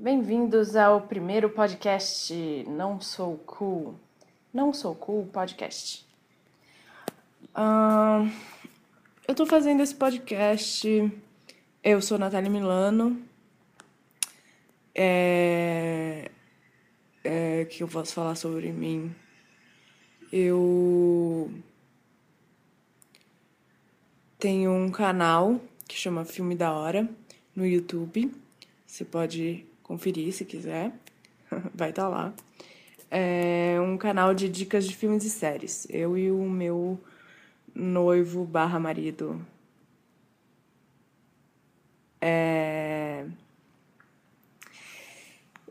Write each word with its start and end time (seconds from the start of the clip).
Bem-vindos 0.00 0.76
ao 0.76 1.00
primeiro 1.00 1.50
podcast 1.50 2.32
Não 2.68 3.00
Sou 3.00 3.36
Cool. 3.38 3.98
Não 4.54 4.72
Sou 4.72 4.94
Cool 4.94 5.26
Podcast. 5.26 6.06
Uh, 7.46 8.30
eu 9.26 9.34
tô 9.34 9.44
fazendo 9.44 9.82
esse 9.82 9.96
podcast. 9.96 10.88
Eu 11.82 12.00
sou 12.00 12.16
Natália 12.16 12.48
Milano. 12.48 13.20
É, 14.94 16.30
é, 17.24 17.64
que 17.64 17.82
eu 17.82 17.88
posso 17.88 18.14
falar 18.14 18.36
sobre 18.36 18.70
mim? 18.70 19.12
Eu 20.32 21.50
tenho 24.38 24.70
um 24.70 24.92
canal 24.92 25.60
que 25.88 25.96
chama 25.96 26.24
Filme 26.24 26.54
da 26.54 26.72
Hora 26.72 27.10
no 27.52 27.66
YouTube. 27.66 28.32
Você 28.86 29.04
pode 29.04 29.67
conferir 29.88 30.32
se 30.32 30.44
quiser. 30.44 30.92
Vai 31.74 31.90
estar 31.90 32.02
tá 32.02 32.08
lá. 32.08 32.34
É 33.10 33.78
um 33.80 33.96
canal 33.96 34.34
de 34.34 34.48
dicas 34.48 34.86
de 34.86 34.94
filmes 34.94 35.24
e 35.24 35.30
séries. 35.30 35.86
Eu 35.88 36.16
e 36.16 36.30
o 36.30 36.44
meu 36.44 37.00
noivo 37.74 38.44
barra 38.44 38.78
marido. 38.78 39.44
É... 42.20 43.26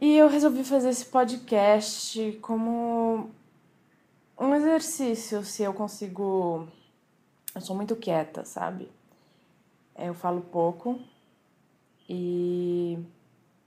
E 0.02 0.17
eu 0.17 0.27
resolvi 0.27 0.63
fazer 0.63 0.89
esse 0.89 1.05
podcast 1.05 2.39
como 2.41 3.30
um 4.39 4.55
exercício, 4.55 5.44
se 5.44 5.63
eu 5.63 5.73
consigo. 5.73 6.67
Eu 7.53 7.61
sou 7.61 7.75
muito 7.75 7.95
quieta, 7.95 8.45
sabe? 8.45 8.89
Eu 9.95 10.13
falo 10.13 10.41
pouco 10.41 10.99
e 12.08 12.99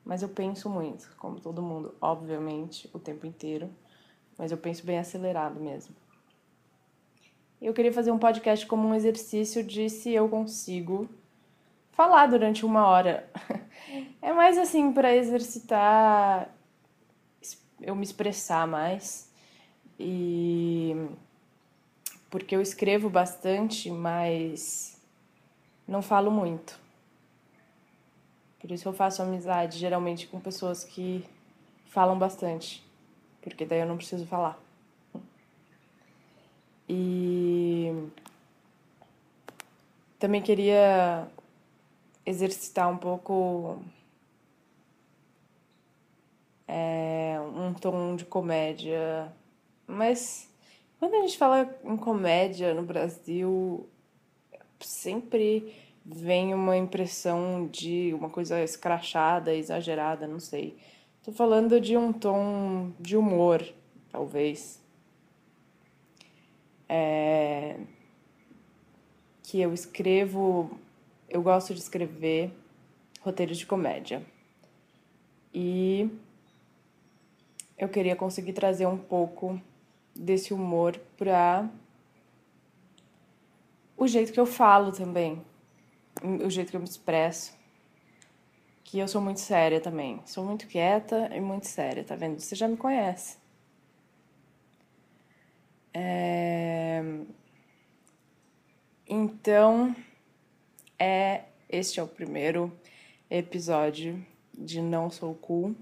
mas 0.04 0.22
eu 0.22 0.28
penso 0.28 0.68
muito, 0.68 1.08
como 1.18 1.40
todo 1.40 1.62
mundo, 1.62 1.94
obviamente, 2.00 2.88
o 2.92 2.98
tempo 2.98 3.26
inteiro, 3.26 3.70
mas 4.38 4.50
eu 4.50 4.58
penso 4.58 4.84
bem 4.84 4.98
acelerado 4.98 5.60
mesmo. 5.60 5.94
Eu 7.60 7.74
queria 7.74 7.92
fazer 7.92 8.10
um 8.10 8.18
podcast 8.18 8.66
como 8.66 8.88
um 8.88 8.94
exercício 8.94 9.62
de 9.62 9.90
se 9.90 10.12
eu 10.12 10.28
consigo 10.28 11.08
falar 11.92 12.26
durante 12.26 12.64
uma 12.64 12.86
hora. 12.86 13.28
É 14.22 14.32
mais 14.32 14.56
assim 14.56 14.92
para 14.92 15.16
exercitar 15.16 16.54
eu 17.80 17.94
me 17.94 18.04
expressar 18.04 18.66
mais 18.66 19.30
e 19.98 20.94
porque 22.30 22.54
eu 22.54 22.62
escrevo 22.62 23.10
bastante, 23.10 23.90
mas 23.90 25.00
não 25.88 26.00
falo 26.00 26.30
muito. 26.30 26.78
Por 28.60 28.70
isso 28.70 28.88
eu 28.88 28.92
faço 28.92 29.22
amizade 29.22 29.78
geralmente 29.78 30.26
com 30.26 30.38
pessoas 30.38 30.84
que 30.84 31.24
falam 31.86 32.18
bastante, 32.18 32.84
porque 33.40 33.64
daí 33.64 33.80
eu 33.80 33.86
não 33.86 33.96
preciso 33.96 34.26
falar. 34.26 34.58
E 36.88 38.10
também 40.18 40.42
queria 40.42 41.26
exercitar 42.26 42.90
um 42.90 42.96
pouco 42.96 43.82
é, 46.68 47.38
um 47.56 47.72
tom 47.72 48.14
de 48.14 48.24
comédia, 48.26 49.32
mas 49.86 50.48
quando 50.98 51.14
a 51.14 51.20
gente 51.22 51.38
fala 51.38 51.74
em 51.82 51.96
comédia 51.96 52.74
no 52.74 52.82
Brasil, 52.82 53.88
sempre 54.78 55.74
vem 56.12 56.52
uma 56.52 56.76
impressão 56.76 57.68
de 57.68 58.12
uma 58.14 58.28
coisa 58.28 58.62
escrachada, 58.62 59.54
exagerada, 59.54 60.26
não 60.26 60.40
sei. 60.40 60.76
Tô 61.22 61.30
falando 61.32 61.80
de 61.80 61.96
um 61.96 62.12
tom 62.12 62.90
de 62.98 63.16
humor, 63.16 63.64
talvez. 64.10 64.82
É... 66.88 67.78
Que 69.42 69.60
eu 69.60 69.72
escrevo, 69.72 70.78
eu 71.28 71.42
gosto 71.42 71.74
de 71.74 71.80
escrever 71.80 72.50
roteiros 73.20 73.58
de 73.58 73.66
comédia. 73.66 74.24
E 75.54 76.10
eu 77.78 77.88
queria 77.88 78.16
conseguir 78.16 78.52
trazer 78.52 78.86
um 78.86 78.98
pouco 78.98 79.60
desse 80.14 80.52
humor 80.52 80.98
para 81.16 81.68
o 83.96 84.06
jeito 84.08 84.32
que 84.32 84.40
eu 84.40 84.46
falo 84.46 84.92
também 84.92 85.40
o 86.22 86.50
jeito 86.50 86.70
que 86.70 86.76
eu 86.76 86.80
me 86.80 86.86
expresso. 86.86 87.58
Que 88.84 88.98
eu 88.98 89.08
sou 89.08 89.20
muito 89.20 89.40
séria 89.40 89.80
também. 89.80 90.20
Sou 90.26 90.44
muito 90.44 90.66
quieta 90.66 91.30
e 91.34 91.40
muito 91.40 91.66
séria, 91.66 92.02
tá 92.04 92.16
vendo? 92.16 92.40
Você 92.40 92.54
já 92.56 92.66
me 92.66 92.76
conhece. 92.76 93.38
É... 95.94 97.02
Então, 99.06 99.94
é 100.98 101.44
este 101.68 102.00
é 102.00 102.02
o 102.02 102.06
primeiro 102.08 102.72
episódio 103.30 104.24
de 104.56 104.82
Não 104.82 105.08
Sou 105.08 105.34
Cool. 105.34 105.74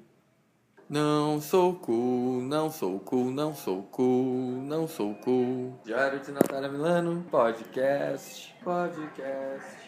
Não 0.88 1.38
sou 1.38 1.74
cool, 1.74 2.40
não 2.40 2.70
sou 2.70 2.98
cool, 3.00 3.30
não 3.30 3.54
sou 3.54 3.82
cool, 3.82 4.62
não 4.62 4.88
sou 4.88 5.14
cool. 5.16 5.78
Diário 5.84 6.18
de 6.20 6.32
Natália 6.32 6.70
Milano, 6.70 7.22
podcast, 7.30 8.54
podcast. 8.64 9.87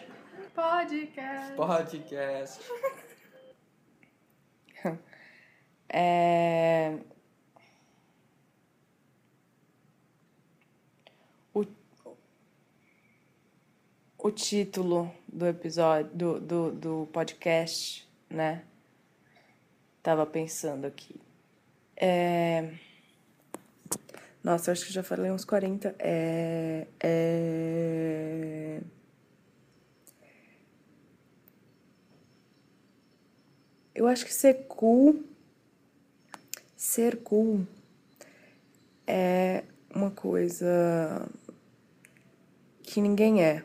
Podcast. 0.53 1.55
Podcast. 1.55 2.59
é... 5.89 6.97
O, 11.53 11.65
o 14.17 14.31
título 14.31 15.13
do 15.27 15.47
episódio, 15.47 16.11
do, 16.13 16.39
do, 16.39 16.71
do 16.71 17.09
podcast, 17.13 18.07
né? 18.29 18.63
Tava 20.03 20.25
pensando 20.25 20.85
aqui. 20.85 21.19
É... 21.95 22.73
Nossa, 24.43 24.71
acho 24.71 24.85
que 24.85 24.91
já 24.91 25.03
falei 25.03 25.31
uns 25.31 25.45
40. 25.45 25.95
É. 25.99 26.87
É. 26.99 28.81
Eu 33.93 34.07
acho 34.07 34.25
que 34.25 34.33
ser 34.33 34.65
cool, 34.67 35.23
ser 36.77 37.17
cool 37.23 37.67
é 39.05 39.63
uma 39.93 40.09
coisa 40.09 41.27
que 42.81 43.01
ninguém 43.01 43.43
é. 43.43 43.63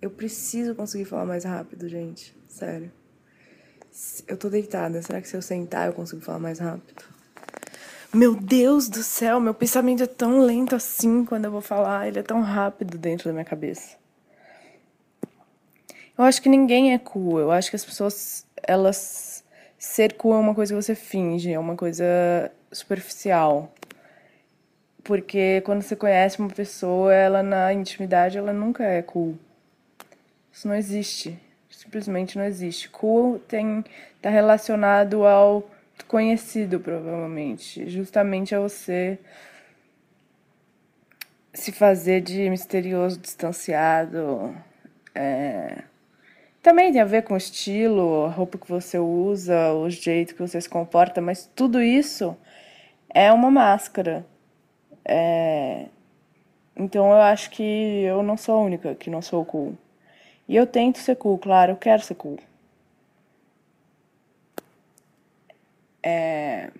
Eu 0.00 0.10
preciso 0.10 0.74
conseguir 0.74 1.04
falar 1.04 1.26
mais 1.26 1.44
rápido, 1.44 1.88
gente. 1.88 2.36
Sério. 2.48 2.90
Eu 4.26 4.36
tô 4.36 4.48
deitada. 4.48 5.02
Será 5.02 5.20
que 5.20 5.28
se 5.28 5.36
eu 5.36 5.42
sentar 5.42 5.88
eu 5.88 5.92
consigo 5.92 6.20
falar 6.20 6.38
mais 6.38 6.58
rápido? 6.58 7.11
Meu 8.14 8.34
Deus 8.34 8.90
do 8.90 9.02
céu, 9.02 9.40
meu 9.40 9.54
pensamento 9.54 10.02
é 10.02 10.06
tão 10.06 10.40
lento 10.40 10.76
assim 10.76 11.24
quando 11.24 11.46
eu 11.46 11.50
vou 11.50 11.62
falar, 11.62 12.06
ele 12.06 12.18
é 12.18 12.22
tão 12.22 12.42
rápido 12.42 12.98
dentro 12.98 13.24
da 13.24 13.32
minha 13.32 13.44
cabeça. 13.44 13.96
Eu 16.18 16.24
acho 16.24 16.42
que 16.42 16.48
ninguém 16.50 16.92
é 16.92 16.98
cool, 16.98 17.38
eu 17.38 17.50
acho 17.50 17.70
que 17.70 17.76
as 17.76 17.84
pessoas, 17.84 18.46
elas. 18.62 19.42
Ser 19.78 20.12
cool 20.12 20.34
é 20.34 20.38
uma 20.38 20.54
coisa 20.54 20.74
que 20.74 20.82
você 20.82 20.94
finge, 20.94 21.50
é 21.52 21.58
uma 21.58 21.74
coisa 21.74 22.04
superficial. 22.70 23.72
Porque 25.02 25.62
quando 25.62 25.80
você 25.80 25.96
conhece 25.96 26.38
uma 26.38 26.50
pessoa, 26.50 27.12
ela 27.14 27.42
na 27.42 27.72
intimidade, 27.72 28.36
ela 28.36 28.52
nunca 28.52 28.84
é 28.84 29.00
cool. 29.00 29.36
Isso 30.52 30.68
não 30.68 30.74
existe. 30.74 31.36
Simplesmente 31.70 32.36
não 32.36 32.44
existe. 32.44 32.90
Cool 32.90 33.38
tem 33.40 33.82
tá 34.20 34.28
relacionado 34.28 35.24
ao 35.24 35.68
conhecido, 36.08 36.80
provavelmente. 36.80 37.88
Justamente 37.88 38.54
a 38.54 38.60
você 38.60 39.18
se 41.54 41.72
fazer 41.72 42.20
de 42.20 42.48
misterioso, 42.50 43.18
distanciado. 43.18 44.54
É... 45.14 45.82
Também 46.62 46.92
tem 46.92 47.00
a 47.00 47.04
ver 47.04 47.22
com 47.22 47.34
o 47.34 47.36
estilo, 47.36 48.24
a 48.24 48.28
roupa 48.28 48.56
que 48.58 48.68
você 48.68 48.98
usa, 48.98 49.72
o 49.72 49.90
jeito 49.90 50.34
que 50.34 50.40
você 50.40 50.60
se 50.60 50.68
comporta, 50.68 51.20
mas 51.20 51.50
tudo 51.54 51.82
isso 51.82 52.36
é 53.12 53.32
uma 53.32 53.50
máscara. 53.50 54.24
É... 55.04 55.86
Então 56.76 57.10
eu 57.10 57.20
acho 57.20 57.50
que 57.50 57.62
eu 57.62 58.22
não 58.22 58.36
sou 58.36 58.56
a 58.56 58.62
única 58.62 58.94
que 58.94 59.10
não 59.10 59.20
sou 59.22 59.44
cool. 59.44 59.76
E 60.48 60.56
eu 60.56 60.66
tento 60.66 60.98
ser 60.98 61.16
cool, 61.16 61.38
claro, 61.38 61.72
eu 61.72 61.76
quero 61.76 62.02
ser 62.02 62.14
cool. 62.14 62.38
É... 66.04 66.70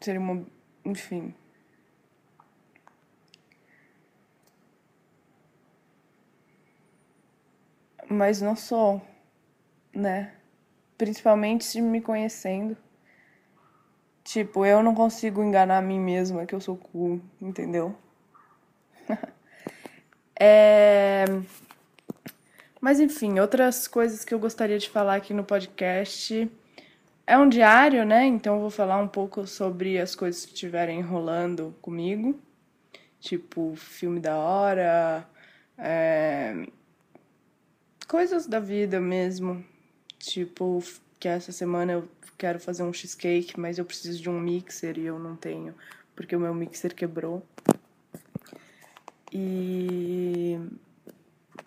Seria 0.00 0.20
uma. 0.20 0.44
Enfim. 0.84 1.34
mas 8.10 8.40
não 8.42 8.56
sou, 8.56 9.00
né? 9.94 10.32
Principalmente 10.98 11.80
me 11.80 12.00
conhecendo. 12.00 12.76
Tipo, 14.24 14.66
eu 14.66 14.82
não 14.82 14.94
consigo 14.94 15.42
enganar 15.42 15.78
a 15.78 15.82
mim 15.82 16.00
mesma 16.00 16.44
que 16.44 16.54
eu 16.54 16.60
sou 16.60 16.76
cool, 16.76 17.20
entendeu? 17.40 17.96
é... 20.38 21.24
Mas 22.80 22.98
enfim, 22.98 23.38
outras 23.38 23.86
coisas 23.86 24.24
que 24.24 24.34
eu 24.34 24.38
gostaria 24.40 24.78
de 24.78 24.90
falar 24.90 25.14
aqui 25.14 25.32
no 25.32 25.44
podcast. 25.44 26.50
É 27.30 27.38
um 27.38 27.48
diário, 27.48 28.04
né? 28.04 28.26
Então 28.26 28.56
eu 28.56 28.60
vou 28.60 28.70
falar 28.70 28.98
um 28.98 29.06
pouco 29.06 29.46
sobre 29.46 30.00
as 30.00 30.16
coisas 30.16 30.44
que 30.44 30.52
estiverem 30.52 31.00
rolando 31.00 31.72
comigo. 31.80 32.36
Tipo, 33.20 33.76
filme 33.76 34.18
da 34.18 34.36
hora, 34.36 35.24
é... 35.78 36.66
coisas 38.08 38.48
da 38.48 38.58
vida 38.58 39.00
mesmo. 39.00 39.64
Tipo, 40.18 40.82
que 41.20 41.28
essa 41.28 41.52
semana 41.52 41.92
eu 41.92 42.08
quero 42.36 42.58
fazer 42.58 42.82
um 42.82 42.92
cheesecake, 42.92 43.60
mas 43.60 43.78
eu 43.78 43.84
preciso 43.84 44.20
de 44.20 44.28
um 44.28 44.40
mixer 44.40 44.98
e 44.98 45.06
eu 45.06 45.16
não 45.16 45.36
tenho, 45.36 45.72
porque 46.16 46.34
o 46.34 46.40
meu 46.40 46.52
mixer 46.52 46.92
quebrou. 46.92 47.46
E, 49.32 49.99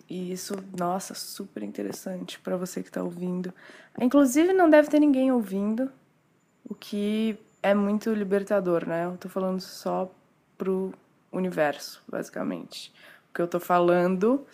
e 0.08 0.32
isso, 0.32 0.54
nossa, 0.78 1.14
super 1.14 1.62
interessante 1.62 2.38
para 2.38 2.56
você 2.56 2.82
que 2.82 2.88
está 2.88 3.02
ouvindo. 3.02 3.52
Inclusive, 4.00 4.52
não 4.52 4.68
deve 4.68 4.88
ter 4.88 5.00
ninguém 5.00 5.32
ouvindo, 5.32 5.90
o 6.68 6.74
que 6.74 7.38
é 7.62 7.74
muito 7.74 8.12
libertador, 8.12 8.86
né? 8.86 9.06
Eu 9.06 9.16
tô 9.16 9.28
falando 9.28 9.60
só 9.60 10.10
pro 10.58 10.92
universo, 11.32 12.02
basicamente. 12.08 12.92
O 13.30 13.34
que 13.34 13.42
eu 13.42 13.48
tô 13.48 13.58
falando 13.58 14.46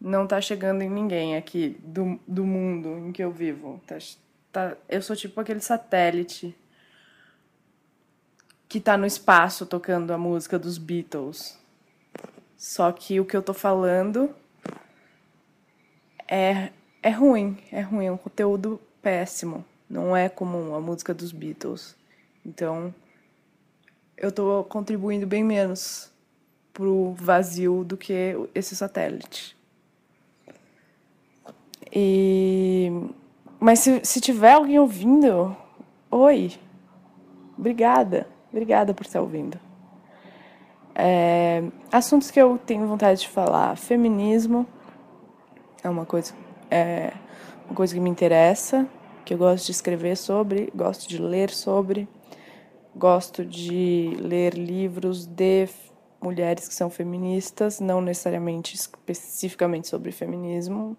não 0.00 0.26
tá 0.26 0.40
chegando 0.40 0.82
em 0.82 0.90
ninguém 0.90 1.36
aqui 1.36 1.76
do, 1.82 2.20
do 2.26 2.44
mundo 2.44 2.88
em 2.98 3.12
que 3.12 3.22
eu 3.22 3.32
vivo. 3.32 3.80
Tá, 3.86 3.98
tá, 4.52 4.76
eu 4.88 5.02
sou 5.02 5.16
tipo 5.16 5.40
aquele 5.40 5.60
satélite 5.60 6.54
que 8.68 8.80
tá 8.80 8.96
no 8.96 9.06
espaço 9.06 9.64
tocando 9.64 10.12
a 10.12 10.18
música 10.18 10.58
dos 10.58 10.78
Beatles. 10.78 11.58
Só 12.56 12.92
que 12.92 13.18
o 13.18 13.24
que 13.24 13.36
eu 13.36 13.42
tô 13.42 13.54
falando 13.54 14.34
é, 16.28 16.70
é 17.02 17.10
ruim, 17.10 17.56
é 17.72 17.80
ruim, 17.80 18.06
é 18.06 18.12
um 18.12 18.16
conteúdo 18.16 18.80
péssimo. 19.00 19.64
Não 19.88 20.14
é 20.14 20.28
comum 20.28 20.74
a 20.74 20.80
música 20.80 21.14
dos 21.14 21.32
Beatles. 21.32 21.96
Então, 22.44 22.94
eu 24.16 24.30
tô 24.30 24.62
contribuindo 24.64 25.26
bem 25.26 25.42
menos 25.42 26.12
pro 26.72 27.14
vazio 27.14 27.82
do 27.82 27.96
que 27.96 28.34
esse 28.54 28.76
satélite. 28.76 29.56
E 31.90 32.92
mas 33.60 33.80
se, 33.80 34.00
se 34.04 34.20
tiver 34.20 34.52
alguém 34.52 34.78
ouvindo, 34.78 35.56
oi, 36.10 36.52
obrigada, 37.56 38.28
obrigada 38.52 38.94
por 38.94 39.04
estar 39.04 39.20
ouvindo. 39.20 39.58
É, 40.94 41.64
assuntos 41.90 42.30
que 42.30 42.40
eu 42.40 42.58
tenho 42.58 42.86
vontade 42.86 43.20
de 43.20 43.28
falar: 43.28 43.76
feminismo 43.76 44.66
é 45.88 45.90
uma 45.90 46.06
coisa, 46.06 46.34
é 46.70 47.12
uma 47.66 47.74
coisa 47.74 47.94
que 47.94 48.00
me 48.00 48.10
interessa, 48.10 48.86
que 49.24 49.34
eu 49.34 49.38
gosto 49.38 49.66
de 49.66 49.72
escrever 49.72 50.16
sobre, 50.16 50.70
gosto 50.74 51.08
de 51.08 51.20
ler 51.20 51.50
sobre, 51.50 52.08
gosto 52.94 53.44
de 53.44 54.16
ler 54.20 54.54
livros 54.54 55.26
de 55.26 55.68
mulheres 56.20 56.68
que 56.68 56.74
são 56.74 56.90
feministas, 56.90 57.80
não 57.80 58.00
necessariamente 58.00 58.74
especificamente 58.74 59.88
sobre 59.88 60.12
feminismo. 60.12 60.96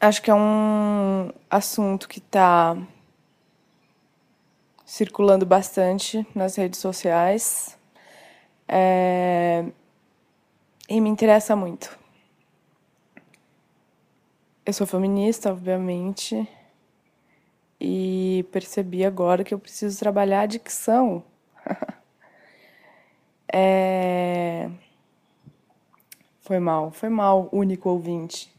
Acho 0.00 0.20
que 0.20 0.30
é 0.30 0.34
um 0.34 1.30
assunto 1.48 2.08
que 2.08 2.18
está 2.18 2.76
circulando 4.84 5.46
bastante 5.46 6.26
nas 6.34 6.56
redes 6.56 6.80
sociais 6.80 7.78
é, 8.68 9.64
e 10.92 11.00
me 11.00 11.08
interessa 11.08 11.56
muito. 11.56 11.98
Eu 14.64 14.74
sou 14.74 14.86
feminista, 14.86 15.50
obviamente, 15.50 16.46
e 17.80 18.44
percebi 18.52 19.02
agora 19.02 19.42
que 19.42 19.54
eu 19.54 19.58
preciso 19.58 19.98
trabalhar 19.98 20.42
a 20.42 20.46
dicção. 20.46 21.24
é... 23.50 24.70
Foi 26.42 26.58
mal, 26.58 26.90
foi 26.90 27.08
mal, 27.08 27.48
único 27.50 27.88
ouvinte 27.88 28.52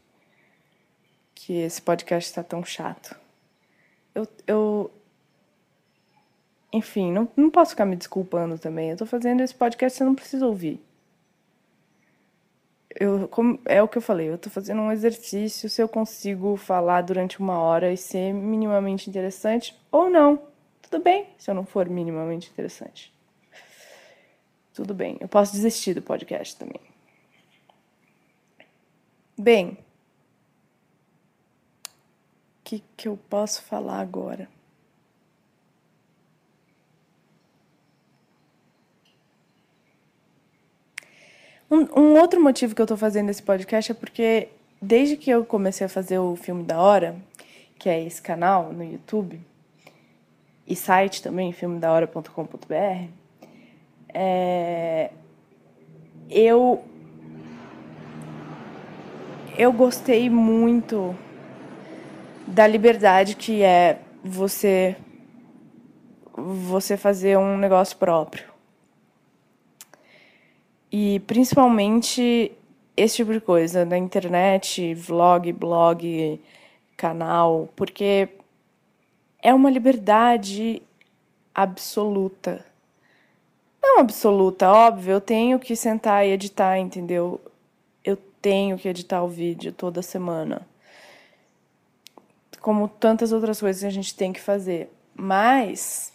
que 1.36 1.52
esse 1.52 1.80
podcast 1.80 2.28
está 2.28 2.42
tão 2.42 2.64
chato. 2.64 3.16
Eu, 4.12 4.26
eu 4.44 4.90
enfim, 6.72 7.12
não, 7.12 7.28
não 7.36 7.48
posso 7.48 7.70
ficar 7.70 7.86
me 7.86 7.94
desculpando 7.94 8.58
também. 8.58 8.90
Eu 8.90 8.96
tô 8.96 9.06
fazendo 9.06 9.40
esse 9.40 9.54
podcast, 9.54 9.96
você 9.96 10.04
não 10.04 10.16
precisa 10.16 10.44
ouvir. 10.44 10.84
Eu, 12.94 13.28
como, 13.28 13.58
é 13.64 13.82
o 13.82 13.88
que 13.88 13.98
eu 13.98 14.02
falei, 14.02 14.28
eu 14.28 14.38
tô 14.38 14.48
fazendo 14.48 14.80
um 14.80 14.92
exercício 14.92 15.68
se 15.68 15.82
eu 15.82 15.88
consigo 15.88 16.56
falar 16.56 17.02
durante 17.02 17.40
uma 17.40 17.58
hora 17.58 17.92
e 17.92 17.96
ser 17.96 18.32
minimamente 18.32 19.10
interessante 19.10 19.76
ou 19.90 20.08
não. 20.08 20.40
Tudo 20.82 21.02
bem 21.02 21.26
se 21.36 21.50
eu 21.50 21.54
não 21.54 21.64
for 21.64 21.88
minimamente 21.88 22.50
interessante. 22.50 23.12
Tudo 24.72 24.94
bem, 24.94 25.16
eu 25.20 25.28
posso 25.28 25.52
desistir 25.52 25.94
do 25.94 26.02
podcast 26.02 26.56
também. 26.56 26.80
Bem, 29.36 29.78
que, 32.64 32.82
que 32.96 33.08
eu 33.08 33.16
posso 33.28 33.62
falar 33.62 34.00
agora? 34.00 34.48
Um, 41.74 41.88
um 42.00 42.20
outro 42.20 42.40
motivo 42.40 42.72
que 42.72 42.80
eu 42.80 42.84
estou 42.84 42.96
fazendo 42.96 43.30
esse 43.30 43.42
podcast 43.42 43.90
é 43.90 43.94
porque 43.96 44.48
desde 44.80 45.16
que 45.16 45.28
eu 45.28 45.44
comecei 45.44 45.84
a 45.84 45.88
fazer 45.88 46.20
o 46.20 46.36
filme 46.36 46.62
da 46.62 46.80
hora, 46.80 47.16
que 47.76 47.88
é 47.88 48.00
esse 48.00 48.22
canal 48.22 48.72
no 48.72 48.84
YouTube, 48.84 49.40
e 50.64 50.76
site 50.76 51.20
também, 51.20 51.52
filmedahora.com.br, 51.52 53.08
é, 54.14 55.10
eu 56.30 56.84
eu 59.58 59.72
gostei 59.72 60.30
muito 60.30 61.12
da 62.46 62.68
liberdade 62.68 63.34
que 63.34 63.62
é 63.62 63.98
você 64.22 64.94
você 66.36 66.96
fazer 66.96 67.36
um 67.36 67.58
negócio 67.58 67.96
próprio. 67.96 68.53
E 70.96 71.18
principalmente 71.18 72.52
esse 72.96 73.16
tipo 73.16 73.32
de 73.32 73.40
coisa, 73.40 73.84
na 73.84 73.98
internet, 73.98 74.94
vlog, 74.94 75.52
blog, 75.52 76.40
canal, 76.96 77.68
porque 77.74 78.28
é 79.42 79.52
uma 79.52 79.68
liberdade 79.68 80.80
absoluta. 81.52 82.64
Não 83.82 83.98
absoluta, 83.98 84.70
óbvio, 84.70 85.14
eu 85.14 85.20
tenho 85.20 85.58
que 85.58 85.74
sentar 85.74 86.24
e 86.24 86.30
editar, 86.30 86.78
entendeu? 86.78 87.40
Eu 88.04 88.16
tenho 88.40 88.78
que 88.78 88.86
editar 88.88 89.24
o 89.24 89.28
vídeo 89.28 89.72
toda 89.72 90.00
semana 90.00 90.64
como 92.60 92.86
tantas 92.86 93.32
outras 93.32 93.58
coisas 93.58 93.82
que 93.82 93.86
a 93.88 93.90
gente 93.90 94.14
tem 94.14 94.32
que 94.32 94.40
fazer. 94.40 94.88
Mas 95.12 96.13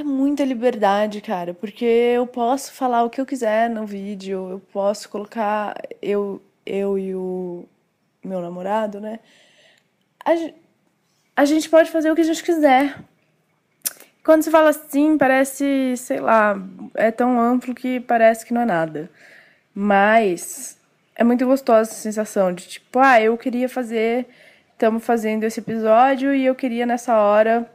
é 0.00 0.04
muita 0.04 0.44
liberdade, 0.44 1.20
cara, 1.20 1.52
porque 1.52 1.84
eu 1.84 2.26
posso 2.26 2.72
falar 2.72 3.02
o 3.02 3.10
que 3.10 3.20
eu 3.20 3.26
quiser 3.26 3.68
no 3.68 3.84
vídeo, 3.84 4.48
eu 4.50 4.60
posso 4.72 5.08
colocar 5.08 5.74
eu, 6.00 6.40
eu 6.64 6.98
e 6.98 7.14
o 7.14 7.64
meu 8.24 8.40
namorado, 8.40 9.00
né? 9.00 9.18
A, 10.24 10.32
a 11.36 11.44
gente 11.44 11.68
pode 11.68 11.90
fazer 11.90 12.10
o 12.10 12.14
que 12.14 12.20
a 12.20 12.24
gente 12.24 12.44
quiser. 12.44 12.96
Quando 14.24 14.42
se 14.42 14.50
fala 14.50 14.70
assim, 14.70 15.18
parece, 15.18 15.96
sei 15.96 16.20
lá, 16.20 16.56
é 16.94 17.10
tão 17.10 17.40
amplo 17.40 17.74
que 17.74 17.98
parece 18.00 18.46
que 18.46 18.54
não 18.54 18.60
é 18.60 18.66
nada. 18.66 19.10
Mas 19.74 20.78
é 21.16 21.24
muito 21.24 21.44
gostosa 21.46 21.90
essa 21.90 22.00
sensação 22.00 22.52
de 22.52 22.68
tipo, 22.68 22.98
ah, 22.98 23.20
eu 23.20 23.36
queria 23.36 23.68
fazer 23.68 24.28
estamos 24.78 25.04
fazendo 25.04 25.42
esse 25.42 25.58
episódio 25.58 26.32
e 26.32 26.46
eu 26.46 26.54
queria 26.54 26.86
nessa 26.86 27.18
hora 27.18 27.68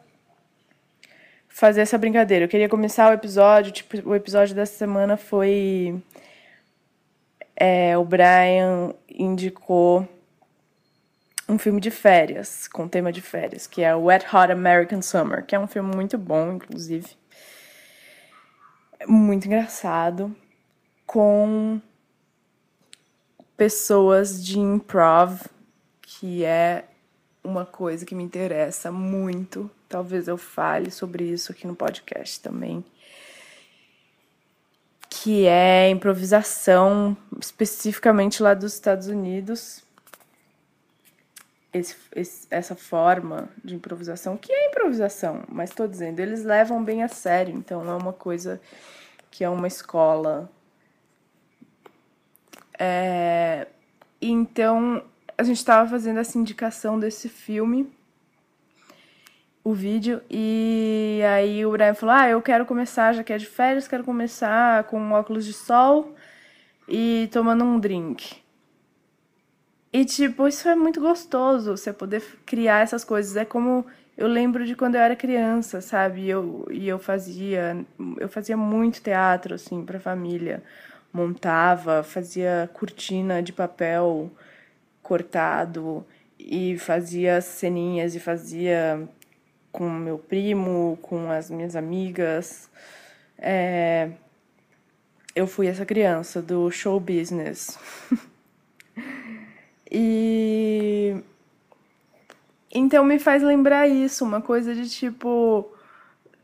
fazer 1.53 1.81
essa 1.81 1.98
brincadeira. 1.98 2.45
Eu 2.45 2.50
queria 2.50 2.67
começar 2.67 3.12
o 3.12 3.13
episódio, 3.13 3.72
tipo, 3.72 4.10
o 4.10 4.15
episódio 4.15 4.55
dessa 4.55 4.75
semana 4.75 5.15
foi 5.15 6.01
é, 7.55 7.95
o 7.95 8.03
Brian 8.03 8.93
indicou 9.07 10.07
um 11.48 11.60
filme 11.60 11.79
de 11.79 11.91
férias, 11.91 12.67
com 12.67 12.88
tema 12.88 13.12
de 13.12 13.22
férias, 13.22 13.67
que 13.67 13.83
é 13.83 13.95
Wet 13.95 14.25
Hot 14.36 14.51
American 14.51 15.01
Summer, 15.01 15.45
que 15.45 15.55
é 15.55 15.60
um 15.60 15.67
filme 15.67 15.95
muito 15.95 16.17
bom, 16.17 16.53
inclusive. 16.53 17.15
Muito 19.05 19.45
engraçado, 19.45 20.36
com 21.05 21.79
pessoas 23.55 24.43
de 24.43 24.57
improv, 24.57 25.41
que 26.01 26.43
é 26.43 26.86
uma 27.44 27.66
coisa 27.66 28.06
que 28.06 28.16
me 28.16 28.24
interessa 28.24 28.92
muito. 28.92 29.70
Talvez 29.90 30.28
eu 30.28 30.38
fale 30.38 30.90
sobre 30.90 31.26
isso 31.26 31.52
aqui 31.52 31.68
no 31.68 31.76
podcast 31.76 32.40
também. 32.40 32.84
Que 35.10 35.46
é 35.46 35.90
improvisação, 35.90 37.16
especificamente 37.40 38.42
lá 38.42 38.54
dos 38.54 38.74
Estados 38.74 39.08
Unidos. 39.08 39.84
Esse, 41.74 41.96
esse, 42.16 42.48
essa 42.50 42.76
forma 42.76 43.50
de 43.64 43.76
improvisação, 43.76 44.38
que 44.38 44.52
é 44.52 44.68
improvisação, 44.70 45.44
mas 45.50 45.72
estou 45.72 45.88
dizendo, 45.88 46.20
eles 46.20 46.44
levam 46.44 46.84
bem 46.84 47.02
a 47.02 47.08
sério, 47.08 47.56
então 47.56 47.90
é 47.90 47.96
uma 47.96 48.14
coisa 48.14 48.62
que 49.32 49.44
é 49.44 49.50
uma 49.50 49.68
escola. 49.68 50.48
É, 52.78 53.68
então, 54.22 55.04
a 55.38 55.44
gente 55.44 55.58
estava 55.58 55.90
fazendo 55.90 56.20
essa 56.20 56.38
indicação 56.38 57.00
desse 57.00 57.30
filme, 57.30 57.92
o 59.63 59.74
vídeo, 59.74 60.22
e 60.30 61.22
aí 61.28 61.66
o 61.66 61.72
Brian 61.72 61.94
falou: 61.94 62.16
Ah, 62.16 62.30
eu 62.30 62.42
quero 62.42 62.66
começar, 62.66 63.13
já 63.13 63.24
que 63.24 63.32
é 63.32 63.38
de 63.38 63.46
férias, 63.46 63.88
quero 63.88 64.04
começar 64.04 64.84
com 64.86 65.00
um 65.00 65.13
óculos 65.13 65.46
de 65.46 65.54
sol 65.54 66.16
e 66.88 67.30
tomando 67.32 67.63
um 67.63 67.80
drink. 67.80 68.44
E, 69.92 70.04
tipo, 70.06 70.48
isso 70.48 70.68
é 70.68 70.75
muito 70.75 71.00
gostoso, 71.00 71.78
você 71.78 71.94
poder 71.94 72.24
criar 72.46 72.80
essas 72.82 73.04
coisas. 73.04 73.36
É 73.38 73.46
como 73.46 73.86
eu 74.18 74.28
lembro 74.28 74.66
de 74.66 74.75
quando 74.75 74.96
eu 74.96 75.02
era 75.02 75.16
criança, 75.16 75.82
sabe? 75.82 76.22
E 76.22 76.30
eu, 76.30 76.68
e 76.72 76.88
eu 76.88 76.98
fazia, 77.00 77.86
eu 78.18 78.28
fazia 78.28 78.58
muito 78.58 79.02
teatro, 79.02 79.54
assim, 79.54 79.86
pra 79.86 80.00
família. 80.00 80.63
Montava, 81.13 82.02
fazia 82.04 82.70
cortina 82.74 83.42
de 83.42 83.54
papel 83.54 84.32
cortado 85.13 86.03
e 86.39 86.75
fazia 86.79 87.39
ceninhas 87.39 88.15
e 88.15 88.20
fazia 88.20 89.08
com 89.72 89.88
meu 89.88 90.17
primo, 90.17 90.98
com 91.03 91.29
as 91.29 91.51
minhas 91.51 91.75
amigas. 91.75 92.67
É... 93.38 94.10
Eu 95.36 95.46
fui 95.46 95.67
essa 95.67 95.86
criança 95.86 96.41
do 96.41 96.72
show 96.72 97.00
business. 97.00 97.77
e 99.91 101.15
então 102.74 103.05
me 103.05 103.20
faz 103.20 103.43
lembrar 103.43 103.88
isso, 103.88 104.25
uma 104.25 104.41
coisa 104.41 104.74
de 104.74 104.89
tipo 104.89 105.72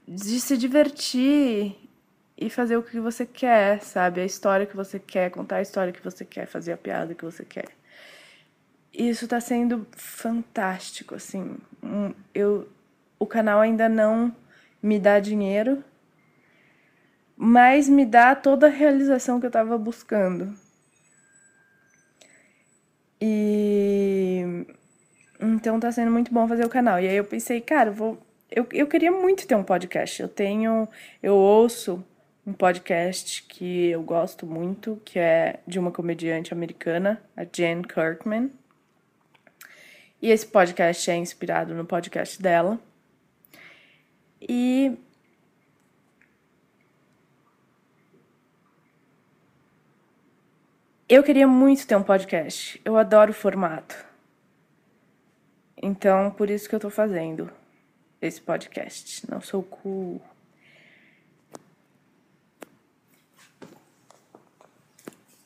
de 0.07 0.39
se 0.39 0.55
divertir 0.55 1.75
e 2.37 2.49
fazer 2.51 2.77
o 2.77 2.83
que 2.83 2.99
você 2.99 3.25
quer, 3.25 3.81
sabe? 3.81 4.21
A 4.21 4.25
história 4.25 4.67
que 4.67 4.75
você 4.75 4.99
quer, 4.99 5.31
contar 5.31 5.57
a 5.57 5.61
história 5.63 5.91
que 5.91 6.03
você 6.03 6.23
quer, 6.23 6.45
fazer 6.45 6.73
a 6.73 6.77
piada 6.77 7.15
que 7.15 7.25
você 7.25 7.43
quer. 7.43 7.78
Isso 8.93 9.27
tá 9.27 9.39
sendo 9.39 9.87
fantástico, 9.95 11.15
assim. 11.15 11.57
Eu 12.33 12.67
o 13.19 13.25
canal 13.25 13.59
ainda 13.59 13.89
não 13.89 14.33
me 14.81 14.97
dá 14.97 15.19
dinheiro, 15.19 15.83
mas 17.35 17.89
me 17.89 18.05
dá 18.05 18.33
toda 18.33 18.67
a 18.67 18.69
realização 18.69 19.39
que 19.39 19.45
eu 19.45 19.51
tava 19.51 19.77
buscando. 19.77 20.53
E 23.21 24.65
então 25.39 25.79
tá 25.79 25.91
sendo 25.91 26.11
muito 26.11 26.33
bom 26.33 26.47
fazer 26.47 26.65
o 26.65 26.69
canal. 26.69 26.99
E 26.99 27.07
aí 27.07 27.15
eu 27.15 27.25
pensei, 27.25 27.59
cara, 27.61 27.89
eu 27.89 27.93
vou. 27.93 28.17
Eu, 28.49 28.65
eu 28.71 28.87
queria 28.87 29.11
muito 29.11 29.45
ter 29.45 29.55
um 29.55 29.63
podcast. 29.63 30.21
Eu 30.21 30.29
tenho. 30.29 30.87
Eu 31.21 31.35
ouço 31.35 32.03
um 32.47 32.53
podcast 32.53 33.43
que 33.43 33.89
eu 33.89 34.01
gosto 34.01 34.45
muito, 34.45 35.01
que 35.05 35.19
é 35.19 35.59
de 35.67 35.77
uma 35.77 35.91
comediante 35.91 36.53
americana, 36.53 37.21
a 37.35 37.43
Jen 37.43 37.83
Kirkman. 37.83 38.51
E 40.21 40.29
esse 40.29 40.45
podcast 40.45 41.09
é 41.09 41.15
inspirado 41.15 41.73
no 41.73 41.85
podcast 41.85 42.41
dela. 42.41 42.79
E 44.41 44.97
eu 51.07 51.23
queria 51.23 51.47
muito 51.47 51.87
ter 51.87 51.95
um 51.95 52.03
podcast. 52.03 52.79
Eu 52.83 52.97
adoro 52.97 53.31
o 53.31 53.33
formato. 53.33 53.95
Então, 55.81 56.29
por 56.31 56.49
isso 56.49 56.67
que 56.67 56.75
eu 56.75 56.79
tô 56.79 56.89
fazendo 56.89 57.49
esse 58.21 58.41
podcast. 58.41 59.29
Não 59.31 59.39
sou 59.39 59.63
cool. 59.63 60.21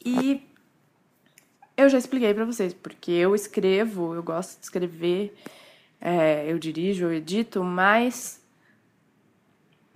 E 0.03 0.53
eu 1.75 1.89
já 1.89 1.98
expliquei 1.98 2.34
para 2.34 2.46
vocês, 2.46 2.74
porque 2.74 3.12
eu 3.12 3.34
escrevo, 3.34 4.13
eu 4.13 4.24
gosto 4.24 4.60
de 4.60 4.65
escrever, 4.65 5.36
é, 6.00 6.51
eu 6.51 6.60
dirijo, 6.60 7.06
eu 7.06 7.13
edito, 7.13 7.63
mas 7.63 8.42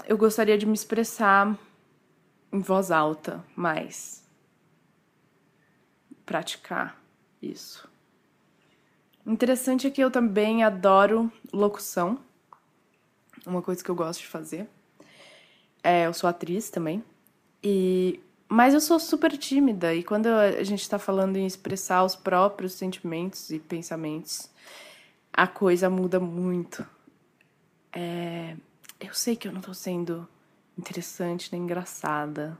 eu 0.07 0.17
gostaria 0.17 0.57
de 0.57 0.65
me 0.65 0.73
expressar 0.73 1.57
em 2.51 2.59
voz 2.59 2.91
alta 2.91 3.43
mais. 3.55 4.23
Praticar 6.25 6.99
isso. 7.41 7.87
Interessante 9.25 9.85
é 9.85 9.91
que 9.91 10.01
eu 10.01 10.09
também 10.09 10.63
adoro 10.63 11.31
locução, 11.51 12.17
uma 13.45 13.61
coisa 13.61 13.83
que 13.83 13.91
eu 13.91 13.95
gosto 13.95 14.21
de 14.21 14.27
fazer. 14.27 14.67
É, 15.83 16.05
eu 16.05 16.13
sou 16.13 16.29
atriz 16.29 16.69
também. 16.69 17.03
E 17.61 18.19
mas 18.49 18.73
eu 18.73 18.79
sou 18.79 18.99
super 18.99 19.37
tímida 19.37 19.93
e 19.93 20.03
quando 20.03 20.27
a 20.27 20.63
gente 20.63 20.81
está 20.81 20.97
falando 20.97 21.37
em 21.37 21.45
expressar 21.45 22.03
os 22.03 22.15
próprios 22.15 22.73
sentimentos 22.73 23.49
e 23.49 23.59
pensamentos, 23.59 24.49
a 25.33 25.45
coisa 25.47 25.89
muda 25.89 26.19
muito. 26.19 26.85
É, 27.91 28.55
eu 28.99 29.13
sei 29.13 29.35
que 29.35 29.47
eu 29.47 29.51
não 29.51 29.59
estou 29.59 29.73
sendo 29.73 30.27
interessante 30.77 31.49
nem 31.51 31.63
engraçada. 31.63 32.57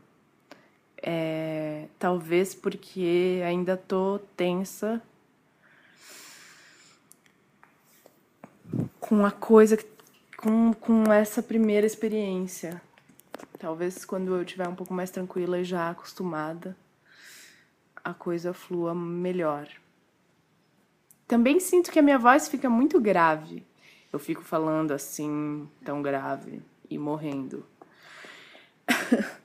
É, 1.01 1.85
talvez 1.97 2.53
porque 2.55 3.41
ainda 3.45 3.77
tô 3.77 4.19
tensa 4.35 5.01
com 8.99 9.25
a 9.25 9.31
coisa, 9.31 9.77
com, 10.37 10.73
com 10.73 11.11
essa 11.13 11.41
primeira 11.41 11.87
experiência. 11.87 12.81
Talvez 13.59 14.05
quando 14.05 14.35
eu 14.35 14.41
estiver 14.41 14.67
um 14.67 14.75
pouco 14.75 14.93
mais 14.93 15.09
tranquila 15.09 15.59
e 15.59 15.63
já 15.63 15.89
acostumada, 15.89 16.77
a 18.03 18.13
coisa 18.13 18.53
flua 18.53 18.93
melhor. 18.93 19.67
Também 21.27 21.59
sinto 21.59 21.91
que 21.91 21.99
a 21.99 22.01
minha 22.01 22.17
voz 22.17 22.47
fica 22.47 22.69
muito 22.69 23.01
grave. 23.01 23.65
Eu 24.13 24.19
fico 24.19 24.43
falando 24.43 24.91
assim, 24.91 25.67
tão 25.83 26.01
grave 26.01 26.61
e 26.89 26.97
morrendo. 26.97 27.65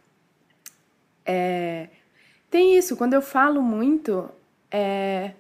é, 1.27 1.89
tem 2.49 2.77
isso, 2.77 2.97
quando 2.97 3.15
eu 3.15 3.23
falo 3.23 3.61
muito, 3.61 4.31
é, 4.71 5.35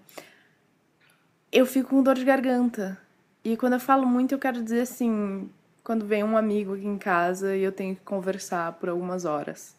eu 1.52 1.66
fico 1.66 1.90
com 1.90 2.02
dor 2.02 2.16
de 2.16 2.24
garganta. 2.24 2.98
E 3.44 3.56
quando 3.56 3.74
eu 3.74 3.80
falo 3.80 4.06
muito, 4.06 4.32
eu 4.32 4.38
quero 4.38 4.62
dizer 4.62 4.80
assim, 4.80 5.48
quando 5.82 6.06
vem 6.06 6.22
um 6.22 6.36
amigo 6.36 6.74
aqui 6.74 6.86
em 6.86 6.98
casa 6.98 7.56
e 7.56 7.62
eu 7.62 7.72
tenho 7.72 7.96
que 7.96 8.02
conversar 8.02 8.72
por 8.74 8.88
algumas 8.88 9.24
horas. 9.24 9.74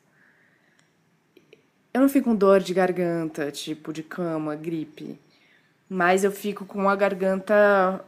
Eu 1.94 2.02
não 2.02 2.10
fico 2.10 2.30
com 2.30 2.36
dor 2.36 2.60
de 2.60 2.74
garganta, 2.74 3.52
tipo 3.52 3.94
de 3.94 4.02
cama, 4.04 4.56
gripe, 4.56 5.20
mas 5.88 6.24
eu 6.24 6.32
fico 6.32 6.66
com 6.66 6.90
a 6.90 6.96
garganta 6.96 8.04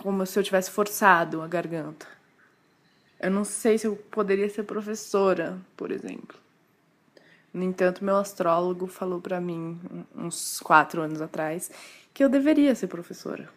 como 0.00 0.26
se 0.26 0.38
eu 0.38 0.42
tivesse 0.42 0.70
forçado 0.70 1.40
a 1.40 1.48
garganta. 1.48 2.06
Eu 3.18 3.30
não 3.30 3.44
sei 3.44 3.78
se 3.78 3.86
eu 3.86 3.96
poderia 4.10 4.48
ser 4.50 4.64
professora, 4.64 5.58
por 5.76 5.90
exemplo. 5.90 6.36
No 7.54 7.62
entanto, 7.62 8.04
meu 8.04 8.16
astrólogo 8.16 8.86
falou 8.86 9.20
para 9.20 9.40
mim 9.40 9.78
uns 10.14 10.60
quatro 10.60 11.02
anos 11.02 11.20
atrás 11.20 11.70
que 12.12 12.24
eu 12.24 12.28
deveria 12.28 12.74
ser 12.74 12.88
professora. 12.88 13.48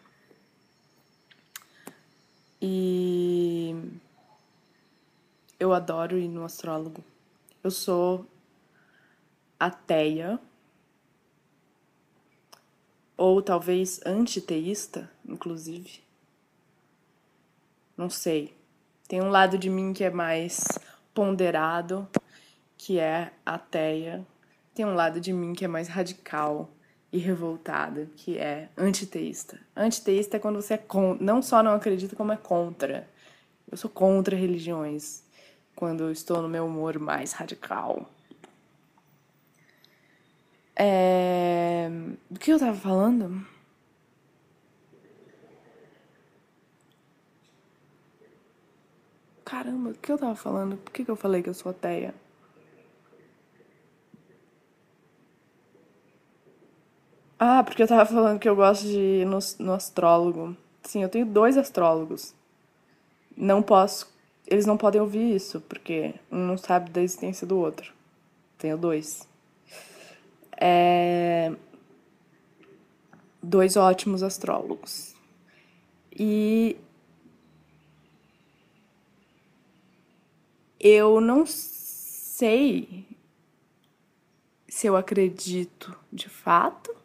E 2.62 3.76
eu 5.60 5.74
adoro 5.74 6.18
ir 6.18 6.28
no 6.28 6.44
astrólogo. 6.44 7.04
Eu 7.64 7.72
sou 7.72 8.26
ateia, 9.60 10.40
ou 13.18 13.42
talvez 13.42 14.00
antiteísta, 14.06 15.10
inclusive. 15.28 16.02
Não 17.98 18.10
sei. 18.10 18.56
Tem 19.08 19.22
um 19.22 19.30
lado 19.30 19.58
de 19.58 19.70
mim 19.70 19.94
que 19.94 20.04
é 20.04 20.10
mais 20.10 20.68
ponderado, 21.14 22.08
que 22.78 23.00
é 23.00 23.32
ateia. 23.46 24.26
Tem 24.74 24.86
um 24.86 24.96
lado 24.96 25.22
de 25.22 25.32
mim 25.32 25.54
que 25.54 25.64
é 25.64 25.68
mais 25.68 25.88
radical, 25.88 26.70
e 27.12 27.18
revoltada, 27.18 28.10
que 28.16 28.38
é 28.38 28.70
antiteísta. 28.78 29.60
Antiteísta 29.76 30.38
é 30.38 30.40
quando 30.40 30.62
você 30.62 30.76
é 30.76 30.78
con 30.78 31.18
não 31.20 31.42
só 31.42 31.64
não 31.64 31.74
acredita, 31.74 32.16
como 32.16 32.32
é 32.32 32.38
contra. 32.38 33.08
Eu 33.70 33.78
sou 33.78 33.90
contra 33.90 34.36
religiões 34.36 35.24
quando 35.76 36.04
eu 36.04 36.12
estou 36.12 36.42
no 36.42 36.50
meu 36.50 36.66
humor 36.66 37.00
mais 37.00 37.34
radical. 37.34 38.10
É... 40.76 41.90
Do 42.30 42.40
que 42.40 42.52
eu 42.52 42.60
tava 42.60 42.78
falando? 42.78 43.46
Caramba, 49.46 49.92
o 49.92 49.94
que 49.94 50.12
eu 50.12 50.18
tava 50.18 50.36
falando? 50.36 50.76
Por 50.78 50.92
que, 50.92 51.06
que 51.06 51.12
eu 51.12 51.16
falei 51.16 51.42
que 51.44 51.50
eu 51.50 51.54
sou 51.54 51.70
ateia? 51.70 52.14
Ah, 57.48 57.64
porque 57.64 57.84
eu 57.84 57.88
tava 57.88 58.08
falando 58.08 58.40
que 58.40 58.50
eu 58.50 58.56
gosto 58.56 58.88
de 58.88 58.98
ir 58.98 59.26
no, 59.28 59.38
no 59.60 59.74
astrólogo. 59.74 60.58
Sim, 60.82 61.04
eu 61.04 61.10
tenho 61.10 61.28
dois 61.28 61.56
astrólogos. 61.60 62.34
Não 63.38 63.62
posso. 63.62 64.12
Eles 64.48 64.66
não 64.66 64.76
podem 64.76 65.00
ouvir 65.00 65.36
isso, 65.36 65.62
porque 65.62 66.16
um 66.32 66.40
não 66.40 66.58
sabe 66.58 66.90
da 66.90 67.04
existência 67.04 67.46
do 67.46 67.60
outro. 67.60 67.94
Tenho 68.58 68.76
dois. 68.76 69.30
É... 70.60 71.54
Dois 73.44 73.78
ótimos 73.78 74.24
astrólogos. 74.24 75.14
E 76.18 76.76
eu 80.80 81.22
não 81.22 81.46
sei 81.46 83.06
se 84.68 84.88
eu 84.88 84.98
acredito 84.98 85.96
de 86.12 86.28
fato, 86.28 87.05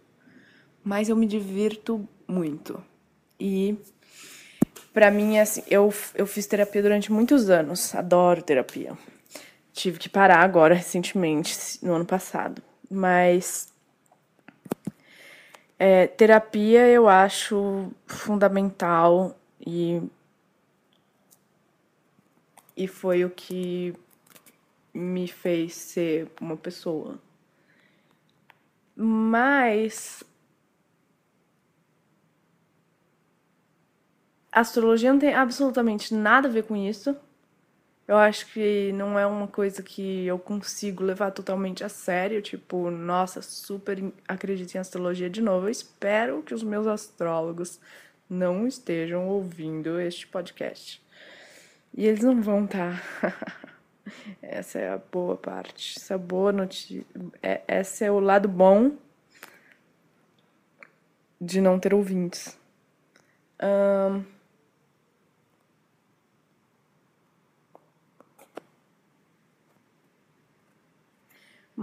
mas 0.91 1.09
eu 1.09 1.15
me 1.15 1.25
divirto 1.25 2.05
muito. 2.27 2.83
E 3.39 3.79
para 4.93 5.09
mim, 5.09 5.39
assim, 5.39 5.63
eu, 5.71 5.95
eu 6.17 6.27
fiz 6.27 6.49
terapia 6.49 6.83
durante 6.83 7.13
muitos 7.13 7.49
anos, 7.49 7.95
adoro 7.95 8.43
terapia. 8.43 8.99
Tive 9.73 10.01
que 10.01 10.09
parar 10.09 10.41
agora, 10.41 10.75
recentemente, 10.75 11.57
no 11.81 11.95
ano 11.95 12.05
passado. 12.05 12.61
Mas 12.91 13.73
é, 15.79 16.09
terapia 16.09 16.89
eu 16.89 17.09
acho 17.09 17.93
fundamental 18.05 19.39
e, 19.65 20.03
e 22.77 22.89
foi 22.89 23.25
o 23.25 23.31
que 23.31 23.95
me 24.93 25.29
fez 25.29 25.73
ser 25.73 26.29
uma 26.41 26.57
pessoa. 26.57 27.17
Mas 28.97 30.25
a 34.53 34.61
astrologia 34.61 35.13
não 35.13 35.19
tem 35.19 35.35
absolutamente 35.35 36.15
nada 36.15 36.49
a 36.49 36.51
ver 36.51 36.65
com 36.65 36.77
isso. 36.77 37.17
Eu 38.07 38.17
acho 38.17 38.53
que 38.53 38.91
não 38.93 39.17
é 39.17 39.25
uma 39.25 39.47
coisa 39.47 39.83
que 39.85 40.27
eu 40.27 40.37
consigo 40.37 41.05
levar 41.05 41.31
totalmente 41.31 41.85
a 41.85 41.89
sério, 41.89 42.43
tipo, 42.43 42.91
nossa, 42.91 43.41
super 43.41 44.13
acredito 44.27 44.75
em 44.75 44.79
astrologia 44.79 45.31
de 45.31 45.41
novo. 45.41 45.67
Eu 45.67 45.71
espero 45.71 46.43
que 46.43 46.53
os 46.53 46.65
meus 46.65 46.89
astrólogos 46.89 47.79
não 48.29 48.67
estejam 48.67 49.29
ouvindo 49.29 50.01
este 50.01 50.27
podcast. 50.27 51.01
E 51.97 52.05
eles 52.07 52.23
não 52.23 52.43
vão 52.43 52.65
estar. 52.65 53.01
Tá. 53.21 53.37
essa 54.43 54.79
é 54.81 54.93
a 54.93 54.99
boa 54.99 55.37
parte. 55.37 55.97
Essa 55.97 56.19
boa 56.19 56.51
notícia. 56.51 57.05
É, 57.41 57.61
esse 57.69 58.05
é 58.05 58.11
o 58.11 58.19
lado 58.19 58.49
bom 58.49 58.93
de 61.41 61.61
não 61.61 61.79
ter 61.79 61.95
ouvintes. 61.95 62.59
Um, 63.63 64.25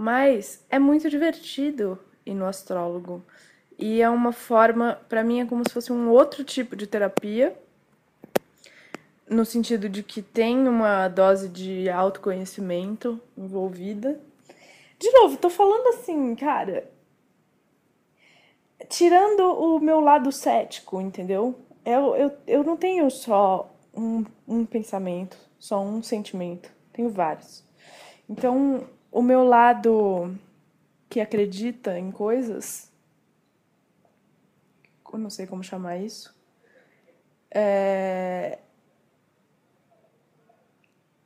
Mas 0.00 0.64
é 0.70 0.78
muito 0.78 1.10
divertido 1.10 1.98
ir 2.24 2.32
no 2.32 2.46
astrólogo. 2.46 3.20
E 3.76 4.00
é 4.00 4.08
uma 4.08 4.30
forma, 4.30 5.00
para 5.08 5.24
mim, 5.24 5.40
é 5.40 5.44
como 5.44 5.66
se 5.66 5.74
fosse 5.74 5.92
um 5.92 6.08
outro 6.08 6.44
tipo 6.44 6.76
de 6.76 6.86
terapia, 6.86 7.60
no 9.28 9.44
sentido 9.44 9.88
de 9.88 10.04
que 10.04 10.22
tem 10.22 10.68
uma 10.68 11.08
dose 11.08 11.48
de 11.48 11.90
autoconhecimento 11.90 13.20
envolvida. 13.36 14.20
De 15.00 15.10
novo, 15.10 15.36
tô 15.36 15.50
falando 15.50 15.88
assim, 15.88 16.32
cara. 16.36 16.88
Tirando 18.88 19.40
o 19.40 19.80
meu 19.80 19.98
lado 19.98 20.30
cético, 20.30 21.00
entendeu? 21.00 21.58
Eu, 21.84 22.14
eu, 22.14 22.32
eu 22.46 22.62
não 22.62 22.76
tenho 22.76 23.10
só 23.10 23.68
um, 23.92 24.24
um 24.46 24.64
pensamento, 24.64 25.36
só 25.58 25.82
um 25.82 26.00
sentimento. 26.04 26.70
Tenho 26.92 27.10
vários. 27.10 27.64
Então, 28.28 28.86
o 29.10 29.22
meu 29.22 29.44
lado 29.44 30.36
que 31.08 31.20
acredita 31.20 31.98
em 31.98 32.10
coisas, 32.10 32.92
eu 35.12 35.18
não 35.18 35.30
sei 35.30 35.46
como 35.46 35.64
chamar 35.64 35.96
isso, 35.98 36.34
é... 37.50 38.58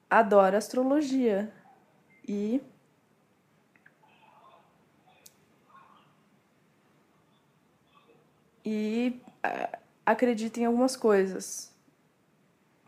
adora 0.09 0.59
astrologia 0.59 1.53
e 2.27 2.63
e 8.65 9.21
é, 9.43 9.79
acredita 10.07 10.61
em 10.61 10.65
algumas 10.67 10.97
coisas. 10.97 11.73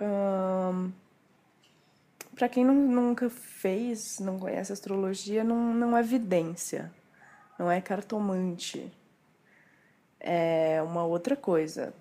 Um 0.00 0.92
para 2.34 2.48
quem 2.48 2.64
não, 2.64 2.74
nunca 2.74 3.30
fez, 3.30 4.18
não 4.18 4.38
conhece 4.38 4.72
astrologia, 4.72 5.44
não, 5.44 5.72
não 5.72 5.96
é 5.96 6.02
vidência, 6.02 6.92
não 7.58 7.70
é 7.70 7.80
cartomante. 7.80 8.92
É 10.18 10.82
uma 10.82 11.04
outra 11.04 11.36
coisa. 11.36 11.94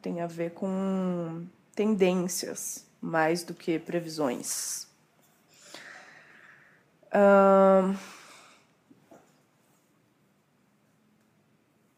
Tem 0.00 0.20
a 0.20 0.26
ver 0.26 0.52
com 0.52 1.46
tendências 1.74 2.86
mais 3.00 3.42
do 3.42 3.54
que 3.54 3.78
previsões. 3.78 4.86
Um, 7.12 7.96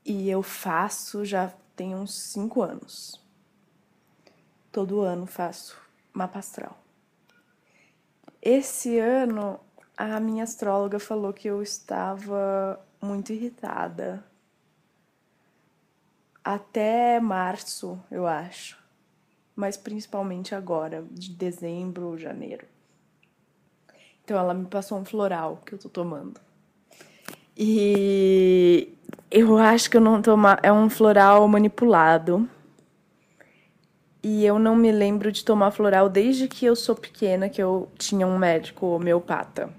e 0.04 0.28
eu 0.28 0.42
faço 0.42 1.24
já 1.24 1.52
tem 1.76 1.94
uns 1.94 2.14
cinco 2.14 2.62
anos. 2.62 3.20
Todo 4.70 5.02
ano 5.02 5.26
faço 5.26 5.76
mapa 6.12 6.38
astral. 6.38 6.81
Esse 8.42 8.98
ano, 8.98 9.60
a 9.96 10.18
minha 10.18 10.42
astróloga 10.42 10.98
falou 10.98 11.32
que 11.32 11.46
eu 11.46 11.62
estava 11.62 12.80
muito 13.00 13.32
irritada. 13.32 14.24
Até 16.42 17.20
março, 17.20 18.02
eu 18.10 18.26
acho. 18.26 18.76
Mas 19.54 19.76
principalmente 19.76 20.56
agora, 20.56 21.04
de 21.12 21.30
dezembro, 21.30 22.18
janeiro. 22.18 22.66
Então 24.24 24.36
ela 24.36 24.52
me 24.52 24.66
passou 24.66 24.98
um 24.98 25.04
floral 25.04 25.62
que 25.64 25.74
eu 25.74 25.78
tô 25.78 25.88
tomando. 25.88 26.40
E 27.56 28.92
eu 29.30 29.56
acho 29.56 29.88
que 29.88 29.96
eu 29.96 30.00
não 30.00 30.20
tomo. 30.20 30.48
É 30.64 30.72
um 30.72 30.90
floral 30.90 31.46
manipulado 31.46 32.50
e 34.22 34.44
eu 34.44 34.58
não 34.58 34.76
me 34.76 34.92
lembro 34.92 35.32
de 35.32 35.44
tomar 35.44 35.72
floral 35.72 36.08
desde 36.08 36.46
que 36.46 36.64
eu 36.64 36.76
sou 36.76 36.94
pequena, 36.94 37.48
que 37.48 37.60
eu 37.60 37.90
tinha 37.98 38.24
um 38.24 38.38
médico 38.38 38.86
homeopata. 38.86 39.74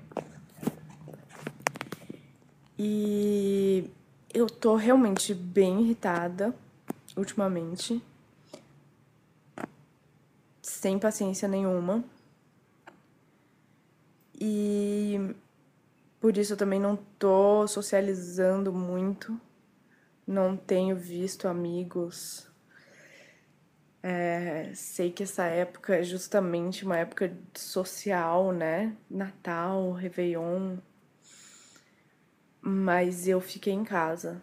E 2.78 3.90
eu 4.34 4.48
tô 4.48 4.76
realmente 4.76 5.34
bem 5.34 5.82
irritada 5.82 6.54
ultimamente. 7.16 8.04
Sem 10.62 11.00
paciência 11.00 11.48
nenhuma. 11.48 12.04
E 14.38 15.34
por 16.20 16.36
isso 16.36 16.54
eu 16.54 16.58
também 16.58 16.82
não 16.82 16.98
tô 17.18 17.66
socializando 17.66 18.74
muito. 18.74 19.40
Não 20.28 20.58
tenho 20.58 20.98
visto 20.98 21.48
amigos 21.48 22.52
é, 24.06 24.70
sei 24.76 25.10
que 25.14 25.24
essa 25.24 25.46
época 25.46 25.96
é 25.96 26.04
justamente 26.04 26.84
uma 26.84 26.98
época 26.98 27.34
social, 27.56 28.52
né? 28.52 28.98
Natal, 29.10 29.94
Réveillon. 29.94 30.78
Mas 32.62 33.28
eu 33.28 33.40
fiquei 33.40 33.72
em 33.72 33.86
casa. 33.86 34.42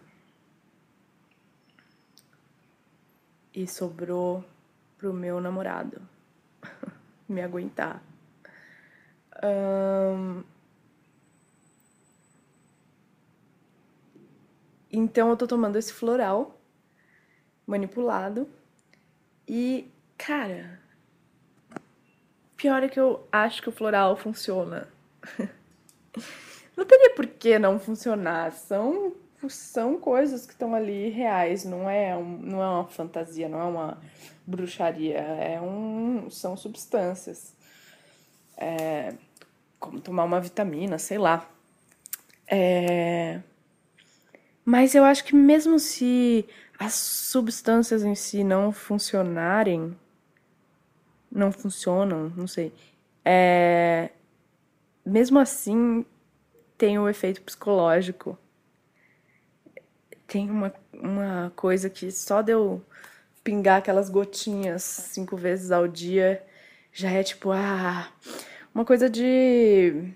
E 3.53 3.67
sobrou 3.67 4.43
pro 4.97 5.13
meu 5.13 5.41
namorado 5.41 6.01
me 7.29 7.43
aguentar. 7.43 8.03
Um... 9.45 10.43
Então 14.91 15.29
eu 15.29 15.37
tô 15.37 15.47
tomando 15.47 15.77
esse 15.77 15.93
floral 15.93 16.59
manipulado 17.67 18.49
e, 19.53 19.91
cara, 20.17 20.79
pior 22.57 22.85
é 22.85 22.89
que 22.89 23.01
eu 23.01 23.27
acho 23.33 23.61
que 23.61 23.69
o 23.69 23.73
floral 23.73 24.17
funciona. 24.17 24.87
não 26.77 26.85
teria 26.85 27.17
por 27.17 27.27
que 27.27 27.59
não 27.59 27.81
funcionar. 27.81 28.53
São 28.53 29.13
são 29.49 29.99
coisas 29.99 30.47
que 30.47 30.53
estão 30.53 30.73
ali 30.73 31.09
reais, 31.09 31.65
não 31.65 31.91
é, 31.91 32.17
um, 32.17 32.39
não 32.39 32.63
é 32.63 32.69
uma 32.69 32.87
fantasia, 32.87 33.49
não 33.49 33.59
é 33.59 33.65
uma 33.65 33.99
bruxaria, 34.47 35.19
é 35.19 35.61
um, 35.61 36.31
são 36.31 36.57
substâncias. 36.57 37.53
É, 38.57 39.15
como 39.81 40.01
tomar 40.01 40.23
uma 40.23 40.41
vitamina, 40.41 40.97
sei 40.97 41.19
lá. 41.19 41.51
É, 42.47 43.41
mas 44.71 44.95
eu 44.95 45.03
acho 45.03 45.25
que 45.25 45.35
mesmo 45.35 45.81
se 45.81 46.47
as 46.79 46.95
substâncias 46.95 48.05
em 48.05 48.15
si 48.15 48.45
não 48.45 48.71
funcionarem, 48.71 49.97
não 51.29 51.51
funcionam, 51.51 52.33
não 52.37 52.47
sei. 52.47 52.73
É, 53.25 54.11
mesmo 55.05 55.41
assim, 55.41 56.07
tem 56.79 57.01
o 57.01 57.09
efeito 57.09 57.43
psicológico. 57.43 58.39
Tem 60.29 60.49
uma, 60.49 60.73
uma 60.93 61.53
coisa 61.57 61.91
que 61.91 62.13
só 62.13 62.41
deu 62.41 62.81
pingar 63.43 63.79
aquelas 63.79 64.09
gotinhas 64.09 64.85
cinco 64.85 65.37
vezes 65.37 65.73
ao 65.73 65.89
dia 65.89 66.47
já 66.93 67.11
é 67.11 67.25
tipo, 67.25 67.51
ah, 67.51 68.09
uma 68.73 68.85
coisa 68.85 69.11
de. 69.11 70.15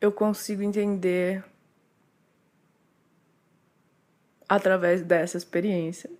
Eu 0.00 0.12
consigo 0.12 0.62
entender 0.62 1.44
através 4.48 5.02
dessa 5.02 5.36
experiência 5.36 6.10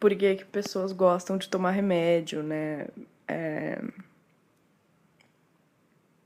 por 0.00 0.14
que, 0.16 0.36
que 0.36 0.44
pessoas 0.46 0.92
gostam 0.92 1.36
de 1.36 1.48
tomar 1.48 1.72
remédio, 1.72 2.42
né? 2.42 2.86
É... 3.28 3.78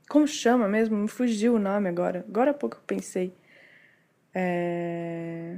Como 0.07 0.25
chama 0.25 0.67
mesmo? 0.67 0.95
Me 0.95 1.09
fugiu 1.09 1.55
o 1.55 1.59
nome 1.59 1.89
agora. 1.89 2.23
Agora 2.27 2.51
há 2.51 2.53
pouco 2.53 2.77
eu 2.77 2.81
pensei. 2.87 3.33
É... 4.33 5.57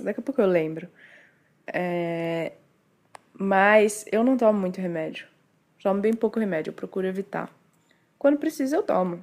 Daqui 0.00 0.18
a 0.18 0.22
pouco 0.22 0.40
eu 0.40 0.46
lembro. 0.48 0.88
É... 1.66 2.52
Mas 3.32 4.04
eu 4.10 4.24
não 4.24 4.36
tomo 4.36 4.58
muito 4.58 4.80
remédio. 4.80 5.26
Tomo 5.80 6.00
bem 6.00 6.12
pouco 6.12 6.40
remédio, 6.40 6.70
eu 6.70 6.74
procuro 6.74 7.06
evitar. 7.06 7.48
Quando 8.18 8.38
precisa, 8.38 8.76
eu 8.76 8.82
tomo. 8.82 9.22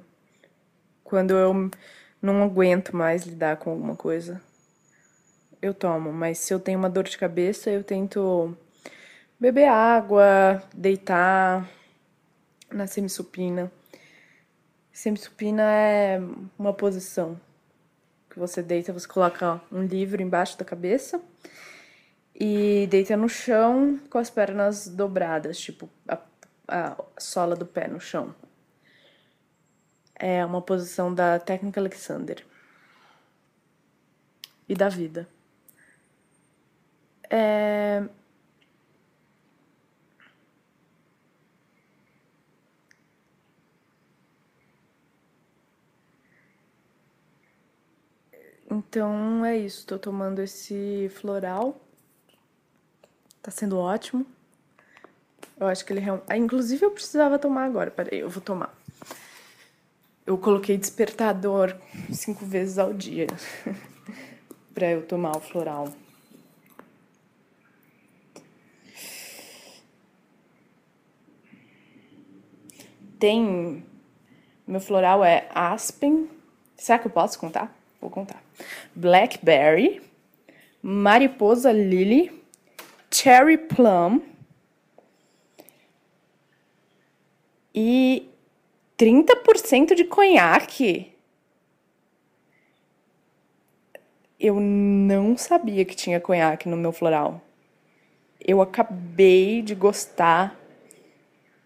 Quando 1.10 1.32
eu 1.32 1.68
não 2.22 2.44
aguento 2.44 2.94
mais 2.94 3.24
lidar 3.24 3.56
com 3.56 3.70
alguma 3.70 3.96
coisa, 3.96 4.40
eu 5.60 5.74
tomo. 5.74 6.12
Mas 6.12 6.38
se 6.38 6.54
eu 6.54 6.60
tenho 6.60 6.78
uma 6.78 6.88
dor 6.88 7.02
de 7.02 7.18
cabeça, 7.18 7.68
eu 7.68 7.82
tento 7.82 8.56
beber 9.40 9.66
água, 9.66 10.62
deitar 10.72 11.68
na 12.72 12.86
semissupina. 12.86 13.72
Semissupina 14.92 15.64
é 15.64 16.20
uma 16.56 16.72
posição 16.72 17.40
que 18.30 18.38
você 18.38 18.62
deita, 18.62 18.92
você 18.92 19.08
coloca 19.08 19.60
um 19.72 19.82
livro 19.82 20.22
embaixo 20.22 20.56
da 20.56 20.64
cabeça 20.64 21.20
e 22.32 22.86
deita 22.88 23.16
no 23.16 23.28
chão 23.28 23.98
com 24.08 24.18
as 24.18 24.30
pernas 24.30 24.86
dobradas, 24.86 25.58
tipo 25.58 25.90
a, 26.06 26.18
a 26.68 26.96
sola 27.18 27.56
do 27.56 27.66
pé 27.66 27.88
no 27.88 27.98
chão. 27.98 28.32
É 30.20 30.44
uma 30.44 30.62
posição 30.62 31.12
da 31.12 31.38
técnica 31.40 31.80
Alexander 31.80 32.44
e 34.68 34.74
da 34.74 34.88
vida. 34.88 35.26
É, 37.28 38.02
Então 48.70 49.44
é 49.44 49.58
isso, 49.58 49.84
tô 49.84 49.98
tomando 49.98 50.40
esse 50.40 51.08
floral. 51.14 51.80
Tá 53.42 53.50
sendo 53.50 53.76
ótimo. 53.78 54.24
Eu 55.58 55.66
acho 55.66 55.84
que 55.84 55.92
ele 55.92 56.00
realmente. 56.00 56.24
Ah, 56.28 56.36
inclusive 56.36 56.84
eu 56.84 56.90
precisava 56.90 57.38
tomar 57.38 57.64
agora. 57.64 57.90
Peraí, 57.90 58.20
eu 58.20 58.30
vou 58.30 58.40
tomar. 58.42 58.74
Eu 60.30 60.38
coloquei 60.38 60.78
despertador 60.78 61.76
cinco 62.12 62.46
vezes 62.46 62.78
ao 62.78 62.94
dia 62.94 63.26
pra 64.72 64.88
eu 64.88 65.04
tomar 65.04 65.36
o 65.36 65.40
floral. 65.40 65.92
Tem. 73.18 73.84
Meu 74.64 74.80
floral 74.80 75.24
é 75.24 75.48
Aspen. 75.52 76.30
Será 76.76 77.00
que 77.00 77.08
eu 77.08 77.10
posso 77.10 77.36
contar? 77.36 77.76
Vou 78.00 78.08
contar. 78.08 78.40
Blackberry, 78.94 80.00
Mariposa 80.80 81.72
Lily, 81.72 82.40
Cherry 83.10 83.58
Plum 83.58 84.22
e 87.74 88.30
30% 89.00 89.94
de 89.94 90.04
conhaque. 90.04 91.10
Eu 94.38 94.60
não 94.60 95.38
sabia 95.38 95.86
que 95.86 95.96
tinha 95.96 96.20
conhaque 96.20 96.68
no 96.68 96.76
meu 96.76 96.92
floral. 96.92 97.40
Eu 98.38 98.60
acabei 98.60 99.62
de 99.62 99.74
gostar 99.74 100.54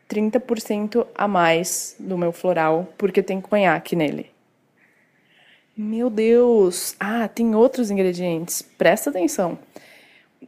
30% 0.08 1.04
a 1.12 1.26
mais 1.26 1.96
do 1.98 2.16
meu 2.16 2.30
floral 2.30 2.86
porque 2.96 3.20
tem 3.20 3.40
conhaque 3.40 3.96
nele. 3.96 4.30
Meu 5.76 6.08
Deus! 6.08 6.94
Ah, 7.00 7.26
tem 7.26 7.52
outros 7.56 7.90
ingredientes. 7.90 8.62
Presta 8.62 9.10
atenção. 9.10 9.58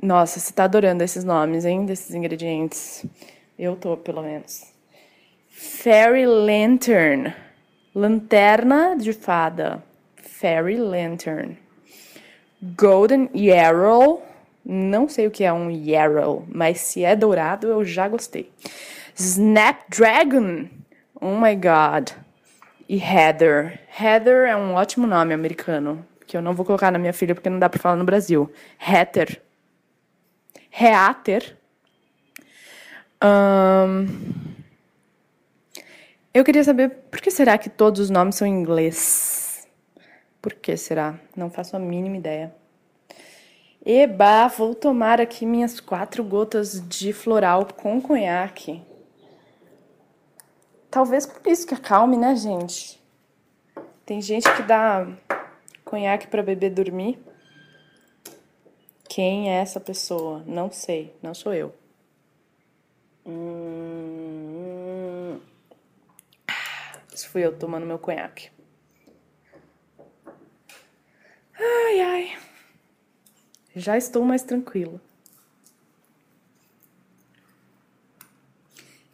Nossa, 0.00 0.38
você 0.38 0.52
tá 0.52 0.64
adorando 0.64 1.02
esses 1.02 1.24
nomes, 1.24 1.64
hein? 1.64 1.84
Desses 1.84 2.14
ingredientes. 2.14 3.04
Eu 3.58 3.74
tô, 3.74 3.96
pelo 3.96 4.22
menos. 4.22 4.75
Fairy 5.58 6.26
Lantern. 6.26 7.34
Lanterna 7.94 8.94
de 8.94 9.14
fada. 9.14 9.82
Fairy 10.16 10.76
Lantern. 10.76 11.56
Golden 12.76 13.30
Yarrow. 13.34 14.22
Não 14.62 15.08
sei 15.08 15.26
o 15.26 15.30
que 15.30 15.44
é 15.44 15.52
um 15.52 15.70
Yarrow, 15.70 16.44
mas 16.52 16.80
se 16.80 17.04
é 17.04 17.16
dourado 17.16 17.68
eu 17.68 17.84
já 17.84 18.06
gostei. 18.06 18.50
Snapdragon. 19.14 20.68
Oh 21.20 21.38
my 21.40 21.54
god 21.54 22.10
e 22.88 22.98
Heather. 22.98 23.80
Heather 23.98 24.48
é 24.48 24.56
um 24.56 24.74
ótimo 24.74 25.06
nome 25.06 25.34
americano, 25.34 26.04
que 26.26 26.36
eu 26.36 26.42
não 26.42 26.54
vou 26.54 26.64
colocar 26.64 26.90
na 26.90 26.98
minha 26.98 27.12
filha 27.12 27.34
porque 27.34 27.50
não 27.50 27.58
dá 27.58 27.68
para 27.68 27.80
falar 27.80 27.96
no 27.96 28.04
Brasil. 28.04 28.52
Heather. 28.78 29.40
Heather. 30.70 31.56
Um, 33.22 34.06
eu 36.36 36.44
queria 36.44 36.62
saber 36.62 36.90
por 37.10 37.18
que 37.18 37.30
será 37.30 37.56
que 37.56 37.70
todos 37.70 37.98
os 37.98 38.10
nomes 38.10 38.34
são 38.34 38.46
em 38.46 38.50
inglês? 38.50 39.66
Por 40.42 40.52
que 40.52 40.76
será? 40.76 41.18
Não 41.34 41.48
faço 41.48 41.74
a 41.74 41.78
mínima 41.78 42.18
ideia. 42.18 42.54
Eba, 43.82 44.46
vou 44.48 44.74
tomar 44.74 45.18
aqui 45.18 45.46
minhas 45.46 45.80
quatro 45.80 46.22
gotas 46.22 46.86
de 46.86 47.14
floral 47.14 47.66
com 47.74 48.02
conhaque. 48.02 48.82
Talvez 50.90 51.24
por 51.24 51.50
isso 51.50 51.66
que 51.66 51.72
acalme, 51.72 52.18
né, 52.18 52.36
gente? 52.36 53.02
Tem 54.04 54.20
gente 54.20 54.52
que 54.56 54.62
dá 54.62 55.08
conhaque 55.86 56.26
para 56.26 56.42
beber 56.42 56.68
dormir. 56.68 57.18
Quem 59.08 59.50
é 59.50 59.54
essa 59.54 59.80
pessoa? 59.80 60.42
Não 60.46 60.70
sei, 60.70 61.16
não 61.22 61.32
sou 61.32 61.54
eu. 61.54 61.74
Hum... 63.24 63.85
Isso 67.16 67.30
fui 67.30 67.46
eu 67.46 67.56
tomando 67.56 67.86
meu 67.86 67.98
conhaque. 67.98 68.50
Ai, 71.58 72.00
ai. 72.00 72.38
Já 73.74 73.96
estou 73.96 74.22
mais 74.22 74.42
tranquila. 74.42 75.00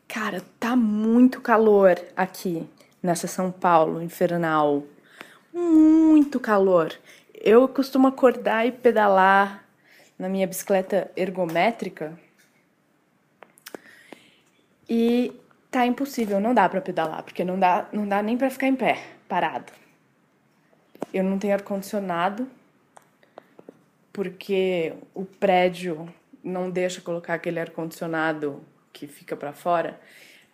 Cara, 0.08 0.42
tá 0.58 0.74
muito 0.74 1.40
calor 1.40 1.96
aqui 2.16 2.68
nessa 3.00 3.28
São 3.28 3.52
Paulo 3.52 4.02
infernal. 4.02 4.82
Muito 5.52 6.40
calor. 6.40 6.92
Eu 7.32 7.68
costumo 7.68 8.08
acordar 8.08 8.66
e 8.66 8.72
pedalar 8.72 9.64
na 10.18 10.28
minha 10.28 10.48
bicicleta 10.48 11.08
ergométrica. 11.14 12.18
E 14.88 15.40
tá 15.72 15.86
impossível, 15.86 16.38
não 16.38 16.52
dá 16.52 16.68
para 16.68 16.82
pedalar, 16.82 17.22
porque 17.22 17.42
não 17.44 17.58
dá, 17.58 17.88
não 17.92 18.06
dá 18.06 18.22
nem 18.22 18.36
para 18.36 18.50
ficar 18.50 18.68
em 18.68 18.76
pé, 18.76 19.02
parado. 19.26 19.72
Eu 21.12 21.24
não 21.24 21.38
tenho 21.38 21.54
ar 21.54 21.62
condicionado 21.62 22.46
porque 24.12 24.92
o 25.14 25.24
prédio 25.24 26.06
não 26.44 26.70
deixa 26.70 27.00
colocar 27.00 27.34
aquele 27.34 27.58
ar 27.58 27.70
condicionado 27.70 28.62
que 28.92 29.06
fica 29.06 29.34
para 29.34 29.54
fora. 29.54 29.98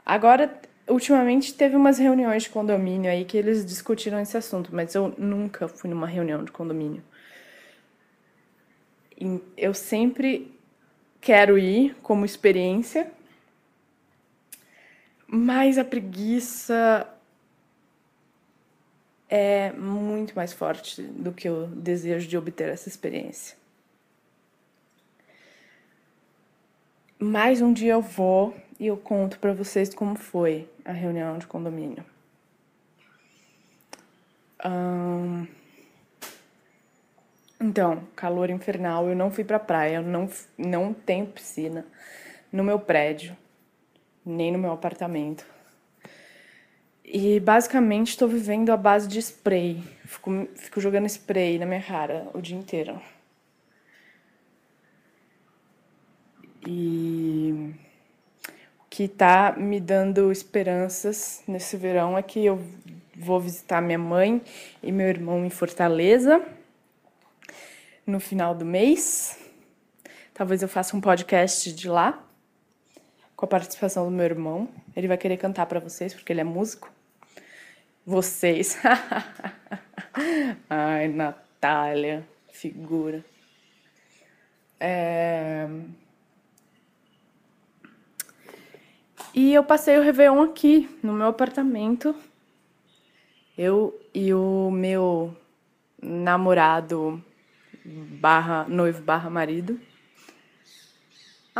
Agora 0.07 0.61
ultimamente 0.88 1.52
teve 1.52 1.74
umas 1.74 1.98
reuniões 1.98 2.44
de 2.44 2.50
condomínio 2.50 3.11
aí 3.11 3.24
que 3.24 3.37
eles 3.37 3.66
discutiram 3.66 4.20
esse 4.20 4.37
assunto, 4.37 4.70
mas 4.72 4.94
eu 4.94 5.12
nunca 5.18 5.66
fui 5.66 5.90
numa 5.90 6.07
reunião 6.07 6.44
de 6.44 6.52
condomínio. 6.52 7.02
Eu 9.57 9.74
sempre 9.74 10.57
quero 11.20 11.59
ir 11.59 11.96
como 12.02 12.24
experiência, 12.24 13.11
mas 15.30 15.76
a 15.76 15.84
preguiça 15.84 17.06
é 19.28 19.70
muito 19.72 20.34
mais 20.34 20.54
forte 20.54 21.02
do 21.02 21.32
que 21.32 21.50
o 21.50 21.66
desejo 21.66 22.26
de 22.26 22.38
obter 22.38 22.70
essa 22.70 22.88
experiência. 22.88 23.56
Mais 27.18 27.60
um 27.60 27.72
dia 27.72 27.92
eu 27.92 28.00
vou 28.00 28.56
e 28.80 28.86
eu 28.86 28.96
conto 28.96 29.38
para 29.38 29.52
vocês 29.52 29.94
como 29.94 30.16
foi 30.16 30.66
a 30.82 30.92
reunião 30.92 31.36
de 31.36 31.46
condomínio. 31.46 32.04
Então, 37.60 38.04
calor 38.16 38.48
infernal, 38.50 39.08
eu 39.08 39.16
não 39.16 39.30
fui 39.30 39.44
pra 39.44 39.58
praia, 39.58 40.00
não, 40.00 40.30
não 40.56 40.94
tenho 40.94 41.26
piscina 41.26 41.84
no 42.50 42.64
meu 42.64 42.78
prédio, 42.78 43.36
nem 44.28 44.52
no 44.52 44.58
meu 44.58 44.72
apartamento. 44.72 45.44
E 47.04 47.40
basicamente 47.40 48.08
estou 48.08 48.28
vivendo 48.28 48.70
à 48.70 48.76
base 48.76 49.08
de 49.08 49.18
spray. 49.18 49.82
Fico, 50.04 50.48
fico 50.54 50.80
jogando 50.80 51.06
spray 51.06 51.58
na 51.58 51.64
minha 51.64 51.82
cara 51.82 52.28
o 52.34 52.40
dia 52.40 52.56
inteiro. 52.56 53.00
E 56.66 57.74
o 58.78 58.84
que 58.90 59.04
está 59.04 59.54
me 59.56 59.80
dando 59.80 60.30
esperanças 60.30 61.42
nesse 61.48 61.78
verão 61.78 62.18
é 62.18 62.22
que 62.22 62.44
eu 62.44 62.62
vou 63.16 63.40
visitar 63.40 63.80
minha 63.80 63.98
mãe 63.98 64.42
e 64.82 64.92
meu 64.92 65.08
irmão 65.08 65.46
em 65.46 65.50
Fortaleza 65.50 66.44
no 68.06 68.20
final 68.20 68.54
do 68.54 68.66
mês. 68.66 69.38
Talvez 70.34 70.62
eu 70.62 70.68
faça 70.68 70.94
um 70.94 71.00
podcast 71.00 71.72
de 71.72 71.88
lá 71.88 72.22
com 73.38 73.44
a 73.44 73.48
participação 73.48 74.05
do 74.05 74.11
meu 74.11 74.24
irmão. 74.24 74.68
Ele 74.96 75.07
vai 75.07 75.16
querer 75.16 75.37
cantar 75.37 75.64
para 75.66 75.79
vocês 75.79 76.12
porque 76.12 76.33
ele 76.33 76.40
é 76.40 76.44
músico. 76.44 76.90
Vocês. 78.05 78.77
Ai, 80.68 81.07
Natália, 81.07 82.27
figura. 82.51 83.24
É... 84.81 85.68
E 89.33 89.55
eu 89.55 89.62
passei 89.62 89.96
o 89.96 90.03
Réveillon 90.03 90.42
aqui, 90.42 90.98
no 91.01 91.12
meu 91.12 91.29
apartamento. 91.29 92.16
Eu 93.57 93.96
e 94.12 94.35
o 94.35 94.68
meu 94.72 95.37
namorado 96.03 97.22
barra 97.85 98.66
noivo 98.68 99.01
barra 99.01 99.31
marido. 99.31 99.81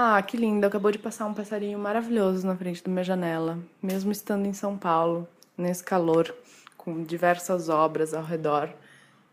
Ah, 0.01 0.23
que 0.23 0.37
lindo! 0.37 0.65
Acabou 0.65 0.93
de 0.93 0.99
passar 1.01 1.27
um 1.27 1.35
passarinho 1.35 1.77
maravilhoso 1.77 2.47
na 2.47 2.55
frente 2.55 2.85
da 2.85 2.89
minha 2.89 3.03
janela, 3.03 3.59
mesmo 3.83 4.13
estando 4.13 4.47
em 4.47 4.53
São 4.53 4.79
Paulo, 4.79 5.27
nesse 5.57 5.83
calor, 5.83 6.33
com 6.77 7.03
diversas 7.03 7.69
obras 7.69 8.15
ao 8.15 8.23
redor 8.23 8.73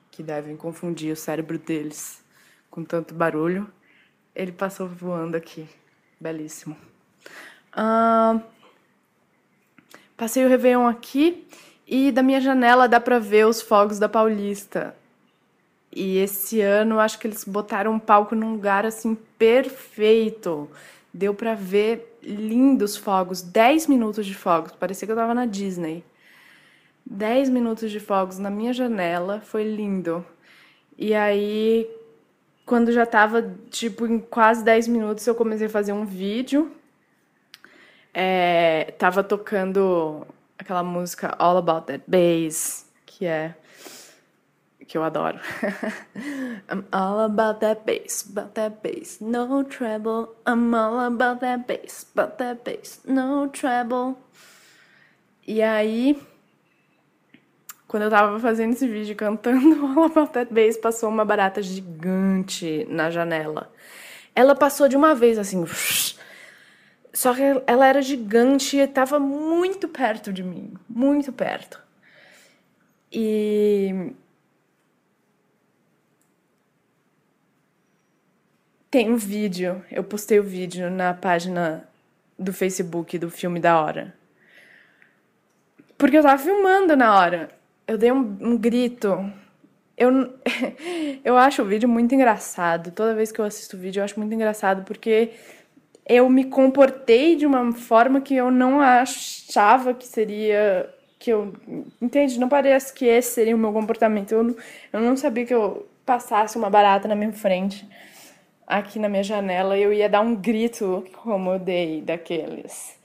que 0.09 0.23
devem 0.23 0.57
confundir 0.57 1.13
o 1.13 1.15
cérebro 1.15 1.59
deles 1.59 2.19
com 2.71 2.83
tanto 2.83 3.13
barulho. 3.13 3.69
Ele 4.35 4.51
passou 4.51 4.87
voando 4.87 5.37
aqui, 5.37 5.69
belíssimo. 6.19 6.75
Uh, 7.77 8.41
passei 10.17 10.43
o 10.43 10.49
Réveillon 10.49 10.87
aqui 10.87 11.47
e 11.85 12.11
da 12.11 12.23
minha 12.23 12.41
janela 12.41 12.89
dá 12.89 12.99
pra 12.99 13.19
ver 13.19 13.45
os 13.45 13.61
fogos 13.61 13.99
da 13.99 14.09
Paulista. 14.09 14.95
E 15.95 16.17
esse 16.17 16.61
ano 16.61 16.99
acho 16.99 17.17
que 17.17 17.25
eles 17.25 17.43
botaram 17.45 17.93
um 17.93 17.99
palco 17.99 18.35
num 18.35 18.51
lugar 18.51 18.85
assim 18.85 19.15
perfeito. 19.39 20.69
Deu 21.13 21.33
pra 21.33 21.55
ver 21.55 22.19
lindos 22.21 22.97
fogos, 22.97 23.41
10 23.41 23.87
minutos 23.87 24.25
de 24.25 24.35
fogos, 24.35 24.73
parecia 24.73 25.05
que 25.05 25.11
eu 25.11 25.15
tava 25.15 25.33
na 25.33 25.45
Disney. 25.45 26.03
10 27.05 27.49
minutos 27.49 27.89
de 27.91 27.99
fogos 27.99 28.37
na 28.37 28.49
minha 28.49 28.73
janela, 28.73 29.39
foi 29.41 29.63
lindo. 29.63 30.25
E 30.97 31.13
aí, 31.13 31.89
quando 32.65 32.91
já 32.91 33.05
tava 33.05 33.55
tipo 33.69 34.05
em 34.05 34.19
quase 34.19 34.63
10 34.63 34.87
minutos, 34.89 35.25
eu 35.25 35.35
comecei 35.35 35.67
a 35.67 35.69
fazer 35.69 35.93
um 35.93 36.05
vídeo 36.05 36.71
é, 38.17 38.93
tava 38.97 39.21
tocando 39.21 40.25
aquela 40.57 40.81
música 40.81 41.35
All 41.37 41.57
About 41.57 41.87
That 41.87 42.03
Bass, 42.07 42.89
que 43.05 43.25
é 43.25 43.53
que 44.87 44.97
eu 44.97 45.03
adoro. 45.03 45.39
I'm 46.69 46.85
all 46.91 47.25
about 47.25 47.59
that 47.61 47.81
bass, 47.85 48.25
about 48.29 48.53
that 48.53 48.77
bass, 48.81 49.19
no 49.19 49.63
treble. 49.63 50.35
I'm 50.45 50.73
all 50.73 50.99
about 50.99 51.41
that 51.41 51.65
bass, 51.67 52.07
about 52.13 52.37
that 52.37 52.63
bass, 52.63 53.01
no 53.05 53.47
treble. 53.49 54.17
E 55.47 55.61
aí, 55.61 56.19
quando 57.87 58.03
eu 58.03 58.09
tava 58.09 58.39
fazendo 58.39 58.73
esse 58.73 58.87
vídeo 58.87 59.15
cantando 59.15 59.85
All 59.85 60.05
About 60.05 60.33
That 60.33 60.53
Bass, 60.53 60.75
passou 60.75 61.07
uma 61.07 61.23
barata 61.23 61.61
gigante 61.61 62.85
na 62.89 63.11
janela. 63.11 63.71
Ela 64.35 64.55
passou 64.55 64.87
de 64.87 64.97
uma 64.97 65.13
vez 65.13 65.37
assim, 65.37 65.63
só 67.13 67.33
que 67.33 67.41
ela 67.67 67.87
era 67.87 68.01
gigante 68.01 68.75
e 68.75 68.79
estava 68.79 69.19
muito 69.19 69.87
perto 69.87 70.33
de 70.33 70.43
mim, 70.43 70.73
muito 70.89 71.31
perto. 71.31 71.79
E 73.11 74.13
tem 78.95 79.11
um 79.11 79.17
vídeo, 79.17 79.83
eu 79.91 80.05
postei 80.05 80.39
o 80.39 80.43
vídeo 80.43 80.89
na 80.89 81.13
página 81.13 81.85
do 82.39 82.53
Facebook 82.53 83.17
do 83.17 83.29
filme 83.29 83.59
da 83.59 83.81
hora. 83.81 84.15
Porque 85.97 86.17
eu 86.17 86.23
tava 86.23 86.41
filmando 86.41 86.95
na 86.95 87.19
hora. 87.19 87.49
Eu 87.85 87.97
dei 87.97 88.09
um, 88.09 88.37
um 88.39 88.57
grito. 88.57 89.29
Eu, 89.97 90.33
eu 91.25 91.37
acho 91.37 91.61
o 91.61 91.65
vídeo 91.65 91.89
muito 91.89 92.15
engraçado. 92.15 92.89
Toda 92.91 93.13
vez 93.13 93.33
que 93.33 93.39
eu 93.41 93.43
assisto 93.43 93.75
o 93.75 93.79
vídeo, 93.81 93.99
eu 93.99 94.05
acho 94.05 94.17
muito 94.17 94.33
engraçado 94.33 94.85
porque 94.85 95.31
eu 96.07 96.29
me 96.29 96.45
comportei 96.45 97.35
de 97.35 97.45
uma 97.45 97.73
forma 97.73 98.21
que 98.21 98.33
eu 98.33 98.49
não 98.49 98.79
achava 98.79 99.93
que 99.93 100.07
seria 100.07 100.89
que 101.19 101.33
eu 101.33 101.53
entende 102.01 102.39
não 102.39 102.47
parece 102.47 102.93
que 102.93 103.05
esse 103.05 103.33
seria 103.33 103.55
o 103.55 103.59
meu 103.59 103.73
comportamento 103.73 104.31
eu, 104.31 104.55
eu 104.93 104.99
não 105.01 105.17
sabia 105.17 105.45
que 105.45 105.53
eu 105.53 105.85
passasse 106.05 106.55
uma 106.55 106.69
barata 106.69 107.07
na 107.07 107.15
minha 107.15 107.33
frente 107.33 107.85
aqui 108.67 108.99
na 108.99 109.09
minha 109.09 109.23
janela 109.23 109.77
eu 109.77 109.93
ia 109.93 110.09
dar 110.09 110.21
um 110.21 110.35
grito 110.35 111.05
como 111.21 111.51
eu 111.51 111.59
dei 111.59 112.01
daqueles 112.01 112.99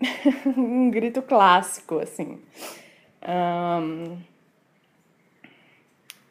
um 0.56 0.90
grito 0.90 1.22
clássico 1.22 1.98
assim 1.98 2.40
um, 3.26 4.18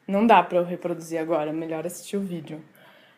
não 0.08 0.26
dá 0.26 0.42
para 0.44 0.60
eu 0.60 0.64
reproduzir 0.64 1.20
agora 1.20 1.52
melhor 1.52 1.86
assistir 1.86 2.18
o 2.18 2.22
vídeo 2.22 2.64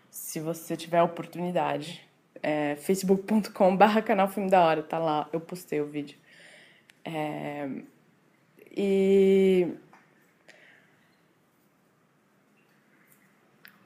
se 0.09 0.39
você 0.39 0.75
tiver 0.75 1.01
oportunidade 1.01 2.07
é, 2.41 2.75
facebook.com/barra 2.75 4.01
canal 4.01 4.27
Filme 4.27 4.49
da 4.49 4.63
Hora, 4.63 4.83
tá 4.83 4.97
lá, 4.97 5.27
eu 5.31 5.39
postei 5.39 5.81
o 5.81 5.85
vídeo. 5.85 6.17
É, 7.03 7.67
e. 8.71 9.67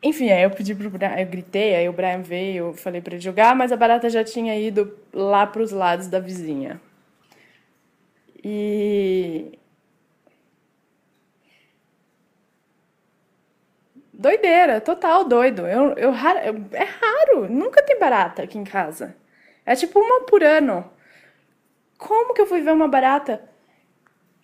Enfim, 0.04 0.30
aí 0.32 0.44
eu 0.44 0.50
pedi 0.52 0.74
pro 0.74 0.90
Brian, 0.90 1.16
eu 1.20 1.28
gritei, 1.28 1.76
aí 1.76 1.88
o 1.88 1.94
Brian 1.94 2.22
veio, 2.22 2.68
eu 2.68 2.74
falei 2.74 3.02
para 3.02 3.14
ele 3.14 3.24
jogar, 3.24 3.56
mas 3.56 3.72
a 3.72 3.78
barata 3.78 4.10
já 4.10 4.24
tinha 4.24 4.58
ido 4.60 4.98
lá 5.14 5.46
pros 5.46 5.72
lados 5.72 6.08
da 6.08 6.20
vizinha. 6.20 6.82
E 8.44 9.58
Doideira, 14.22 14.80
total 14.80 15.24
doido. 15.26 15.66
Eu, 15.66 15.94
eu, 15.94 16.12
é 16.14 16.84
raro, 16.84 17.50
nunca 17.50 17.82
tem 17.82 17.98
barata 17.98 18.44
aqui 18.44 18.56
em 18.56 18.64
casa. 18.64 19.16
É 19.66 19.76
tipo 19.76 20.00
uma 20.00 20.22
por 20.26 20.44
ano. 20.44 20.88
Como 21.98 22.34
que 22.34 22.42
eu 22.42 22.46
fui 22.46 22.62
ver 22.62 22.72
uma 22.72 22.88
barata? 22.88 23.42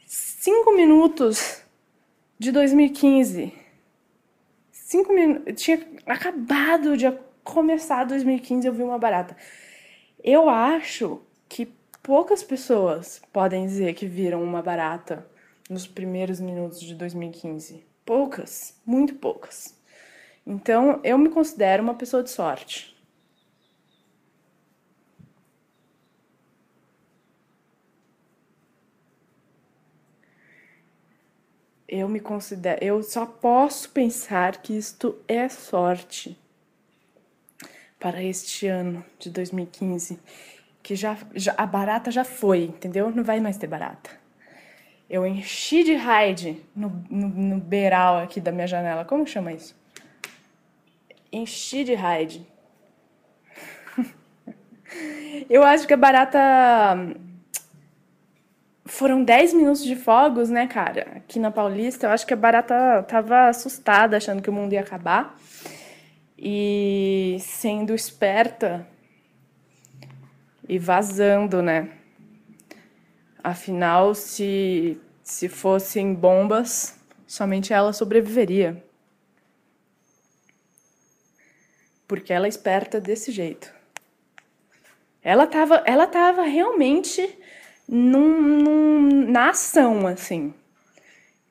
Cinco 0.06 0.74
minutos 0.76 1.63
de 2.39 2.52
2015. 2.52 3.54
Cinco 4.88 5.12
minutos. 5.12 5.62
Tinha 5.62 5.86
acabado 6.06 6.95
de 6.95 7.12
começar 7.43 8.06
2015 8.06 8.65
eu 8.65 8.71
vi 8.71 8.84
uma 8.84 8.97
barata. 8.97 9.36
Eu 10.23 10.47
acho 10.47 11.21
que 11.50 11.65
poucas 12.02 12.41
pessoas 12.41 13.21
podem 13.34 13.65
dizer 13.65 13.93
que 13.95 14.06
viram 14.06 14.41
uma 14.41 14.62
barata 14.62 15.28
nos 15.69 15.86
primeiros 15.86 16.39
minutos 16.39 16.80
de 16.80 16.95
2015. 16.95 17.86
Poucas, 18.06 18.80
muito 18.86 19.15
poucas. 19.15 19.78
Então, 20.45 21.02
eu 21.04 21.17
me 21.17 21.28
considero 21.28 21.84
uma 21.84 21.95
pessoa 21.95 22.23
de 22.23 22.30
sorte. 22.30 22.97
Eu 31.88 32.10
me 32.10 32.19
considero, 32.19 32.84
eu 32.84 33.02
só 33.02 33.26
posso 33.26 33.89
pensar 33.91 34.58
que 34.58 34.78
isto 34.78 35.17
é 35.28 35.47
sorte 35.47 36.38
para 38.00 38.21
este 38.21 38.67
ano 38.67 39.04
de 39.17 39.30
2015, 39.30 40.19
que 40.84 40.95
já, 40.95 41.17
já 41.34 41.54
a 41.58 41.65
barata 41.65 42.12
já 42.12 42.23
foi, 42.23 42.63
entendeu? 42.63 43.10
Não 43.10 43.23
vai 43.23 43.39
mais 43.39 43.58
ter 43.58 43.67
barata. 43.67 44.10
Eu 45.10 45.26
enchi 45.26 45.84
de 45.84 45.95
raid 45.95 46.62
no, 46.76 46.89
no, 47.10 47.30
no 47.30 47.58
beiral 47.58 48.17
aqui 48.17 48.41
da 48.41 48.52
minha 48.52 48.67
janela. 48.67 49.06
Como 49.06 49.26
chama 49.26 49.54
isso? 49.54 49.73
Enchi 51.32 51.86
de 51.86 51.93
raid. 51.95 52.45
eu 55.50 55.63
acho 55.63 55.88
que 55.88 55.93
a 55.93 55.97
barata 55.97 56.97
foram 58.88 59.23
10 59.23 59.54
minutos 59.54 59.84
de 59.84 59.95
fogos, 59.95 60.50
né, 60.50 60.67
cara? 60.67 61.17
Aqui 61.17 61.39
na 61.39 61.52
Paulista, 61.52 62.08
eu 62.08 62.12
acho 62.12 62.26
que 62.26 62.34
a 62.34 62.38
barata 62.38 63.04
tava 63.04 63.47
assustada, 63.47 64.17
achando 64.17 64.41
que 64.41 64.50
o 64.50 64.54
mundo 64.54 64.73
ia 64.73 64.82
acabar. 64.82 65.38
E 66.38 67.38
sendo 67.39 67.93
esperta 67.93 68.88
e 70.67 70.80
vazando, 70.80 71.62
né? 71.62 71.89
Afinal, 73.43 74.13
se, 74.15 75.00
se 75.23 75.47
fossem 75.47 76.13
bombas, 76.13 77.00
somente 77.26 77.73
ela 77.73 77.93
sobreviveria. 77.93 78.84
Porque 82.08 82.32
ela 82.32 82.45
é 82.45 82.50
esperta 82.50 83.02
desse 83.02 83.32
jeito. 83.32 83.73
Ela 85.21 85.45
tava, 85.45 85.84
ela 85.86 86.08
tava 86.08 86.43
realmente 86.43 87.37
num, 87.88 88.41
num, 88.63 89.32
na 89.32 89.50
ação, 89.52 90.06
assim. 90.08 90.54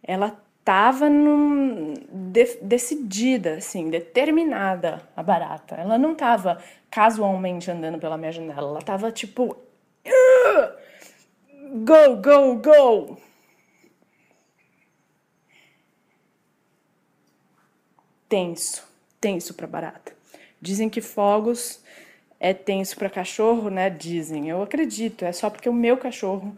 Ela 0.03 0.37
estava 0.61 1.09
de, 1.09 2.59
decidida, 2.61 3.55
assim, 3.55 3.88
determinada 3.88 5.03
a 5.16 5.22
barata. 5.22 5.77
Ela 5.77 5.96
não 5.96 6.12
estava 6.12 6.62
casualmente 6.90 7.70
andando 7.70 7.99
pela 7.99 8.18
minha 8.18 8.33
janela. 8.33 8.68
Ela 8.68 8.79
estava 8.81 9.12
tipo. 9.12 9.57
Go, 11.85 12.16
go, 12.22 12.57
go! 12.57 13.18
Tenso, 18.29 18.87
tenso 19.20 19.55
para 19.55 19.66
barata. 19.66 20.12
Dizem 20.61 20.88
que 20.88 21.01
fogos 21.01 21.81
é 22.38 22.53
tenso 22.55 22.96
para 22.96 23.11
cachorro, 23.11 23.70
né? 23.70 23.90
Dizem. 23.90 24.49
Eu 24.49 24.62
acredito. 24.62 25.25
É 25.25 25.33
só 25.33 25.51
porque 25.51 25.68
o 25.68 25.72
meu 25.72 25.96
cachorro, 25.96 26.57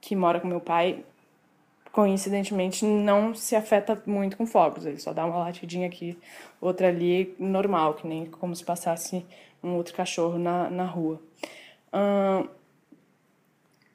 que 0.00 0.14
mora 0.14 0.40
com 0.40 0.48
meu 0.48 0.60
pai, 0.60 1.04
coincidentemente 1.92 2.84
não 2.84 3.34
se 3.34 3.56
afeta 3.56 4.00
muito 4.06 4.36
com 4.36 4.46
fogos. 4.46 4.86
Ele 4.86 4.98
só 4.98 5.12
dá 5.12 5.24
uma 5.24 5.38
latidinha 5.38 5.88
aqui, 5.88 6.18
outra 6.60 6.88
ali, 6.88 7.34
normal, 7.38 7.94
que 7.94 8.06
nem 8.06 8.26
como 8.26 8.54
se 8.54 8.64
passasse 8.64 9.24
um 9.62 9.74
outro 9.74 9.94
cachorro 9.94 10.38
na, 10.38 10.70
na 10.70 10.84
rua. 10.84 11.20
Hum, 11.92 12.48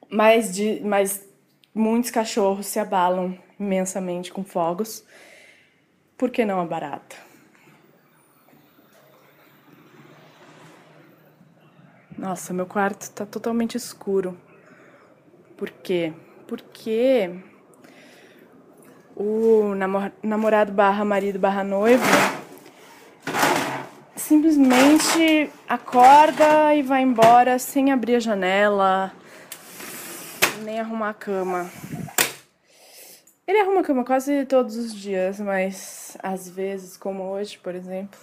mas, 0.10 0.54
de, 0.54 0.82
mas 0.84 1.28
muitos 1.74 2.12
cachorros 2.12 2.68
se 2.68 2.80
abalam 2.80 3.38
imensamente 3.60 4.32
com 4.32 4.44
fogos. 4.44 5.04
Por 6.18 6.30
que 6.30 6.46
não 6.46 6.60
a 6.60 6.66
barata? 6.66 7.16
Nossa, 12.18 12.54
meu 12.54 12.66
quarto 12.66 13.10
tá 13.12 13.26
totalmente 13.26 13.76
escuro. 13.76 14.38
Por 15.58 15.70
quê? 15.70 16.14
Porque 16.48 17.30
o 19.16 19.74
namorado 20.24 20.72
barra 20.72 21.06
marido 21.06 21.38
barra 21.38 21.64
noivo 21.64 22.04
simplesmente 24.16 25.50
acorda 25.68 26.74
e 26.74 26.82
vai 26.82 27.02
embora 27.02 27.60
sem 27.60 27.92
abrir 27.92 28.16
a 28.16 28.20
janela, 28.20 29.12
nem 30.64 30.80
arrumar 30.80 31.10
a 31.10 31.14
cama. 31.14 31.70
Ele 33.46 33.60
arruma 33.60 33.82
a 33.82 33.84
cama 33.84 34.06
quase 34.06 34.46
todos 34.46 34.78
os 34.78 34.94
dias, 34.96 35.40
mas 35.40 36.18
às 36.24 36.50
vezes, 36.50 36.96
como 36.96 37.24
hoje, 37.24 37.58
por 37.58 37.76
exemplo, 37.76 38.18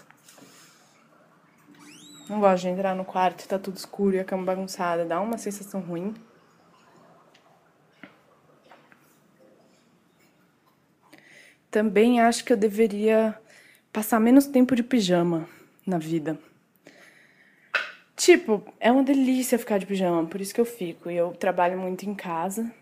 não 2.30 2.38
gosto 2.38 2.62
de 2.62 2.68
entrar 2.68 2.94
no 2.94 3.04
quarto, 3.04 3.46
tá 3.48 3.58
tudo 3.58 3.76
escuro 3.76 4.14
e 4.14 4.20
a 4.20 4.24
cama 4.24 4.44
bagunçada. 4.44 5.04
Dá 5.04 5.20
uma 5.20 5.36
sensação 5.36 5.80
ruim. 5.80 6.14
Também 11.68 12.20
acho 12.20 12.44
que 12.44 12.52
eu 12.52 12.56
deveria 12.56 13.36
passar 13.92 14.20
menos 14.20 14.46
tempo 14.46 14.76
de 14.76 14.82
pijama 14.84 15.48
na 15.84 15.98
vida. 15.98 16.38
Tipo, 18.14 18.62
é 18.78 18.92
uma 18.92 19.02
delícia 19.02 19.58
ficar 19.58 19.78
de 19.78 19.86
pijama, 19.86 20.24
por 20.26 20.40
isso 20.40 20.54
que 20.54 20.60
eu 20.60 20.64
fico. 20.64 21.10
E 21.10 21.16
eu 21.16 21.32
trabalho 21.32 21.78
muito 21.78 22.08
em 22.08 22.14
casa, 22.14 22.72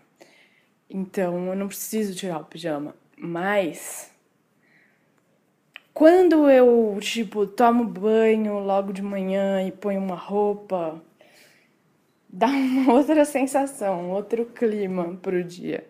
então 0.87 1.47
eu 1.47 1.55
não 1.55 1.67
preciso 1.67 2.13
tirar 2.13 2.39
o 2.39 2.45
pijama. 2.45 2.93
Mas 3.17 4.11
quando 5.99 6.49
eu, 6.49 6.97
tipo, 7.01 7.45
tomo 7.45 7.83
banho 7.83 8.57
logo 8.59 8.93
de 8.93 9.01
manhã 9.01 9.67
e 9.67 9.69
ponho 9.69 9.99
uma 9.99 10.15
roupa, 10.15 11.03
dá 12.29 12.47
uma 12.47 12.93
outra 12.95 13.25
sensação, 13.25 14.09
outro 14.09 14.45
clima 14.45 15.17
pro 15.17 15.43
dia. 15.43 15.85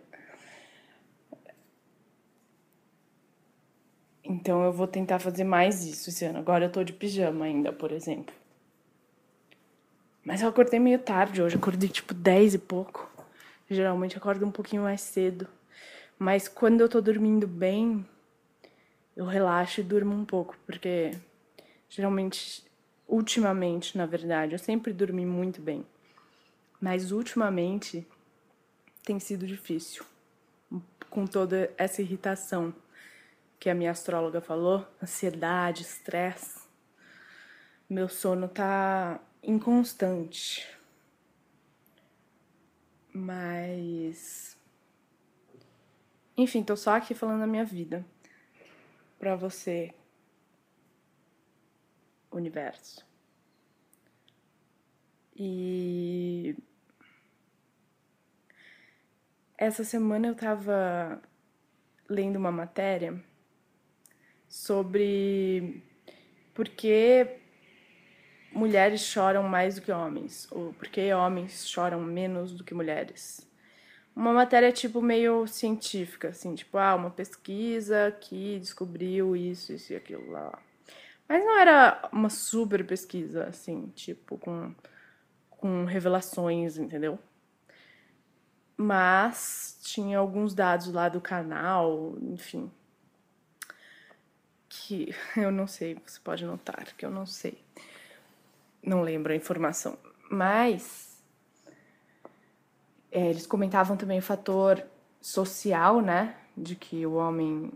Então 4.24 4.64
eu 4.64 4.74
vou 4.74 4.88
tentar 4.88 5.20
fazer 5.20 5.44
mais 5.44 5.86
isso 5.86 6.10
esse 6.10 6.26
ano. 6.26 6.40
Agora 6.40 6.66
eu 6.66 6.72
tô 6.72 6.84
de 6.84 6.92
pijama 6.92 7.46
ainda, 7.46 7.72
por 7.72 7.92
exemplo. 7.92 8.34
Mas 10.26 10.42
eu 10.42 10.50
acordei 10.50 10.80
meio 10.80 10.98
tarde 10.98 11.40
hoje, 11.40 11.56
acordei 11.56 11.88
tipo 11.88 12.16
10 12.16 12.56
e 12.56 12.58
pouco. 12.58 13.08
Geralmente 13.70 14.18
acordo 14.18 14.44
um 14.44 14.52
pouquinho 14.52 14.82
mais 14.82 15.02
cedo. 15.02 15.48
Mas 16.18 16.48
quando 16.48 16.82
eu 16.82 16.90
tô 16.90 17.00
dormindo 17.00 17.46
bem, 17.48 18.04
eu 19.20 19.26
relaxo 19.26 19.82
e 19.82 19.84
durmo 19.84 20.16
um 20.16 20.24
pouco, 20.24 20.58
porque 20.66 21.12
geralmente, 21.90 22.64
ultimamente, 23.06 23.98
na 23.98 24.06
verdade, 24.06 24.54
eu 24.54 24.60
sempre 24.60 24.94
dormi 24.94 25.26
muito 25.26 25.62
bem. 25.62 25.86
Mas 26.80 27.12
ultimamente 27.12 28.08
tem 29.04 29.20
sido 29.20 29.46
difícil 29.46 30.06
com 31.10 31.28
toda 31.28 31.70
essa 31.78 32.02
irritação 32.02 32.74
que 33.60 33.70
a 33.70 33.76
minha 33.76 33.92
astróloga 33.92 34.40
falou, 34.40 34.88
ansiedade, 35.04 35.82
estresse. 35.82 36.62
Meu 37.90 38.08
sono 38.08 38.48
tá 38.48 39.20
inconstante. 39.44 40.66
Mas 43.14 44.58
enfim, 46.38 46.64
tô 46.64 46.78
só 46.78 46.96
aqui 46.96 47.14
falando 47.14 47.42
da 47.42 47.48
minha 47.48 47.66
vida 47.66 48.06
para 49.20 49.36
você, 49.36 49.94
universo. 52.32 53.06
E 55.36 56.56
essa 59.58 59.84
semana 59.84 60.28
eu 60.28 60.36
tava 60.36 61.22
lendo 62.08 62.38
uma 62.38 62.52
matéria 62.52 63.22
sobre 64.48 65.84
por 66.54 66.68
que 66.70 67.38
mulheres 68.54 69.02
choram 69.02 69.44
mais 69.44 69.76
do 69.76 69.82
que 69.82 69.92
homens, 69.92 70.48
ou 70.50 70.74
por 70.74 70.88
que 70.88 71.14
homens 71.14 71.68
choram 71.68 72.02
menos 72.02 72.54
do 72.54 72.64
que 72.64 72.74
mulheres 72.74 73.49
uma 74.20 74.34
matéria 74.34 74.70
tipo 74.70 75.02
meio 75.02 75.48
científica, 75.48 76.28
assim, 76.28 76.54
tipo, 76.54 76.78
ah, 76.78 76.94
uma 76.94 77.10
pesquisa 77.10 78.12
que 78.20 78.60
descobriu 78.60 79.34
isso, 79.34 79.72
isso 79.72 79.94
e 79.94 79.96
aquilo 79.96 80.30
lá. 80.30 80.60
Mas 81.26 81.42
não 81.46 81.58
era 81.58 82.10
uma 82.12 82.30
super 82.30 82.86
pesquisa, 82.86 83.46
assim, 83.46 83.88
tipo, 83.96 84.38
com, 84.38 84.76
com 85.50 85.86
revelações, 85.86 86.78
entendeu? 86.78 87.18
Mas 88.76 89.80
tinha 89.84 90.20
alguns 90.20 90.54
dados 90.54 90.92
lá 90.92 91.08
do 91.08 91.22
canal, 91.22 92.18
enfim. 92.22 92.70
Que 94.68 95.16
eu 95.38 95.50
não 95.50 95.66
sei, 95.66 95.96
você 96.06 96.20
pode 96.20 96.46
notar 96.46 96.94
que 96.98 97.06
eu 97.06 97.10
não 97.10 97.26
sei. 97.26 97.58
Não 98.84 99.02
lembro 99.02 99.32
a 99.32 99.36
informação. 99.36 99.98
Mas 100.30 101.09
é, 103.12 103.30
eles 103.30 103.48
comentavam 103.48 103.98
também 103.98 104.20
o 104.20 104.24
fator 104.24 104.84
social, 105.22 106.02
né? 106.02 106.36
De 106.56 106.76
que 106.76 107.06
o 107.06 107.14
homem 107.14 107.72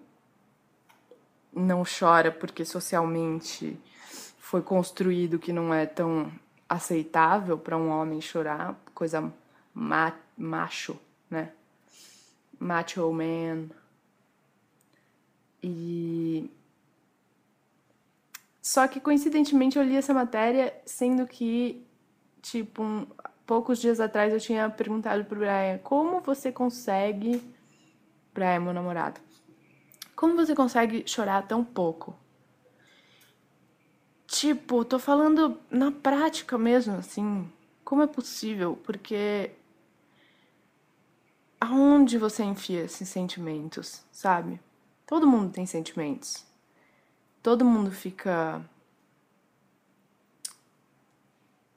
não 1.52 1.84
chora 1.84 2.32
porque 2.32 2.66
socialmente 2.66 3.80
foi 4.38 4.62
construído 4.62 5.40
que 5.40 5.54
não 5.54 5.74
é 5.74 5.86
tão 5.86 6.32
aceitável 6.68 7.58
para 7.58 7.78
um 7.78 7.90
homem 7.90 8.22
chorar, 8.22 8.80
coisa 8.94 9.32
ma 9.74 10.14
macho, 10.38 11.00
né? 11.30 11.52
Macho 12.60 13.12
man. 13.12 13.70
E 15.62 16.50
só 18.62 18.88
que 18.88 19.00
coincidentemente 19.00 19.78
eu 19.78 19.84
li 19.84 19.96
essa 19.96 20.14
matéria, 20.14 20.74
sendo 20.86 21.28
que 21.28 21.86
tipo 22.42 22.84
um, 22.84 23.08
poucos 23.54 23.78
dias 23.78 24.00
atrás 24.00 24.34
eu 24.34 24.40
tinha 24.40 24.68
perguntado 24.68 25.24
pro 25.26 25.38
Brian 25.38 25.78
como 25.84 26.22
você 26.22 26.52
consegue 26.52 27.40
Brian, 28.34 28.62
meu 28.62 28.74
namorado. 28.74 29.22
Como 30.16 30.36
você 30.36 30.56
consegue 30.56 31.04
chorar 31.08 31.48
tão 31.48 31.64
pouco? 31.64 32.16
Tipo, 34.26 34.84
tô 34.84 34.98
falando 34.98 35.60
na 35.70 35.92
prática 35.92 36.58
mesmo, 36.58 36.96
assim. 36.96 37.48
Como 37.86 38.02
é 38.02 38.08
possível? 38.08 38.76
Porque. 38.84 39.52
Aonde 41.62 42.18
você 42.18 42.44
enfia 42.44 42.86
esses 42.86 43.08
sentimentos, 43.08 44.04
sabe? 44.12 44.60
Todo 45.06 45.28
mundo 45.28 45.54
tem 45.54 45.68
sentimentos. 45.68 46.44
Todo 47.44 47.64
mundo 47.64 47.92
fica. 47.92 48.68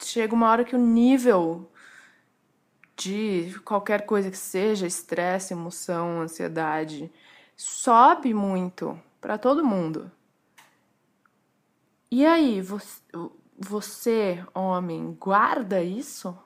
Chega 0.07 0.35
uma 0.35 0.49
hora 0.49 0.65
que 0.65 0.77
o 0.77 0.79
nível 0.79 1.69
de 2.97 3.53
qualquer 3.65 4.07
coisa 4.07 4.31
que 4.31 4.37
seja, 4.37 4.87
estresse, 4.87 5.53
emoção, 5.53 6.21
ansiedade, 6.21 7.13
sobe 7.57 8.33
muito 8.33 8.97
para 9.21 9.37
todo 9.37 9.65
mundo. 9.65 10.11
E 12.09 12.25
aí, 12.25 12.63
você, 13.59 14.47
homem, 14.55 15.17
guarda 15.21 15.83
isso? 15.83 16.39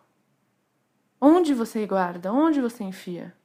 Onde 1.21 1.53
você 1.53 1.87
guarda? 1.87 2.33
Onde 2.33 2.63
você 2.63 2.83
enfia? 2.83 3.37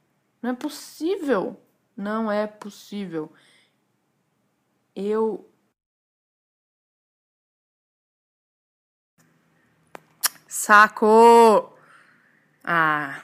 Não 0.42 0.52
é 0.52 0.54
possível. 0.54 1.60
Não 1.96 2.32
é 2.32 2.48
possível. 2.48 3.34
Eu. 4.96 5.50
Saco! 10.58 11.70
Ah. 12.64 13.22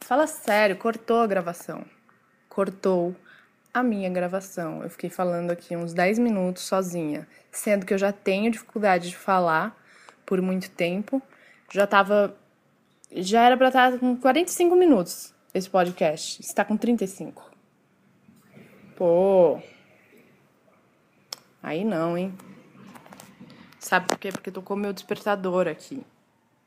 Fala 0.00 0.26
sério, 0.26 0.76
cortou 0.76 1.20
a 1.20 1.28
gravação. 1.28 1.84
Cortou 2.48 3.14
a 3.72 3.84
minha 3.84 4.10
gravação. 4.10 4.82
Eu 4.82 4.90
fiquei 4.90 5.08
falando 5.08 5.52
aqui 5.52 5.76
uns 5.76 5.94
10 5.94 6.18
minutos 6.18 6.64
sozinha, 6.64 7.26
sendo 7.52 7.86
que 7.86 7.94
eu 7.94 7.98
já 7.98 8.10
tenho 8.10 8.50
dificuldade 8.50 9.10
de 9.10 9.16
falar 9.16 9.80
por 10.26 10.42
muito 10.42 10.68
tempo. 10.70 11.22
Já 11.72 11.86
tava. 11.86 12.36
Já 13.12 13.44
era 13.44 13.56
pra 13.56 13.68
estar 13.68 13.96
com 13.96 14.16
45 14.16 14.74
minutos 14.74 15.32
esse 15.54 15.70
podcast. 15.70 16.42
Está 16.42 16.64
com 16.64 16.76
35. 16.76 17.48
Pô. 18.96 19.62
Aí 21.62 21.84
não, 21.84 22.18
hein? 22.18 22.36
Sabe 23.78 24.08
por 24.08 24.18
quê? 24.18 24.32
Porque 24.32 24.50
tocou 24.50 24.76
meu 24.76 24.92
despertador 24.92 25.68
aqui 25.68 26.04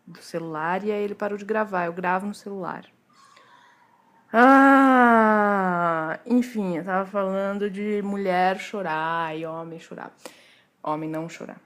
do 0.08 0.22
celular 0.22 0.84
e 0.84 0.92
aí 0.92 1.04
ele 1.04 1.14
parou 1.14 1.38
de 1.38 1.46
gravar. 1.46 1.86
Eu 1.86 1.94
gravo 1.94 2.26
no 2.26 2.34
celular. 2.34 2.86
Ah, 4.32 6.20
enfim, 6.26 6.78
eu 6.78 6.84
tava 6.84 7.10
falando 7.10 7.70
de 7.70 8.02
mulher 8.02 8.60
chorar 8.60 9.38
e 9.38 9.46
homem 9.46 9.80
chorar. 9.80 10.16
Homem 10.82 11.10
não 11.10 11.30
chorar. 11.30 11.60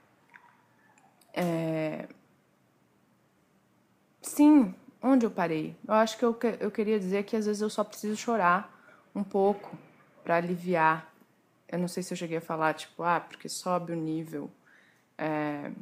É... 1.32 2.08
Sim, 4.20 4.74
onde 5.02 5.26
eu 5.26 5.30
parei? 5.30 5.76
Eu 5.86 5.94
acho 5.94 6.16
que 6.18 6.24
eu, 6.24 6.38
eu 6.60 6.70
queria 6.70 6.98
dizer 6.98 7.24
que 7.24 7.36
às 7.36 7.46
vezes 7.46 7.62
eu 7.62 7.70
só 7.70 7.82
preciso 7.84 8.16
chorar 8.16 8.70
um 9.14 9.24
pouco 9.24 9.76
para 10.22 10.36
aliviar. 10.36 11.12
Eu 11.68 11.78
não 11.78 11.88
sei 11.88 12.02
se 12.02 12.12
eu 12.12 12.16
cheguei 12.16 12.38
a 12.38 12.40
falar, 12.40 12.74
tipo, 12.74 13.02
ah, 13.02 13.20
porque 13.20 13.48
sobe 13.48 13.92
o 13.92 13.96
nível. 13.96 14.50
É... 15.18 15.72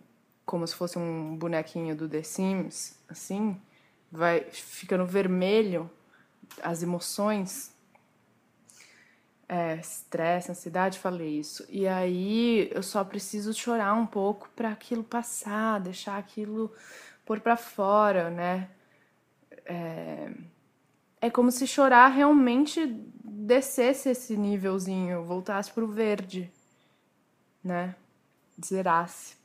Como 0.50 0.66
se 0.66 0.74
fosse 0.74 0.98
um 0.98 1.36
bonequinho 1.36 1.94
do 1.94 2.08
The 2.08 2.24
Sims, 2.24 2.98
assim, 3.08 3.56
vai 4.10 4.40
ficando 4.50 5.06
vermelho 5.06 5.88
as 6.60 6.82
emoções, 6.82 7.72
é, 9.48 9.76
estresse, 9.76 10.50
ansiedade, 10.50 10.98
falei 10.98 11.38
isso. 11.38 11.64
E 11.68 11.86
aí 11.86 12.68
eu 12.74 12.82
só 12.82 13.04
preciso 13.04 13.54
chorar 13.54 13.94
um 13.94 14.04
pouco 14.04 14.48
para 14.56 14.70
aquilo 14.70 15.04
passar, 15.04 15.78
deixar 15.78 16.18
aquilo 16.18 16.74
pôr 17.24 17.38
para 17.38 17.56
fora, 17.56 18.28
né? 18.28 18.70
É, 19.64 20.32
é 21.20 21.30
como 21.30 21.52
se 21.52 21.64
chorar 21.64 22.08
realmente 22.08 22.86
descesse 23.22 24.08
esse 24.08 24.36
nívelzinho, 24.36 25.22
voltasse 25.22 25.70
pro 25.70 25.86
verde, 25.86 26.50
né? 27.62 27.94
Zerasse. 28.60 29.39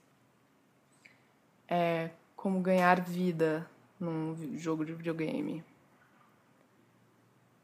É 1.67 2.11
como 2.35 2.61
ganhar 2.61 3.01
vida 3.01 3.69
num 3.99 4.57
jogo 4.57 4.85
de 4.85 4.93
videogame. 4.93 5.63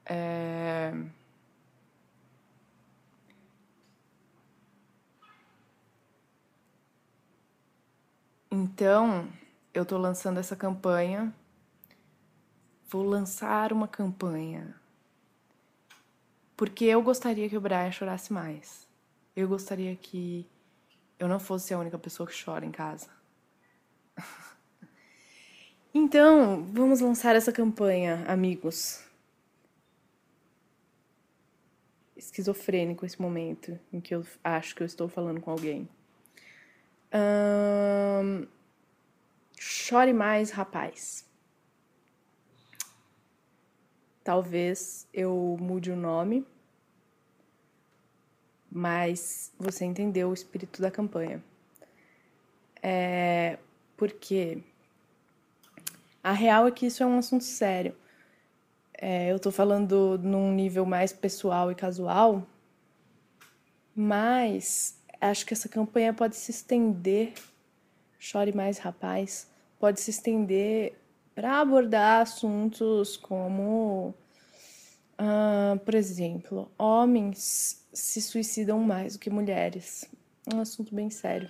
É... 0.05 0.93
Então, 8.49 9.31
eu 9.73 9.83
estou 9.83 9.97
lançando 9.97 10.39
essa 10.39 10.55
campanha. 10.55 11.33
Vou 12.89 13.03
lançar 13.03 13.71
uma 13.71 13.87
campanha. 13.87 14.75
Porque 16.57 16.85
eu 16.85 17.01
gostaria 17.01 17.47
que 17.47 17.57
o 17.57 17.61
Brian 17.61 17.91
chorasse 17.91 18.33
mais. 18.33 18.87
Eu 19.35 19.47
gostaria 19.47 19.95
que 19.95 20.45
eu 21.17 21.27
não 21.27 21.39
fosse 21.39 21.73
a 21.73 21.79
única 21.79 21.97
pessoa 21.97 22.27
que 22.27 22.43
chora 22.43 22.65
em 22.65 22.71
casa. 22.71 23.20
Então, 25.93 26.63
vamos 26.71 27.01
lançar 27.01 27.35
essa 27.35 27.51
campanha, 27.51 28.23
amigos. 28.27 29.03
esquizofrênico 32.21 33.05
esse 33.05 33.21
momento 33.21 33.77
em 33.91 33.99
que 33.99 34.13
eu 34.13 34.25
acho 34.43 34.75
que 34.75 34.83
eu 34.83 34.85
estou 34.85 35.09
falando 35.09 35.41
com 35.41 35.51
alguém. 35.51 35.89
chore 39.57 40.13
mais, 40.13 40.51
rapaz. 40.51 41.27
Talvez 44.23 45.07
eu 45.11 45.57
mude 45.59 45.91
o 45.91 45.95
nome, 45.95 46.45
mas 48.71 49.51
você 49.57 49.83
entendeu 49.83 50.29
o 50.29 50.33
espírito 50.33 50.81
da 50.81 50.91
campanha. 50.91 51.43
É 52.81 53.57
porque 53.97 54.63
a 56.23 56.31
real 56.31 56.67
é 56.67 56.71
que 56.71 56.85
isso 56.85 57.01
é 57.01 57.05
um 57.05 57.17
assunto 57.17 57.43
sério. 57.43 57.95
É, 58.93 59.31
eu 59.31 59.39
tô 59.39 59.51
falando 59.51 60.19
num 60.21 60.53
nível 60.53 60.85
mais 60.85 61.11
pessoal 61.11 61.71
e 61.71 61.75
casual, 61.75 62.45
mas 63.95 64.99
acho 65.19 65.45
que 65.45 65.53
essa 65.53 65.67
campanha 65.67 66.13
pode 66.13 66.35
se 66.35 66.51
estender, 66.51 67.33
chore 68.19 68.55
mais 68.55 68.77
rapaz, 68.77 69.47
pode 69.79 69.99
se 69.99 70.11
estender 70.11 70.93
para 71.33 71.59
abordar 71.59 72.21
assuntos 72.21 73.17
como, 73.17 74.13
uh, 75.19 75.79
por 75.83 75.95
exemplo, 75.95 76.71
homens 76.77 77.83
se 77.91 78.21
suicidam 78.21 78.79
mais 78.79 79.13
do 79.13 79.19
que 79.19 79.29
mulheres. 79.29 80.05
É 80.45 80.55
um 80.55 80.61
assunto 80.61 80.93
bem 80.93 81.09
sério. 81.09 81.49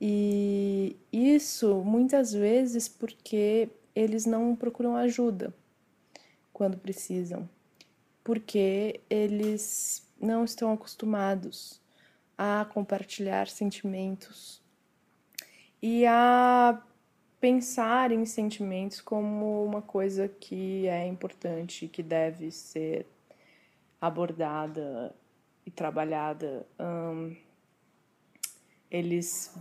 E 0.00 0.96
isso 1.12 1.82
muitas 1.84 2.32
vezes 2.32 2.88
porque 2.88 3.68
eles 3.94 4.26
não 4.26 4.54
procuram 4.56 4.96
ajuda 4.96 5.54
quando 6.52 6.76
precisam, 6.76 7.48
porque 8.22 9.00
eles 9.08 10.06
não 10.20 10.44
estão 10.44 10.72
acostumados 10.72 11.80
a 12.36 12.64
compartilhar 12.72 13.48
sentimentos 13.48 14.62
e 15.80 16.06
a 16.06 16.80
pensar 17.40 18.12
em 18.12 18.24
sentimentos 18.24 19.00
como 19.00 19.64
uma 19.64 19.82
coisa 19.82 20.28
que 20.28 20.86
é 20.86 21.06
importante, 21.06 21.88
que 21.88 22.02
deve 22.02 22.52
ser 22.52 23.06
abordada 24.00 25.14
e 25.66 25.70
trabalhada. 25.70 26.64
Um, 26.78 27.36
eles 28.88 29.52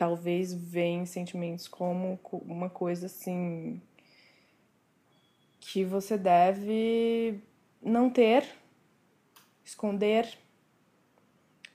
talvez 0.00 0.54
veem 0.54 1.04
sentimentos 1.04 1.68
como 1.68 2.18
uma 2.32 2.70
coisa 2.70 3.04
assim 3.04 3.82
que 5.60 5.84
você 5.84 6.16
deve 6.16 7.38
não 7.82 8.08
ter, 8.08 8.48
esconder, 9.62 10.38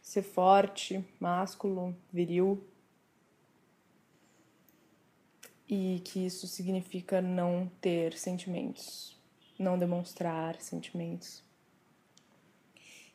ser 0.01 0.23
forte, 0.23 1.05
másculo, 1.19 1.95
viril. 2.11 2.67
E 5.69 6.01
que 6.03 6.26
isso 6.26 6.47
significa 6.47 7.21
não 7.21 7.71
ter 7.80 8.17
sentimentos, 8.17 9.15
não 9.59 9.78
demonstrar 9.78 10.59
sentimentos. 10.59 11.43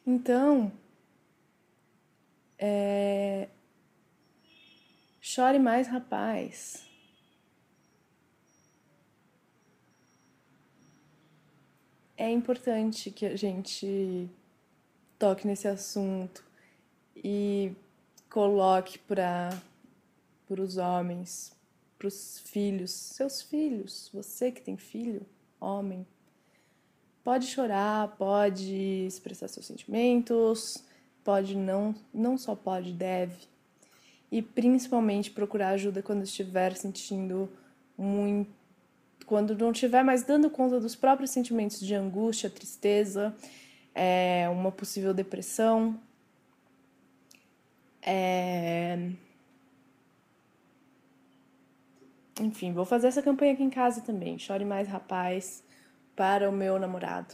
Então, 0.07 0.71
É... 2.63 3.49
Chore 5.21 5.59
mais, 5.59 5.87
rapaz. 5.87 6.83
É 12.17 12.31
importante 12.31 13.11
que 13.11 13.27
a 13.27 13.37
gente 13.37 14.29
toque 15.19 15.47
nesse 15.47 15.69
assunto 15.69 16.43
e 17.15 17.73
coloque 18.31 18.99
para 18.99 19.51
os 20.49 20.79
homens, 20.79 21.53
para 21.99 22.09
os 22.09 22.39
filhos, 22.41 22.91
seus 22.91 23.43
filhos, 23.43 24.11
você 24.15 24.51
que 24.51 24.63
tem 24.63 24.79
filho, 24.79 25.27
homem, 25.61 26.07
pode 27.23 27.47
chorar, 27.47 28.17
pode 28.17 29.07
expressar 29.07 29.49
seus 29.49 29.67
sentimentos, 29.67 30.83
pode 31.23 31.55
não, 31.55 31.95
não 32.13 32.39
só 32.39 32.55
pode, 32.57 32.93
deve. 32.93 33.51
E 34.31 34.41
principalmente 34.41 35.31
procurar 35.31 35.71
ajuda 35.71 36.03
quando 36.03 36.23
estiver 36.23 36.77
sentindo 36.77 37.49
muito 37.99 38.61
quando 39.31 39.57
não 39.57 39.71
estiver 39.71 40.03
mais 40.03 40.25
dando 40.25 40.51
conta 40.51 40.81
dos 40.81 40.97
próprios 40.97 41.31
sentimentos 41.31 41.79
de 41.79 41.95
angústia, 41.95 42.51
tristeza, 42.51 43.33
é, 43.95 44.49
uma 44.51 44.73
possível 44.73 45.15
depressão. 45.15 45.97
É... 48.03 49.09
Enfim, 52.41 52.73
vou 52.73 52.85
fazer 52.85 53.07
essa 53.07 53.23
campanha 53.23 53.53
aqui 53.53 53.63
em 53.63 53.71
casa 53.71 54.01
também. 54.01 54.37
Chore 54.37 54.65
mais, 54.65 54.89
rapaz, 54.89 55.63
para 56.17 56.51
o 56.51 56.53
meu 56.53 56.77
namorado. 56.77 57.33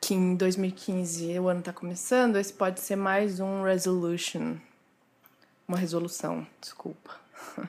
Que 0.00 0.14
em 0.14 0.34
2015 0.34 1.38
o 1.38 1.46
ano 1.46 1.62
tá 1.62 1.72
começando, 1.72 2.34
esse 2.34 2.52
pode 2.52 2.80
ser 2.80 2.96
mais 2.96 3.38
um 3.38 3.62
resolution. 3.62 4.56
Uma 5.66 5.78
resolução, 5.78 6.46
desculpa. 6.60 7.18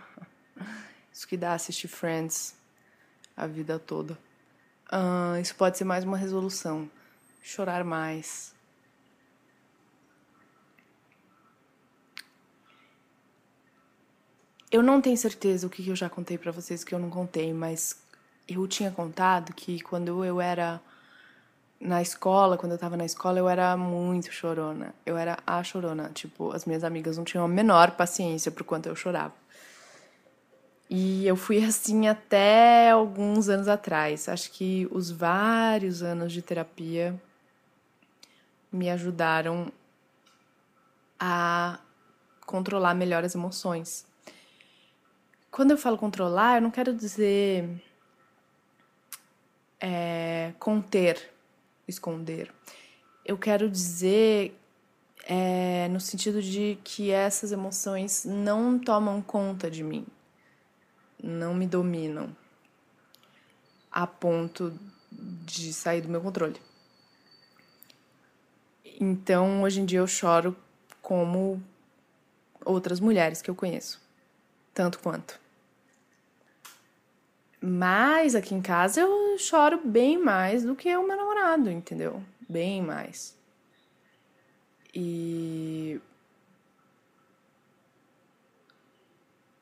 Isso 1.12 1.28
que 1.28 1.38
dá 1.38 1.54
assistir 1.54 1.88
Friends 1.88 2.56
a 3.36 3.48
vida 3.48 3.80
toda. 3.80 4.18
Uh, 4.92 5.40
isso 5.42 5.56
pode 5.56 5.78
ser 5.78 5.84
mais 5.84 6.04
uma 6.04 6.18
resolução. 6.18 6.90
Chorar 7.42 7.84
mais. 7.84 8.54
Eu 14.72 14.84
não 14.84 15.02
tenho 15.02 15.18
certeza 15.18 15.68
o 15.68 15.70
que 15.70 15.88
eu 15.88 15.96
já 15.96 16.10
contei 16.10 16.38
para 16.38 16.52
vocês 16.52 16.84
que 16.84 16.94
eu 16.94 17.00
não 17.00 17.10
contei, 17.10 17.54
mas 17.54 17.98
eu 18.48 18.68
tinha 18.68 18.92
contado 18.92 19.54
que 19.54 19.80
quando 19.82 20.24
eu 20.26 20.42
era 20.42 20.82
na 21.80 22.02
escola, 22.02 22.58
quando 22.58 22.72
eu 22.72 22.78
tava 22.78 22.98
na 22.98 23.06
escola, 23.06 23.40
eu 23.40 23.50
era 23.50 23.76
muito 23.76 24.32
chorona. 24.32 24.94
Eu 25.06 25.18
era 25.18 25.38
a 25.46 25.64
chorona. 25.64 26.10
Tipo, 26.14 26.52
as 26.52 26.66
minhas 26.66 26.84
amigas 26.84 27.18
não 27.18 27.24
tinham 27.24 27.46
a 27.46 27.48
menor 27.48 27.92
paciência 27.92 28.52
por 28.52 28.64
quanto 28.64 28.88
eu 28.88 28.96
chorava. 28.96 29.34
E 30.90 31.26
eu 31.28 31.36
fui 31.36 31.64
assim 31.64 32.08
até 32.08 32.92
alguns 32.92 33.50
anos 33.50 33.68
atrás. 33.68 34.30
Acho 34.30 34.52
que 34.52 34.88
os 34.92 35.12
vários 35.12 36.02
anos 36.02 36.32
de 36.32 36.42
terapia 36.42 37.20
me 38.72 38.90
ajudaram 38.90 39.72
a 41.20 41.80
controlar 42.46 42.94
melhor 42.94 43.24
as 43.24 43.36
emoções. 43.36 44.06
Quando 45.50 45.72
eu 45.72 45.78
falo 45.78 45.98
controlar, 45.98 46.58
eu 46.58 46.62
não 46.62 46.72
quero 46.72 46.94
dizer 46.94 47.70
é, 49.80 50.54
conter, 50.60 51.32
esconder. 51.88 52.52
Eu 53.26 53.38
quero 53.38 53.70
dizer 53.70 54.56
é, 55.28 55.88
no 55.90 56.00
sentido 56.00 56.42
de 56.42 56.78
que 56.84 57.12
essas 57.12 57.52
emoções 57.52 58.26
não 58.26 58.78
tomam 58.78 59.22
conta 59.22 59.70
de 59.70 59.84
mim 59.84 60.06
não 61.22 61.54
me 61.56 61.66
dominam 61.66 62.36
a 63.92 64.06
ponto 64.06 64.78
de 65.12 65.74
sair 65.74 66.02
do 66.02 66.10
meu 66.10 66.22
controle. 66.22 66.62
Então, 69.00 69.64
hoje 69.64 69.82
em 69.82 69.86
dia 69.86 70.00
eu 70.00 70.08
choro 70.08 70.56
como 71.02 71.62
outras 72.64 73.00
mulheres 73.00 73.42
que 73.42 73.50
eu 73.50 73.56
conheço, 73.56 74.02
tanto 74.74 75.00
quanto. 75.00 75.40
Mas 77.68 78.36
aqui 78.36 78.54
em 78.54 78.62
casa 78.62 79.02
eu 79.02 79.36
choro 79.40 79.82
bem 79.84 80.20
mais 80.20 80.64
do 80.64 80.76
que 80.76 80.96
o 80.96 81.08
meu 81.08 81.18
namorado, 81.18 81.72
entendeu? 81.72 82.22
Bem 82.48 82.80
mais. 82.80 83.36
E 84.94 86.00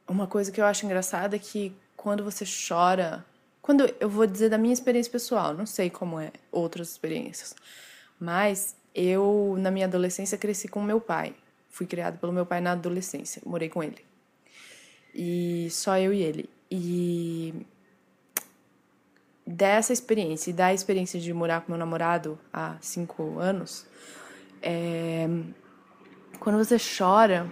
uma 0.05 0.27
coisa 0.27 0.51
que 0.51 0.59
eu 0.59 0.65
acho 0.65 0.85
engraçada 0.85 1.37
é 1.37 1.39
que 1.39 1.73
quando 1.95 2.25
você 2.25 2.43
chora, 2.43 3.25
quando 3.61 3.85
eu 3.97 4.09
vou 4.09 4.27
dizer 4.27 4.49
da 4.49 4.57
minha 4.57 4.73
experiência 4.73 5.09
pessoal, 5.09 5.53
não 5.53 5.65
sei 5.65 5.89
como 5.89 6.19
é 6.19 6.33
outras 6.51 6.89
experiências, 6.89 7.55
mas 8.19 8.75
eu 8.93 9.55
na 9.57 9.71
minha 9.71 9.85
adolescência 9.85 10.37
cresci 10.37 10.67
com 10.67 10.81
meu 10.83 10.99
pai. 10.99 11.33
Fui 11.69 11.87
criado 11.87 12.19
pelo 12.19 12.33
meu 12.33 12.45
pai 12.45 12.59
na 12.59 12.73
adolescência, 12.73 13.41
morei 13.45 13.69
com 13.69 13.81
ele. 13.81 14.03
E 15.15 15.69
só 15.71 15.97
eu 15.97 16.13
e 16.13 16.21
ele. 16.21 16.49
E 16.69 17.65
dessa 19.45 19.91
experiência 19.91 20.49
e 20.49 20.53
da 20.53 20.73
experiência 20.73 21.19
de 21.19 21.33
morar 21.33 21.61
com 21.61 21.71
meu 21.71 21.79
namorado 21.79 22.39
há 22.51 22.75
cinco 22.81 23.39
anos, 23.39 23.85
é... 24.61 25.27
quando 26.39 26.57
você 26.57 26.77
chora, 26.77 27.49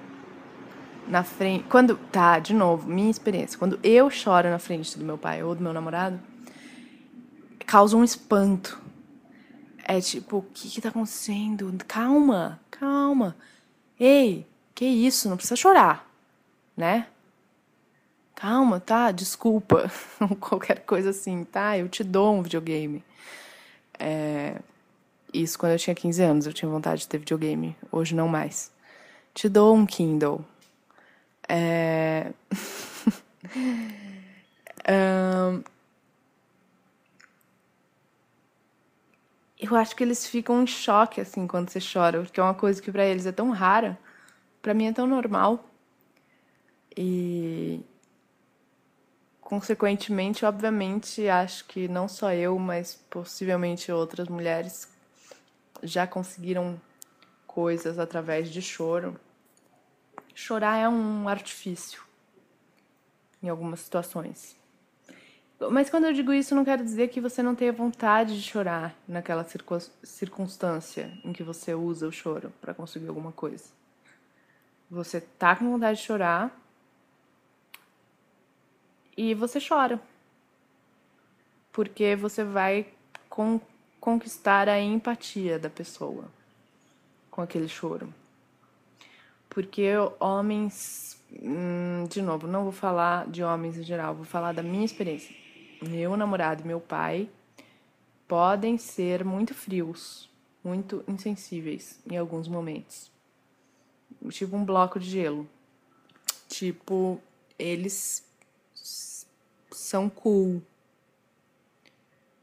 na 1.07 1.23
frente. 1.23 1.65
Quando. 1.69 1.97
Tá, 2.11 2.39
de 2.39 2.53
novo, 2.53 2.87
minha 2.87 3.11
experiência. 3.11 3.57
Quando 3.57 3.79
eu 3.83 4.09
choro 4.09 4.49
na 4.49 4.59
frente 4.59 4.97
do 4.97 5.05
meu 5.05 5.17
pai 5.17 5.43
ou 5.43 5.53
do 5.53 5.61
meu 5.61 5.73
namorado, 5.73 6.19
causa 7.65 7.95
um 7.95 8.03
espanto. 8.03 8.81
É 9.83 9.99
tipo, 9.99 10.37
o 10.37 10.41
que 10.53 10.69
que 10.69 10.81
tá 10.81 10.89
acontecendo? 10.89 11.73
Calma, 11.87 12.59
calma. 12.69 13.35
Ei, 13.99 14.47
que 14.73 14.85
isso? 14.85 15.29
Não 15.29 15.35
precisa 15.35 15.55
chorar, 15.55 16.09
né? 16.77 17.07
Calma, 18.41 18.79
tá? 18.79 19.11
Desculpa. 19.11 19.91
Qualquer 20.41 20.79
coisa 20.79 21.11
assim, 21.11 21.43
tá? 21.43 21.77
Eu 21.77 21.87
te 21.87 22.03
dou 22.03 22.33
um 22.33 22.41
videogame. 22.41 23.03
É... 23.99 24.59
Isso 25.31 25.59
quando 25.59 25.73
eu 25.73 25.77
tinha 25.77 25.95
15 25.95 26.23
anos, 26.23 26.47
eu 26.47 26.53
tinha 26.53 26.67
vontade 26.67 27.01
de 27.01 27.07
ter 27.07 27.19
videogame. 27.19 27.77
Hoje 27.91 28.15
não 28.15 28.27
mais. 28.27 28.71
Te 29.31 29.47
dou 29.47 29.75
um 29.75 29.85
Kindle. 29.85 30.43
É... 31.47 32.31
um... 34.89 35.63
Eu 39.59 39.75
acho 39.75 39.95
que 39.95 40.03
eles 40.03 40.25
ficam 40.25 40.63
em 40.63 40.67
choque 40.67 41.21
assim 41.21 41.45
quando 41.45 41.69
você 41.69 41.79
chora, 41.79 42.23
porque 42.23 42.39
é 42.39 42.43
uma 42.43 42.55
coisa 42.55 42.81
que 42.81 42.91
para 42.91 43.05
eles 43.05 43.27
é 43.27 43.31
tão 43.31 43.51
rara, 43.51 43.99
para 44.63 44.73
mim 44.73 44.87
é 44.87 44.91
tão 44.91 45.05
normal. 45.05 45.63
E 46.97 47.85
consequentemente, 49.51 50.45
obviamente, 50.45 51.27
acho 51.27 51.65
que 51.65 51.85
não 51.89 52.07
só 52.07 52.31
eu, 52.31 52.57
mas 52.57 52.95
possivelmente 53.09 53.91
outras 53.91 54.29
mulheres 54.29 54.87
já 55.83 56.07
conseguiram 56.07 56.79
coisas 57.45 57.99
através 57.99 58.49
de 58.49 58.61
choro 58.61 59.19
chorar 60.33 60.77
é 60.77 60.87
um 60.87 61.27
artifício 61.27 62.01
em 63.43 63.49
algumas 63.49 63.81
situações. 63.81 64.55
Mas 65.69 65.89
quando 65.89 66.05
eu 66.05 66.13
digo 66.13 66.31
isso, 66.31 66.55
não 66.55 66.63
quero 66.63 66.81
dizer 66.81 67.09
que 67.09 67.19
você 67.19 67.43
não 67.43 67.53
tenha 67.53 67.73
vontade 67.73 68.41
de 68.41 68.49
chorar 68.49 68.95
naquela 69.05 69.45
circunstância 70.01 71.11
em 71.25 71.33
que 71.33 71.43
você 71.43 71.75
usa 71.75 72.07
o 72.07 72.11
choro 72.11 72.53
para 72.61 72.73
conseguir 72.73 73.09
alguma 73.09 73.33
coisa. 73.33 73.65
Você 74.89 75.19
tá 75.19 75.57
com 75.57 75.69
vontade 75.69 75.99
de 75.99 76.05
chorar 76.05 76.57
e 79.21 79.35
você 79.35 79.59
chora. 79.61 80.01
Porque 81.71 82.15
você 82.15 82.43
vai 82.43 82.87
con 83.29 83.61
conquistar 83.99 84.67
a 84.67 84.79
empatia 84.79 85.59
da 85.59 85.69
pessoa 85.69 86.25
com 87.29 87.39
aquele 87.39 87.67
choro. 87.67 88.11
Porque 89.47 89.91
homens, 90.19 91.21
hum, 91.31 92.07
de 92.09 92.19
novo, 92.19 92.47
não 92.47 92.63
vou 92.63 92.71
falar 92.71 93.27
de 93.27 93.43
homens 93.43 93.77
em 93.77 93.83
geral, 93.83 94.15
vou 94.15 94.25
falar 94.25 94.53
da 94.53 94.63
minha 94.63 94.83
experiência. 94.83 95.35
Meu 95.83 96.17
namorado 96.17 96.63
e 96.63 96.67
meu 96.67 96.79
pai 96.79 97.29
podem 98.27 98.75
ser 98.79 99.23
muito 99.23 99.53
frios, 99.53 100.31
muito 100.63 101.03
insensíveis 101.07 101.99
em 102.09 102.17
alguns 102.17 102.47
momentos. 102.47 103.11
Tipo 104.29 104.57
um 104.57 104.65
bloco 104.65 104.99
de 104.99 105.07
gelo. 105.07 105.47
Tipo, 106.49 107.21
eles 107.59 108.30
são 109.71 110.09
cool. 110.09 110.61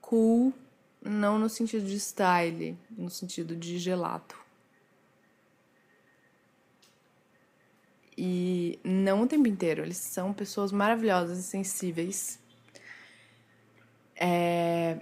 Cool 0.00 0.52
não 1.00 1.38
no 1.38 1.48
sentido 1.48 1.86
de 1.86 1.98
style, 2.00 2.76
no 2.90 3.08
sentido 3.08 3.54
de 3.54 3.78
gelato 3.78 4.36
E 8.20 8.80
não 8.82 9.22
o 9.22 9.26
tempo 9.28 9.46
inteiro, 9.46 9.80
eles 9.80 9.96
são 9.96 10.32
pessoas 10.32 10.72
maravilhosas 10.72 11.38
e 11.38 11.42
sensíveis. 11.44 12.40
É, 14.16 14.98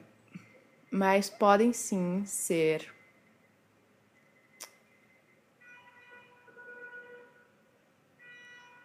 mas 0.91 1.31
podem 1.31 1.73
sim 1.73 2.27
ser 2.27 2.95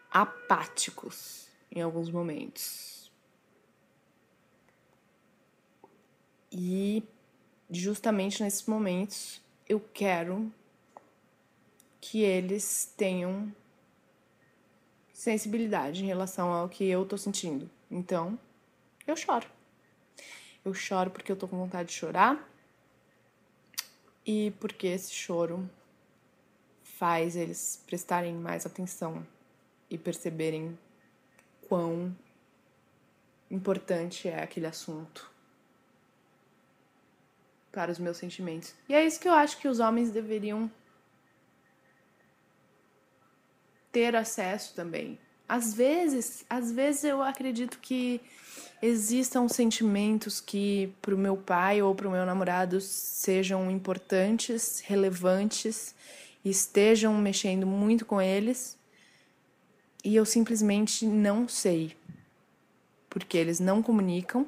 apáticos 0.10 1.50
em 1.70 1.82
alguns 1.82 2.10
momentos. 2.10 3.01
E 6.52 7.02
justamente 7.70 8.44
nesses 8.44 8.66
momentos 8.66 9.42
eu 9.68 9.80
quero 9.80 10.52
que 12.02 12.22
eles 12.22 12.94
tenham 12.98 13.56
sensibilidade 15.14 16.04
em 16.04 16.08
relação 16.08 16.52
ao 16.52 16.68
que 16.68 16.84
eu 16.84 17.06
tô 17.06 17.18
sentindo. 17.18 17.70
Então, 17.90 18.38
eu 19.08 19.16
choro. 19.16 19.48
Eu 20.66 20.74
choro 20.74 21.10
porque 21.10 21.32
eu 21.32 21.38
tô 21.38 21.48
com 21.48 21.58
vontade 21.58 21.90
de 21.90 21.96
chorar 21.96 22.50
e 24.26 24.52
porque 24.60 24.88
esse 24.88 25.14
choro 25.14 25.70
faz 26.84 27.36
eles 27.36 27.82
prestarem 27.86 28.34
mais 28.36 28.66
atenção 28.66 29.26
e 29.90 29.98
perceberem 29.98 30.78
quão 31.68 32.16
importante 33.50 34.28
é 34.28 34.44
aquele 34.44 34.68
assunto 34.68 35.31
para 37.72 37.92
os 37.92 38.00
meus 38.00 38.18
sentimentos. 38.18 38.74
E 38.88 38.94
é 38.94 39.06
isso 39.06 39.20
que 39.20 39.28
eu 39.28 39.34
acho 39.34 39.58
que 39.58 39.68
os 39.68 39.80
homens 39.80 40.12
deveriam 40.12 40.70
ter 43.92 44.16
acesso 44.16 44.74
também. 44.74 45.18
Às 45.48 45.74
vezes, 45.74 46.46
às 46.50 46.72
vezes 46.72 47.04
eu 47.04 47.22
acredito 47.22 47.78
que 47.80 48.22
existam 48.82 49.48
sentimentos 49.48 50.42
que 50.42 50.94
para 51.02 51.14
o 51.14 51.18
meu 51.18 51.38
pai 51.38 51.82
ou 51.82 51.94
para 51.94 52.08
o 52.08 52.12
meu 52.12 52.26
namorado 52.26 52.80
sejam 52.82 53.70
importantes, 53.70 54.80
relevantes, 54.80 55.94
estejam 56.44 57.14
mexendo 57.16 57.68
muito 57.68 58.06
com 58.06 58.22
eles, 58.22 58.78
e 60.04 60.16
eu 60.16 60.26
simplesmente 60.26 61.06
não 61.06 61.48
sei, 61.48 61.96
porque 63.10 63.38
eles 63.38 63.60
não 63.60 63.84
comunicam 63.84 64.48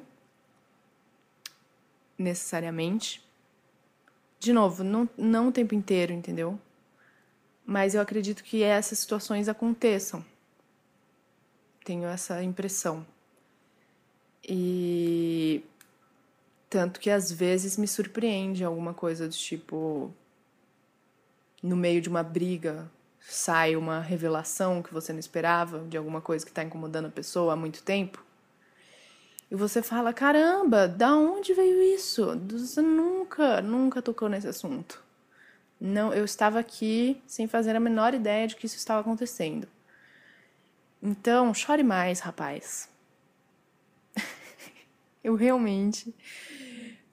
necessariamente. 2.18 3.24
De 4.38 4.52
novo, 4.52 4.84
não, 4.84 5.08
não 5.16 5.48
o 5.48 5.52
tempo 5.52 5.74
inteiro, 5.74 6.12
entendeu? 6.12 6.58
Mas 7.64 7.94
eu 7.94 8.00
acredito 8.00 8.44
que 8.44 8.62
essas 8.62 8.98
situações 8.98 9.48
aconteçam. 9.48 10.24
Tenho 11.84 12.06
essa 12.06 12.42
impressão. 12.42 13.06
E 14.46 15.62
tanto 16.68 17.00
que 17.00 17.10
às 17.10 17.30
vezes 17.30 17.76
me 17.76 17.86
surpreende 17.86 18.64
alguma 18.64 18.92
coisa 18.92 19.28
do 19.28 19.34
tipo 19.34 20.12
no 21.62 21.76
meio 21.76 22.00
de 22.00 22.08
uma 22.08 22.22
briga 22.22 22.90
sai 23.20 23.76
uma 23.76 24.00
revelação 24.00 24.82
que 24.82 24.92
você 24.92 25.12
não 25.12 25.20
esperava 25.20 25.80
de 25.88 25.96
alguma 25.96 26.20
coisa 26.20 26.44
que 26.44 26.50
está 26.50 26.62
incomodando 26.62 27.06
a 27.06 27.10
pessoa 27.10 27.54
há 27.54 27.56
muito 27.56 27.82
tempo. 27.82 28.23
E 29.54 29.56
você 29.56 29.80
fala: 29.80 30.12
caramba, 30.12 30.88
da 30.88 31.14
onde 31.14 31.54
veio 31.54 31.80
isso? 31.80 32.36
Você 32.50 32.82
nunca, 32.82 33.62
nunca 33.62 34.02
tocou 34.02 34.28
nesse 34.28 34.48
assunto. 34.48 35.00
Não, 35.80 36.12
eu 36.12 36.24
estava 36.24 36.58
aqui 36.58 37.22
sem 37.24 37.46
fazer 37.46 37.76
a 37.76 37.78
menor 37.78 38.14
ideia 38.14 38.48
de 38.48 38.56
que 38.56 38.66
isso 38.66 38.76
estava 38.76 39.00
acontecendo. 39.00 39.68
Então, 41.00 41.54
chore 41.54 41.84
mais, 41.84 42.18
rapaz. 42.18 42.88
eu 45.22 45.36
realmente. 45.36 46.12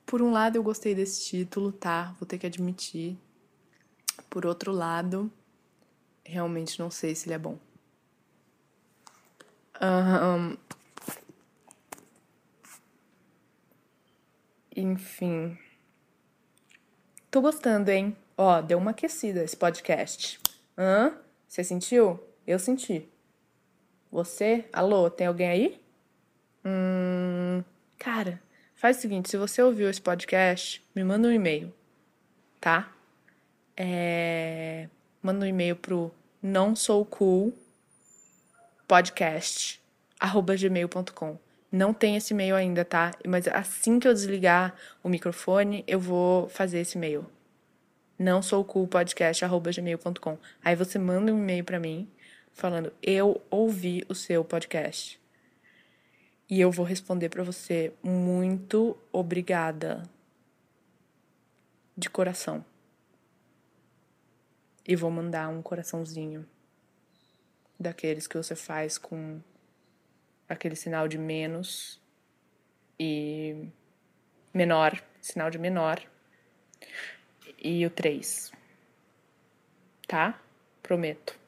Por 0.03 0.19
um 0.23 0.31
lado, 0.31 0.55
eu 0.55 0.63
gostei 0.63 0.95
desse 0.95 1.23
título, 1.23 1.71
tá? 1.71 2.15
Vou 2.19 2.25
ter 2.25 2.39
que 2.39 2.47
admitir. 2.47 3.19
Por 4.31 4.47
outro 4.47 4.71
lado, 4.71 5.31
realmente 6.25 6.79
não 6.79 6.89
sei 6.89 7.13
se 7.13 7.27
ele 7.27 7.35
é 7.35 7.37
bom. 7.37 7.59
Um, 9.79 10.57
enfim. 14.75 15.57
Tô 17.29 17.41
gostando, 17.41 17.89
hein? 17.89 18.15
Ó, 18.37 18.61
deu 18.61 18.77
uma 18.77 18.91
aquecida 18.91 19.43
esse 19.43 19.55
podcast. 19.55 20.39
Hã? 20.77 21.13
Você 21.47 21.63
sentiu? 21.63 22.19
Eu 22.45 22.59
senti. 22.59 23.07
Você? 24.11 24.65
Alô, 24.73 25.09
tem 25.09 25.27
alguém 25.27 25.47
aí? 25.47 25.81
Hum. 26.65 27.63
Cara, 27.97 28.41
faz 28.75 28.97
o 28.97 29.01
seguinte: 29.01 29.29
se 29.29 29.37
você 29.37 29.61
ouviu 29.61 29.89
esse 29.89 30.01
podcast, 30.01 30.83
me 30.95 31.03
manda 31.03 31.27
um 31.27 31.31
e-mail, 31.31 31.73
tá? 32.59 32.91
É 33.77 34.89
manda 35.21 35.45
um 35.45 35.47
e-mail 35.47 35.75
pro 35.75 36.11
não 36.41 36.75
sou 36.75 37.05
cool 37.05 37.53
podcast 38.87 39.81
arroba 40.19 40.55
gmail.com. 40.55 41.37
Não 41.71 41.93
tem 41.93 42.17
esse 42.17 42.33
e-mail 42.33 42.55
ainda, 42.55 42.83
tá? 42.83 43.11
Mas 43.25 43.47
assim 43.47 43.99
que 43.99 44.07
eu 44.07 44.13
desligar 44.13 44.75
o 45.03 45.09
microfone, 45.09 45.83
eu 45.87 45.99
vou 45.99 46.49
fazer 46.49 46.79
esse 46.79 46.97
e-mail. 46.97 47.25
Não 48.19 48.41
sou 48.41 48.63
cool 48.65 48.87
podcast 48.87 49.43
arroba 49.45 49.71
gmail.com. 49.71 50.37
Aí 50.63 50.75
você 50.75 50.99
manda 50.99 51.33
um 51.33 51.39
e-mail 51.39 51.63
para 51.63 51.79
mim 51.79 52.09
falando: 52.53 52.91
"Eu 53.01 53.41
ouvi 53.49 54.03
o 54.09 54.15
seu 54.15 54.43
podcast". 54.43 55.19
E 56.49 56.59
eu 56.59 56.69
vou 56.69 56.85
responder 56.85 57.29
para 57.29 57.43
você 57.43 57.93
muito 58.03 58.97
obrigada. 59.11 60.03
De 61.97 62.09
coração 62.09 62.65
e 64.87 64.95
vou 64.95 65.11
mandar 65.11 65.47
um 65.49 65.61
coraçãozinho 65.61 66.45
daqueles 67.79 68.27
que 68.27 68.37
você 68.37 68.55
faz 68.55 68.97
com 68.97 69.39
aquele 70.51 70.75
sinal 70.75 71.07
de 71.07 71.17
menos 71.17 71.99
e 72.99 73.67
menor, 74.53 75.01
sinal 75.21 75.49
de 75.49 75.57
menor 75.57 76.01
e 77.57 77.85
o 77.85 77.89
3. 77.89 78.51
Tá? 80.07 80.39
Prometo. 80.83 81.39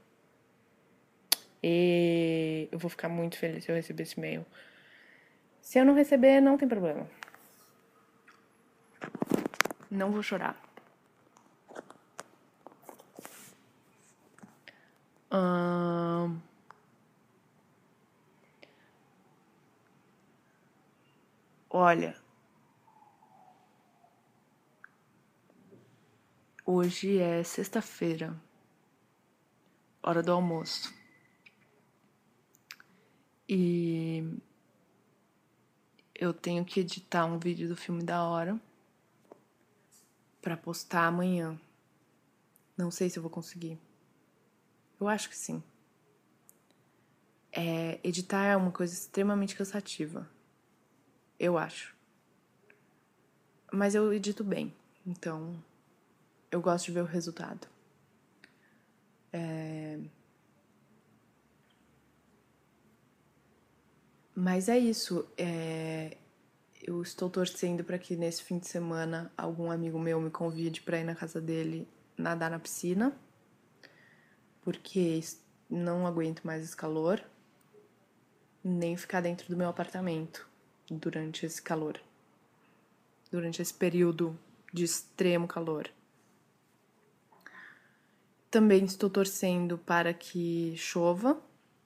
E 1.61 2.69
eu 2.71 2.79
vou 2.79 2.89
ficar 2.89 3.09
muito 3.09 3.37
feliz 3.37 3.65
se 3.65 3.71
eu 3.71 3.75
receber 3.75 4.03
esse 4.03 4.17
e-mail. 4.17 4.45
Se 5.61 5.79
eu 5.79 5.85
não 5.85 5.93
receber, 5.93 6.41
não 6.41 6.57
tem 6.57 6.67
problema. 6.67 7.09
Não 9.91 10.11
vou 10.11 10.23
chorar. 10.23 10.61
Hum... 15.31 16.52
Olha, 21.75 22.15
hoje 26.63 27.17
é 27.17 27.43
sexta-feira, 27.43 28.39
hora 30.03 30.21
do 30.21 30.31
almoço. 30.31 30.93
E 33.49 34.37
eu 36.13 36.31
tenho 36.31 36.63
que 36.63 36.81
editar 36.81 37.25
um 37.25 37.39
vídeo 37.39 37.67
do 37.67 37.75
filme 37.75 38.03
da 38.03 38.23
hora 38.23 38.61
para 40.43 40.55
postar 40.55 41.07
amanhã. 41.07 41.59
Não 42.77 42.91
sei 42.91 43.09
se 43.09 43.17
eu 43.17 43.23
vou 43.23 43.31
conseguir. 43.31 43.79
Eu 44.99 45.07
acho 45.07 45.27
que 45.27 45.35
sim. 45.35 45.63
É, 47.51 47.99
editar 48.03 48.43
é 48.43 48.55
uma 48.55 48.71
coisa 48.71 48.93
extremamente 48.93 49.55
cansativa. 49.55 50.29
Eu 51.43 51.57
acho. 51.57 51.93
Mas 53.69 53.93
eu 53.95 54.13
edito 54.13 54.45
bem, 54.45 54.73
então 55.05 55.61
eu 56.49 56.61
gosto 56.61 56.85
de 56.85 56.93
ver 56.93 57.01
o 57.01 57.05
resultado. 57.05 57.67
É... 59.33 59.99
Mas 64.33 64.69
é 64.69 64.79
isso. 64.79 65.27
É... 65.37 66.15
Eu 66.81 67.01
estou 67.01 67.29
torcendo 67.29 67.83
para 67.83 67.99
que 67.99 68.15
nesse 68.15 68.41
fim 68.41 68.57
de 68.57 68.69
semana 68.69 69.29
algum 69.37 69.69
amigo 69.69 69.99
meu 69.99 70.21
me 70.21 70.29
convide 70.29 70.81
para 70.81 70.99
ir 70.99 71.03
na 71.03 71.13
casa 71.13 71.41
dele 71.41 71.85
nadar 72.17 72.51
na 72.51 72.59
piscina 72.59 73.13
porque 74.61 75.19
não 75.69 76.07
aguento 76.07 76.43
mais 76.43 76.63
esse 76.63 76.75
calor, 76.75 77.21
nem 78.63 78.95
ficar 78.95 79.19
dentro 79.19 79.49
do 79.49 79.57
meu 79.57 79.67
apartamento 79.67 80.52
durante 80.89 81.45
esse 81.45 81.61
calor, 81.61 81.99
durante 83.31 83.61
esse 83.61 83.73
período 83.73 84.37
de 84.71 84.83
extremo 84.83 85.47
calor. 85.47 85.89
também 88.53 88.85
estou 88.85 89.09
torcendo 89.09 89.79
para 89.79 90.13
que 90.13 90.75
chova 90.77 91.41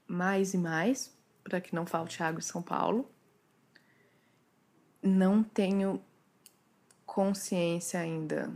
mais 0.06 0.54
e 0.54 0.58
mais, 0.58 1.18
para 1.42 1.62
que 1.62 1.74
não 1.74 1.86
falte 1.86 2.22
água 2.22 2.40
em 2.40 2.44
São 2.44 2.62
Paulo. 2.62 3.10
Não 5.02 5.42
tenho 5.42 6.04
consciência 7.06 8.02
ainda 8.02 8.54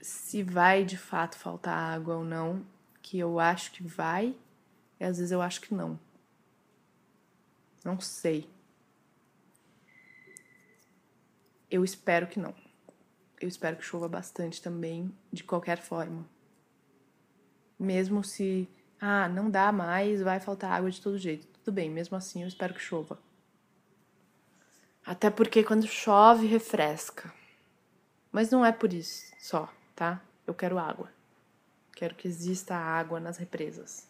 se 0.00 0.42
vai 0.42 0.84
de 0.84 0.96
fato 0.96 1.36
faltar 1.36 1.76
água 1.76 2.16
ou 2.16 2.24
não, 2.24 2.64
que 3.02 3.18
eu 3.18 3.38
acho 3.38 3.72
que 3.72 3.82
vai, 3.82 4.34
e 4.98 5.04
às 5.04 5.18
vezes 5.18 5.32
eu 5.32 5.42
acho 5.42 5.60
que 5.60 5.74
não. 5.74 5.98
Não 7.86 8.00
sei. 8.00 8.50
Eu 11.70 11.84
espero 11.84 12.26
que 12.26 12.40
não. 12.40 12.52
Eu 13.40 13.46
espero 13.46 13.76
que 13.76 13.84
chova 13.84 14.08
bastante 14.08 14.60
também, 14.60 15.14
de 15.32 15.44
qualquer 15.44 15.78
forma. 15.78 16.28
Mesmo 17.78 18.24
se, 18.24 18.68
ah, 19.00 19.28
não 19.28 19.48
dá 19.48 19.70
mais, 19.70 20.20
vai 20.20 20.40
faltar 20.40 20.72
água 20.72 20.90
de 20.90 21.00
todo 21.00 21.16
jeito. 21.16 21.46
Tudo 21.46 21.72
bem, 21.72 21.88
mesmo 21.88 22.16
assim 22.16 22.42
eu 22.42 22.48
espero 22.48 22.74
que 22.74 22.80
chova. 22.80 23.20
Até 25.04 25.30
porque 25.30 25.62
quando 25.62 25.86
chove, 25.86 26.48
refresca. 26.48 27.32
Mas 28.32 28.50
não 28.50 28.66
é 28.66 28.72
por 28.72 28.92
isso 28.92 29.32
só, 29.38 29.72
tá? 29.94 30.20
Eu 30.44 30.54
quero 30.54 30.76
água. 30.76 31.08
Quero 31.94 32.16
que 32.16 32.26
exista 32.26 32.74
água 32.74 33.20
nas 33.20 33.36
represas. 33.36 34.08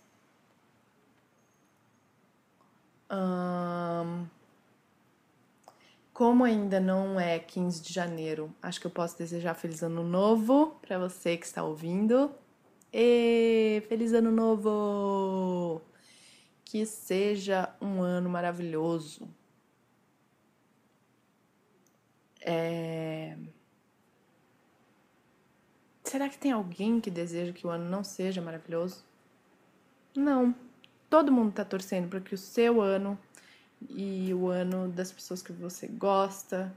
Como 6.13 6.45
ainda 6.45 6.81
não 6.81 7.21
é 7.21 7.39
15 7.39 7.83
de 7.83 7.93
janeiro, 7.93 8.51
acho 8.63 8.81
que 8.81 8.87
eu 8.87 8.91
posso 8.91 9.19
desejar 9.19 9.55
feliz 9.55 9.83
ano 9.83 10.03
novo 10.03 10.75
para 10.81 10.99
você 10.99 11.37
que 11.37 11.45
está 11.45 11.63
ouvindo. 11.63 12.31
E 12.93 13.83
feliz 13.89 14.15
ano 14.15 14.31
novo! 14.31 15.83
Que 16.65 16.87
seja 16.87 17.69
um 17.81 18.01
ano 18.01 18.31
maravilhoso. 18.31 19.29
É... 22.41 23.37
Será 26.03 26.29
que 26.31 26.39
tem 26.39 26.53
alguém 26.53 26.99
que 26.99 27.11
deseja 27.11 27.53
que 27.53 27.67
o 27.67 27.71
ano 27.71 27.91
não 27.91 28.03
seja 28.03 28.41
maravilhoso? 28.41 29.05
Não. 30.15 30.55
Todo 31.09 31.33
mundo 31.33 31.51
está 31.51 31.65
torcendo 31.65 32.09
para 32.09 32.21
que 32.21 32.35
o 32.35 32.39
seu 32.39 32.81
ano 32.81 33.19
e 33.89 34.33
o 34.35 34.49
ano 34.49 34.89
das 34.89 35.13
pessoas 35.13 35.43
que 35.43 35.53
você 35.53 35.87
gosta, 35.87 36.75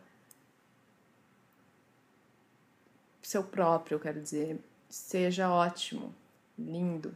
seu 3.30 3.44
próprio, 3.44 3.96
eu 3.96 4.00
quero 4.00 4.20
dizer, 4.20 4.60
seja 4.90 5.52
ótimo, 5.52 6.14
lindo. 6.58 7.14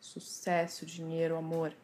Sucesso, 0.00 0.86
dinheiro, 0.86 1.36
amor. 1.36 1.74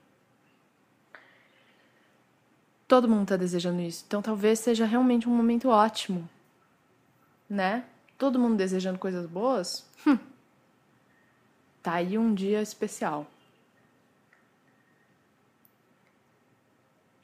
Todo 2.87 3.07
mundo 3.07 3.25
está 3.25 3.37
desejando 3.37 3.83
isso. 3.83 4.05
Então 4.09 4.23
talvez 4.23 4.59
seja 4.59 4.87
realmente 4.87 5.29
um 5.29 5.37
momento 5.37 5.69
ótimo, 5.69 6.27
né? 7.49 7.85
Todo 8.17 8.39
mundo 8.39 8.57
desejando 8.57 8.99
coisas 8.99 9.27
boas. 9.27 9.87
Hum. 10.07 10.19
Tá 11.89 11.95
aí 11.95 12.19
um 12.19 12.35
dia 12.35 12.61
especial. 12.61 13.27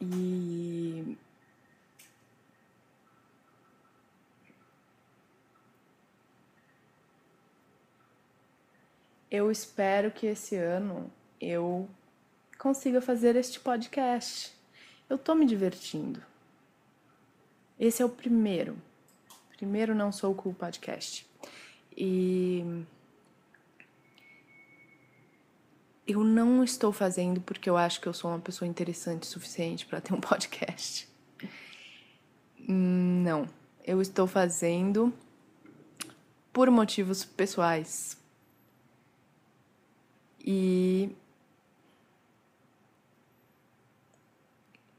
E 0.00 1.18
eu 9.30 9.50
espero 9.50 10.10
que 10.10 10.26
esse 10.28 10.56
ano 10.56 11.12
eu 11.38 11.86
consiga 12.58 13.02
fazer 13.02 13.36
este 13.36 13.60
podcast. 13.60 14.50
Eu 15.10 15.18
tô 15.18 15.34
me 15.34 15.44
divertindo. 15.44 16.22
Esse 17.78 18.00
é 18.00 18.06
o 18.06 18.08
primeiro. 18.08 18.78
Primeiro 19.58 19.94
não 19.94 20.10
sou 20.10 20.34
cool 20.34 20.54
podcast. 20.54 21.26
E 21.94 22.86
eu 26.06 26.22
não 26.22 26.62
estou 26.62 26.92
fazendo 26.92 27.40
porque 27.40 27.68
eu 27.68 27.76
acho 27.76 28.00
que 28.00 28.06
eu 28.06 28.12
sou 28.12 28.30
uma 28.30 28.40
pessoa 28.40 28.68
interessante 28.68 29.22
o 29.22 29.26
suficiente 29.26 29.86
para 29.86 30.00
ter 30.00 30.12
um 30.12 30.20
podcast. 30.22 31.08
Não, 32.66 33.46
eu 33.84 34.00
estou 34.00 34.26
fazendo 34.26 35.12
por 36.52 36.70
motivos 36.70 37.24
pessoais. 37.24 38.16
E 40.40 41.10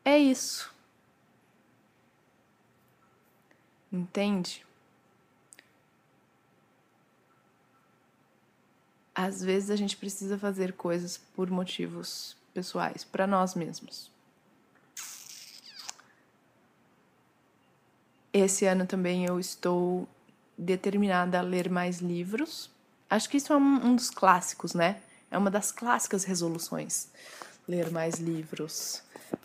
é 0.03 0.17
isso. 0.17 0.73
Entende? 3.91 4.65
Às 9.15 9.41
vezes 9.41 9.69
a 9.69 9.75
gente 9.77 9.95
precisa 9.95 10.37
fazer 10.37 10.73
coisas 10.73 11.17
por 11.33 11.49
motivos 11.49 12.35
pessoais, 12.53 13.05
para 13.05 13.25
nós 13.25 13.55
mesmos. 13.55 14.11
Esse 18.33 18.65
ano 18.65 18.85
também 18.85 19.25
eu 19.25 19.39
estou 19.39 20.05
determinada 20.57 21.39
a 21.39 21.41
ler 21.41 21.69
mais 21.69 21.99
livros. 21.99 22.69
Acho 23.09 23.29
que 23.29 23.37
isso 23.37 23.53
é 23.53 23.55
um, 23.55 23.95
dos 23.95 24.09
clássicos, 24.09 24.73
né? 24.73 25.01
É 25.31 25.37
uma 25.37 25.49
das 25.49 25.71
clássicas 25.71 26.25
resoluções. 26.25 27.07
Ler 27.65 27.89
mais 27.91 28.15
livros, 28.15 29.01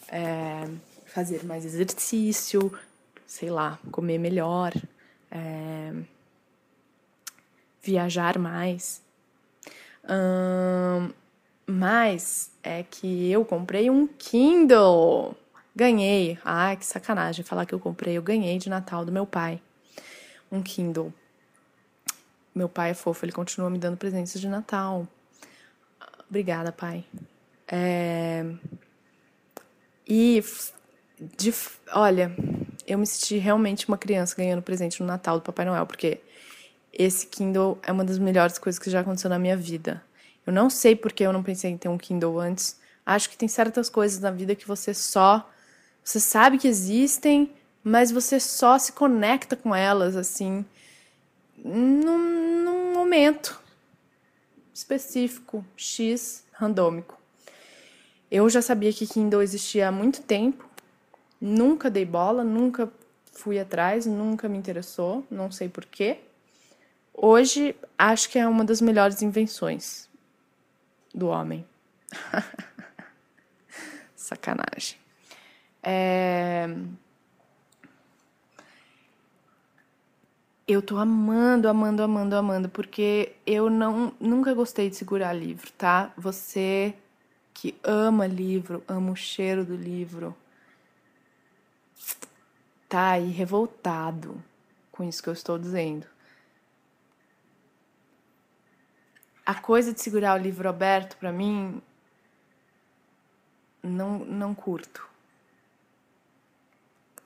é, 0.08 0.68
fazer 1.06 1.44
mais 1.44 1.64
exercício, 1.64 2.76
sei 3.26 3.50
lá, 3.50 3.78
comer 3.92 4.18
melhor, 4.18 4.72
é, 5.30 5.94
viajar 7.80 8.38
mais 8.38 9.00
mas 11.66 12.50
é 12.62 12.82
que 12.82 13.30
eu 13.30 13.44
comprei 13.44 13.88
um 13.90 14.06
Kindle. 14.06 15.36
Ganhei. 15.74 16.38
Ai, 16.44 16.76
que 16.76 16.84
sacanagem 16.84 17.44
falar 17.44 17.66
que 17.66 17.74
eu 17.74 17.80
comprei. 17.80 18.16
Eu 18.16 18.22
ganhei 18.22 18.58
de 18.58 18.68
Natal 18.68 19.04
do 19.04 19.12
meu 19.12 19.26
pai. 19.26 19.60
Um 20.50 20.62
Kindle. 20.62 21.12
Meu 22.54 22.68
pai 22.68 22.90
é 22.90 22.94
fofo, 22.94 23.24
ele 23.24 23.32
continua 23.32 23.70
me 23.70 23.78
dando 23.78 23.96
presentes 23.96 24.40
de 24.40 24.48
Natal. 24.48 25.06
Obrigada, 26.28 26.72
pai. 26.72 27.04
É... 27.68 28.44
E 30.06 30.42
de... 31.20 31.54
olha, 31.92 32.34
eu 32.86 32.98
me 32.98 33.06
senti 33.06 33.38
realmente 33.38 33.86
uma 33.86 33.96
criança 33.96 34.34
ganhando 34.36 34.62
presente 34.62 35.00
no 35.00 35.06
Natal 35.06 35.38
do 35.38 35.42
Papai 35.42 35.64
Noel, 35.64 35.86
porque 35.86 36.20
esse 36.92 37.26
Kindle 37.26 37.78
é 37.82 37.92
uma 37.92 38.04
das 38.04 38.18
melhores 38.18 38.58
coisas 38.58 38.78
que 38.78 38.90
já 38.90 39.00
aconteceu 39.00 39.30
na 39.30 39.38
minha 39.38 39.56
vida. 39.56 40.02
Eu 40.46 40.52
não 40.52 40.68
sei 40.68 40.96
porque 40.96 41.24
eu 41.24 41.32
não 41.32 41.42
pensei 41.42 41.70
em 41.70 41.76
ter 41.76 41.88
um 41.88 41.98
Kindle 41.98 42.38
antes. 42.38 42.78
Acho 43.04 43.30
que 43.30 43.36
tem 43.36 43.48
certas 43.48 43.88
coisas 43.88 44.20
na 44.20 44.30
vida 44.30 44.54
que 44.54 44.66
você 44.66 44.92
só. 44.92 45.48
Você 46.02 46.18
sabe 46.18 46.58
que 46.58 46.68
existem, 46.68 47.52
mas 47.84 48.10
você 48.10 48.40
só 48.40 48.78
se 48.78 48.92
conecta 48.92 49.56
com 49.56 49.74
elas, 49.74 50.16
assim, 50.16 50.64
num, 51.56 52.64
num 52.64 52.94
momento 52.94 53.60
específico, 54.72 55.64
X, 55.76 56.44
randômico. 56.52 57.18
Eu 58.30 58.48
já 58.48 58.62
sabia 58.62 58.92
que 58.92 59.06
Kindle 59.06 59.42
existia 59.42 59.88
há 59.88 59.92
muito 59.92 60.22
tempo, 60.22 60.64
nunca 61.40 61.90
dei 61.90 62.04
bola, 62.04 62.44
nunca 62.44 62.90
fui 63.32 63.58
atrás, 63.58 64.06
nunca 64.06 64.48
me 64.48 64.56
interessou, 64.56 65.26
não 65.30 65.50
sei 65.50 65.68
porquê. 65.68 66.18
Hoje, 67.22 67.76
acho 67.98 68.30
que 68.30 68.38
é 68.38 68.48
uma 68.48 68.64
das 68.64 68.80
melhores 68.80 69.20
invenções 69.20 70.08
do 71.14 71.28
homem. 71.28 71.66
Sacanagem. 74.16 74.96
É... 75.82 76.66
Eu 80.66 80.80
tô 80.80 80.96
amando, 80.96 81.68
amando, 81.68 82.02
amando, 82.02 82.36
amando, 82.36 82.68
porque 82.70 83.34
eu 83.46 83.68
não 83.68 84.14
nunca 84.18 84.54
gostei 84.54 84.88
de 84.88 84.96
segurar 84.96 85.34
livro, 85.34 85.70
tá? 85.72 86.14
Você 86.16 86.94
que 87.52 87.74
ama 87.84 88.26
livro, 88.26 88.82
ama 88.88 89.12
o 89.12 89.16
cheiro 89.16 89.62
do 89.62 89.76
livro, 89.76 90.34
tá 92.88 93.10
aí 93.10 93.28
revoltado 93.28 94.42
com 94.90 95.04
isso 95.04 95.22
que 95.22 95.28
eu 95.28 95.34
estou 95.34 95.58
dizendo. 95.58 96.06
A 99.44 99.54
coisa 99.54 99.92
de 99.92 100.00
segurar 100.00 100.38
o 100.38 100.42
livro 100.42 100.68
aberto 100.68 101.16
para 101.16 101.32
mim 101.32 101.80
não 103.82 104.18
não 104.20 104.54
curto. 104.54 105.08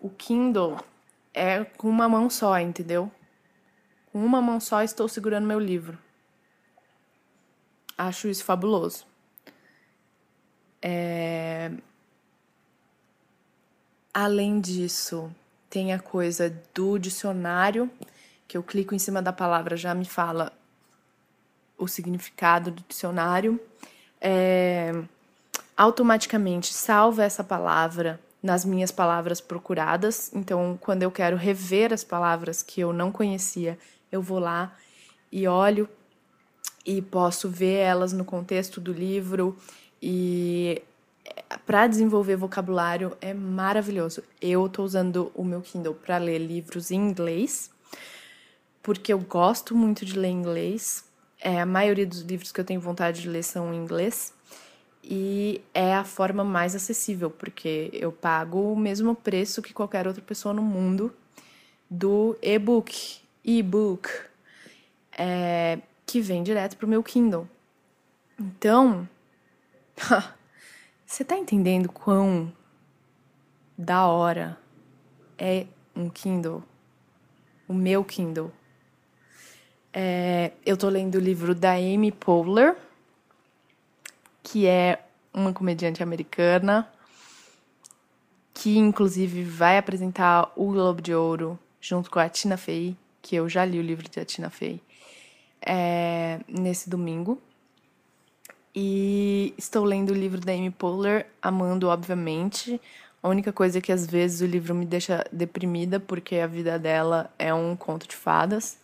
O 0.00 0.10
Kindle 0.10 0.78
é 1.32 1.64
com 1.64 1.88
uma 1.88 2.08
mão 2.08 2.28
só, 2.28 2.58
entendeu? 2.58 3.10
Com 4.12 4.24
uma 4.24 4.40
mão 4.40 4.60
só 4.60 4.82
estou 4.82 5.08
segurando 5.08 5.46
meu 5.46 5.58
livro. 5.58 5.98
Acho 7.96 8.28
isso 8.28 8.44
fabuloso. 8.44 9.06
É... 10.82 11.72
Além 14.12 14.60
disso, 14.60 15.34
tem 15.70 15.92
a 15.92 15.98
coisa 15.98 16.50
do 16.72 16.98
dicionário, 16.98 17.90
que 18.46 18.56
eu 18.56 18.62
clico 18.62 18.94
em 18.94 18.98
cima 18.98 19.20
da 19.20 19.32
palavra 19.32 19.76
já 19.76 19.94
me 19.94 20.04
fala 20.04 20.52
o 21.78 21.86
significado 21.86 22.70
do 22.70 22.84
dicionário. 22.88 23.60
É... 24.20 24.92
Automaticamente 25.76 26.72
salva 26.72 27.24
essa 27.24 27.42
palavra 27.42 28.20
nas 28.42 28.64
minhas 28.64 28.92
palavras 28.92 29.40
procuradas. 29.40 30.30
Então, 30.34 30.78
quando 30.80 31.02
eu 31.02 31.10
quero 31.10 31.36
rever 31.36 31.92
as 31.92 32.04
palavras 32.04 32.62
que 32.62 32.80
eu 32.80 32.92
não 32.92 33.10
conhecia, 33.10 33.78
eu 34.12 34.22
vou 34.22 34.38
lá 34.38 34.76
e 35.32 35.48
olho 35.48 35.88
e 36.84 37.00
posso 37.00 37.48
ver 37.48 37.78
elas 37.78 38.12
no 38.12 38.24
contexto 38.24 38.80
do 38.80 38.92
livro 38.92 39.56
e 40.00 40.82
para 41.64 41.86
desenvolver 41.86 42.36
vocabulário 42.36 43.16
é 43.20 43.32
maravilhoso. 43.32 44.22
Eu 44.40 44.66
estou 44.66 44.84
usando 44.84 45.32
o 45.34 45.42
meu 45.42 45.62
Kindle 45.62 45.94
para 45.94 46.18
ler 46.18 46.38
livros 46.38 46.90
em 46.90 46.96
inglês, 46.96 47.70
porque 48.82 49.12
eu 49.12 49.18
gosto 49.18 49.74
muito 49.74 50.04
de 50.04 50.18
ler 50.18 50.28
inglês. 50.28 51.04
É, 51.44 51.60
a 51.60 51.66
maioria 51.66 52.06
dos 52.06 52.22
livros 52.22 52.50
que 52.50 52.60
eu 52.60 52.64
tenho 52.64 52.80
vontade 52.80 53.20
de 53.20 53.28
ler 53.28 53.44
são 53.44 53.72
em 53.72 53.76
inglês. 53.76 54.32
E 55.02 55.60
é 55.74 55.94
a 55.94 56.02
forma 56.02 56.42
mais 56.42 56.74
acessível, 56.74 57.30
porque 57.30 57.90
eu 57.92 58.10
pago 58.10 58.72
o 58.72 58.76
mesmo 58.76 59.14
preço 59.14 59.60
que 59.60 59.74
qualquer 59.74 60.06
outra 60.08 60.22
pessoa 60.22 60.54
no 60.54 60.62
mundo 60.62 61.14
do 61.90 62.36
e-book, 62.40 63.20
e-book, 63.44 64.08
é, 65.16 65.78
que 66.06 66.22
vem 66.22 66.42
direto 66.42 66.78
pro 66.78 66.88
meu 66.88 67.02
Kindle. 67.02 67.46
Então, 68.40 69.06
Você 71.06 71.24
tá 71.24 71.36
entendendo 71.36 71.90
quão 71.90 72.52
da 73.78 74.06
hora 74.06 74.58
é 75.38 75.66
um 75.94 76.08
Kindle? 76.08 76.62
O 77.68 77.74
meu 77.74 78.04
Kindle. 78.04 78.50
É, 79.96 80.50
eu 80.66 80.76
tô 80.76 80.88
lendo 80.88 81.14
o 81.14 81.20
livro 81.20 81.54
da 81.54 81.74
Amy 81.74 82.10
Poehler, 82.10 82.76
que 84.42 84.66
é 84.66 85.00
uma 85.32 85.52
comediante 85.52 86.02
americana, 86.02 86.90
que 88.52 88.76
inclusive 88.76 89.44
vai 89.44 89.78
apresentar 89.78 90.52
o 90.56 90.72
Globo 90.72 91.00
de 91.00 91.14
Ouro 91.14 91.56
junto 91.80 92.10
com 92.10 92.18
a 92.18 92.28
Tina 92.28 92.56
Fey, 92.56 92.96
que 93.22 93.36
eu 93.36 93.48
já 93.48 93.64
li 93.64 93.78
o 93.78 93.82
livro 93.82 94.10
da 94.10 94.24
Tina 94.24 94.50
Fey, 94.50 94.82
é, 95.64 96.40
nesse 96.48 96.90
domingo. 96.90 97.40
E 98.74 99.54
estou 99.56 99.84
lendo 99.84 100.10
o 100.10 100.14
livro 100.14 100.40
da 100.40 100.50
Amy 100.50 100.72
Poehler, 100.72 101.28
amando, 101.40 101.86
obviamente. 101.86 102.80
A 103.22 103.28
única 103.28 103.52
coisa 103.52 103.78
é 103.78 103.80
que 103.80 103.92
às 103.92 104.04
vezes 104.04 104.40
o 104.40 104.46
livro 104.46 104.74
me 104.74 104.84
deixa 104.84 105.24
deprimida, 105.30 106.00
porque 106.00 106.36
a 106.38 106.48
vida 106.48 106.80
dela 106.80 107.32
é 107.38 107.54
um 107.54 107.76
conto 107.76 108.08
de 108.08 108.16
fadas. 108.16 108.82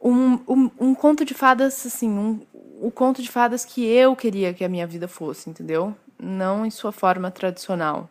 Um, 0.00 0.34
um, 0.48 0.70
um 0.78 0.94
conto 0.94 1.24
de 1.24 1.34
fadas, 1.34 1.84
assim, 1.86 2.08
um, 2.08 2.40
o 2.80 2.90
conto 2.90 3.22
de 3.22 3.28
fadas 3.28 3.64
que 3.64 3.84
eu 3.84 4.14
queria 4.14 4.54
que 4.54 4.64
a 4.64 4.68
minha 4.68 4.86
vida 4.86 5.08
fosse, 5.08 5.50
entendeu? 5.50 5.94
Não 6.18 6.64
em 6.64 6.70
sua 6.70 6.92
forma 6.92 7.30
tradicional. 7.30 8.08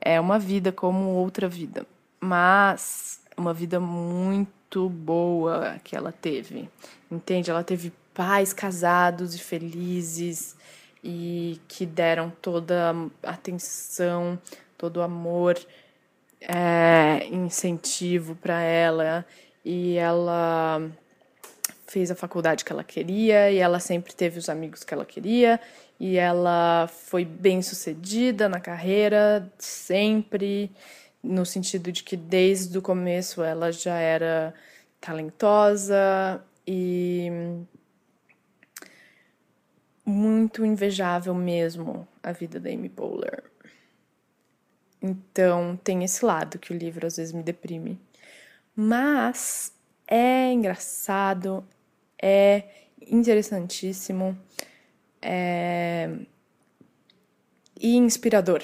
É 0.00 0.20
uma 0.20 0.38
vida 0.38 0.72
como 0.72 1.10
outra 1.10 1.48
vida, 1.48 1.86
mas 2.20 3.20
uma 3.36 3.52
vida 3.52 3.80
muito 3.80 4.88
boa 4.88 5.80
que 5.82 5.96
ela 5.96 6.12
teve. 6.12 6.68
Entende? 7.10 7.50
Ela 7.50 7.64
teve 7.64 7.92
pais 8.14 8.52
casados 8.52 9.34
e 9.34 9.38
felizes 9.38 10.56
e 11.02 11.60
que 11.66 11.84
deram 11.86 12.30
toda 12.42 12.94
a 13.22 13.30
atenção, 13.30 14.38
todo 14.76 14.98
o 14.98 15.02
amor, 15.02 15.58
é, 16.40 17.26
incentivo 17.30 18.34
para 18.36 18.62
ela 18.62 19.26
e 19.64 19.96
ela 19.96 20.80
fez 21.90 22.08
a 22.08 22.14
faculdade 22.14 22.64
que 22.64 22.72
ela 22.72 22.84
queria 22.84 23.50
e 23.50 23.58
ela 23.58 23.80
sempre 23.80 24.14
teve 24.14 24.38
os 24.38 24.48
amigos 24.48 24.84
que 24.84 24.94
ela 24.94 25.04
queria 25.04 25.60
e 25.98 26.16
ela 26.16 26.88
foi 26.88 27.24
bem 27.24 27.60
sucedida 27.60 28.48
na 28.48 28.60
carreira 28.60 29.52
sempre 29.58 30.70
no 31.20 31.44
sentido 31.44 31.90
de 31.90 32.04
que 32.04 32.16
desde 32.16 32.78
o 32.78 32.82
começo 32.82 33.42
ela 33.42 33.72
já 33.72 33.98
era 33.98 34.54
talentosa 35.00 36.40
e 36.64 37.28
muito 40.06 40.64
invejável 40.64 41.34
mesmo 41.34 42.06
a 42.22 42.30
vida 42.30 42.60
da 42.60 42.70
Amy 42.70 42.88
Poehler. 42.88 43.42
Então, 45.02 45.76
tem 45.82 46.04
esse 46.04 46.24
lado 46.24 46.56
que 46.58 46.72
o 46.72 46.76
livro 46.76 47.04
às 47.06 47.16
vezes 47.16 47.32
me 47.32 47.42
deprime. 47.42 47.98
Mas 48.76 49.72
é 50.06 50.52
engraçado, 50.52 51.64
é 52.20 52.64
interessantíssimo 53.00 54.38
é... 55.20 56.10
e 57.78 57.96
inspirador 57.96 58.62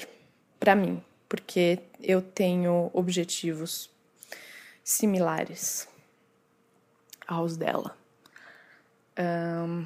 para 0.59 0.75
mim, 0.75 1.03
porque 1.27 1.79
eu 1.99 2.21
tenho 2.21 2.89
objetivos 2.93 3.89
similares 4.83 5.87
aos 7.27 7.57
dela. 7.57 7.97
Um 9.19 9.85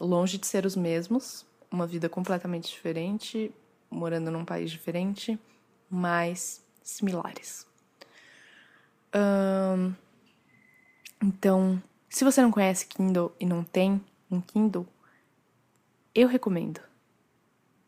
longe 0.00 0.38
de 0.38 0.46
ser 0.46 0.66
os 0.66 0.76
mesmos, 0.76 1.46
uma 1.70 1.86
vida 1.86 2.08
completamente 2.08 2.68
diferente, 2.68 3.52
morando 3.90 4.30
num 4.30 4.44
país 4.44 4.70
diferente, 4.70 5.38
mas 5.88 6.62
similares. 6.82 7.66
Um, 9.14 9.94
então, 11.22 11.82
se 12.08 12.24
você 12.24 12.40
não 12.40 12.50
conhece 12.50 12.86
Kindle 12.86 13.34
e 13.38 13.46
não 13.46 13.62
tem 13.62 14.00
um 14.30 14.40
Kindle, 14.40 14.86
eu 16.14 16.28
recomendo, 16.28 16.80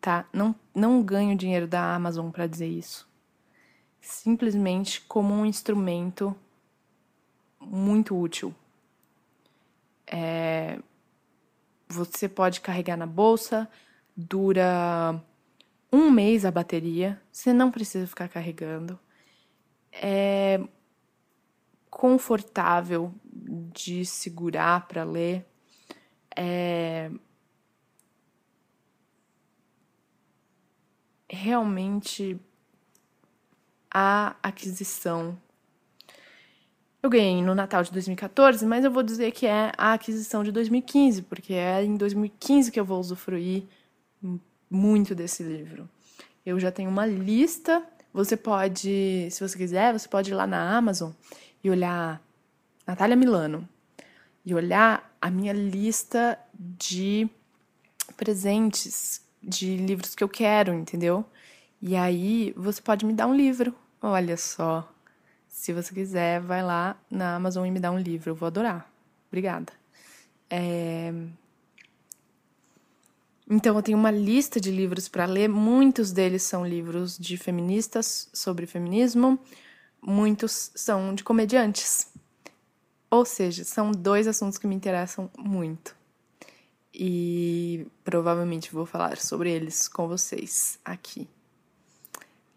tá? 0.01 0.27
Não, 0.33 0.55
não 0.75 1.03
ganho 1.03 1.37
dinheiro 1.37 1.67
da 1.67 1.95
Amazon 1.95 2.31
para 2.31 2.47
dizer 2.47 2.67
isso. 2.67 3.09
Simplesmente 4.01 5.01
como 5.03 5.35
um 5.35 5.47
instrumento 5.47 6.37
muito 7.61 8.19
útil. 8.19 8.55
É, 10.07 10.79
você 11.89 12.29
pode 12.29 12.61
carregar 12.61 12.97
na 12.97 13.07
bolsa, 13.07 13.69
dura 14.17 15.23
um 15.93 16.11
mês 16.11 16.45
a 16.45 16.51
bateria, 16.51 17.21
você 17.33 17.53
não 17.53 17.71
precisa 17.71 18.07
ficar 18.07 18.29
carregando. 18.29 18.99
É 19.93 20.61
confortável 21.99 23.13
de 23.75 24.07
segurar 24.07 24.87
para 24.87 25.03
ler. 25.03 25.45
É 26.37 27.11
realmente 31.29 32.39
a 33.91 34.37
aquisição 34.41 35.37
eu 37.03 37.11
ganhei 37.11 37.43
no 37.43 37.55
Natal 37.55 37.83
de 37.83 37.91
2014, 37.91 38.65
mas 38.65 38.85
eu 38.85 38.93
vou 38.93 39.03
dizer 39.03 39.33
que 39.33 39.47
é 39.47 39.73
a 39.77 39.93
aquisição 39.93 40.45
de 40.45 40.53
2015, 40.53 41.23
porque 41.23 41.53
é 41.53 41.85
em 41.85 41.97
2015 41.97 42.71
que 42.71 42.79
eu 42.79 42.85
vou 42.85 43.01
usufruir 43.01 43.65
muito 44.71 45.17
desse 45.17 45.43
livro. 45.43 45.89
Eu 46.47 46.61
já 46.61 46.71
tenho 46.71 46.91
uma 46.91 47.07
lista. 47.07 47.85
Você 48.13 48.37
pode, 48.37 49.29
se 49.31 49.41
você 49.41 49.59
quiser, 49.59 49.93
você 49.93 50.09
pode 50.09 50.31
ir 50.31 50.35
lá 50.35 50.47
na 50.47 50.77
Amazon 50.77 51.11
e 51.63 51.71
olhar 51.71 52.23
Natália 52.87 53.17
Milano 53.17 53.69
e 54.45 54.55
olhar 54.55 55.15
a 55.21 55.31
minha 55.31 55.53
lista 55.53 56.39
de 56.55 57.29
presentes 58.17 59.23
de 59.43 59.77
livros 59.77 60.15
que 60.15 60.25
eu 60.25 60.29
quero, 60.29 60.73
entendeu? 60.73 61.25
E 61.81 61.95
aí 61.95 62.53
você 62.57 62.81
pode 62.81 63.05
me 63.05 63.13
dar 63.13 63.27
um 63.27 63.35
livro. 63.35 63.75
Olha 64.01 64.37
só. 64.37 64.91
Se 65.49 65.73
você 65.73 65.93
quiser, 65.93 66.41
vai 66.41 66.63
lá 66.63 66.97
na 67.11 67.37
Amazon 67.37 67.67
e 67.67 67.71
me 67.71 67.81
dá 67.81 67.91
um 67.91 67.99
livro. 67.99 68.31
Eu 68.31 68.35
vou 68.35 68.47
adorar. 68.47 68.91
Obrigada. 69.29 69.73
É... 70.51 71.13
Então, 73.51 73.77
eu 73.77 73.83
tenho 73.83 73.97
uma 73.97 74.11
lista 74.11 74.61
de 74.61 74.71
livros 74.71 75.09
para 75.09 75.25
ler. 75.25 75.49
Muitos 75.49 76.13
deles 76.13 76.43
são 76.43 76.67
livros 76.67 77.17
de 77.19 77.37
feministas 77.37 78.29
sobre 78.33 78.67
feminismo, 78.67 79.39
muitos 80.03 80.71
são 80.75 81.15
de 81.15 81.25
comediantes. 81.25 82.09
Ou 83.11 83.25
seja, 83.25 83.65
são 83.65 83.91
dois 83.91 84.27
assuntos 84.27 84.59
que 84.59 84.67
me 84.67 84.75
interessam 84.75 85.31
muito. 85.39 85.97
E 86.93 87.87
provavelmente 88.05 88.73
vou 88.73 88.85
falar 88.85 89.19
sobre 89.19 89.51
eles 89.51 89.89
com 89.89 90.09
vocês 90.09 90.79
aqui. 90.85 91.29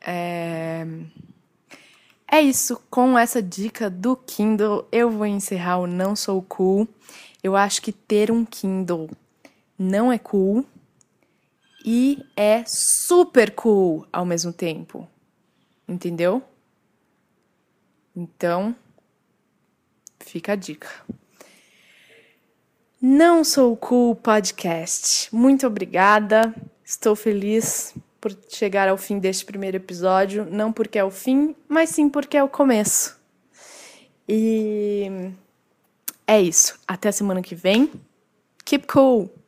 É... 0.01 0.85
É 2.33 2.39
isso, 2.39 2.81
com 2.89 3.19
essa 3.19 3.41
dica 3.41 3.89
do 3.89 4.15
Kindle, 4.15 4.87
eu 4.89 5.11
vou 5.11 5.25
encerrar 5.25 5.79
o 5.79 5.85
Não 5.85 6.15
Sou 6.15 6.41
Cool. 6.41 6.87
Eu 7.43 7.57
acho 7.57 7.81
que 7.81 7.91
ter 7.91 8.31
um 8.31 8.45
Kindle 8.45 9.09
não 9.77 10.13
é 10.13 10.17
cool 10.17 10.65
e 11.83 12.23
é 12.37 12.63
super 12.65 13.51
cool 13.51 14.07
ao 14.13 14.25
mesmo 14.25 14.53
tempo. 14.53 15.07
Entendeu? 15.85 16.41
Então, 18.15 18.75
fica 20.19 20.53
a 20.53 20.55
dica. 20.55 20.89
Não 23.01 23.43
Sou 23.43 23.75
Cool 23.75 24.15
Podcast. 24.15 25.33
Muito 25.33 25.65
obrigada. 25.65 26.53
Estou 26.85 27.15
feliz 27.15 27.95
por 28.19 28.37
chegar 28.47 28.87
ao 28.87 28.97
fim 28.97 29.17
deste 29.17 29.43
primeiro 29.43 29.77
episódio, 29.77 30.45
não 30.45 30.71
porque 30.71 30.99
é 30.99 31.03
o 31.03 31.09
fim, 31.09 31.55
mas 31.67 31.89
sim 31.89 32.07
porque 32.07 32.37
é 32.37 32.43
o 32.43 32.47
começo. 32.47 33.19
E 34.29 35.31
é 36.27 36.39
isso. 36.39 36.79
Até 36.87 37.09
a 37.09 37.11
semana 37.11 37.41
que 37.41 37.55
vem. 37.55 37.91
Keep 38.63 38.85
cool! 38.87 39.40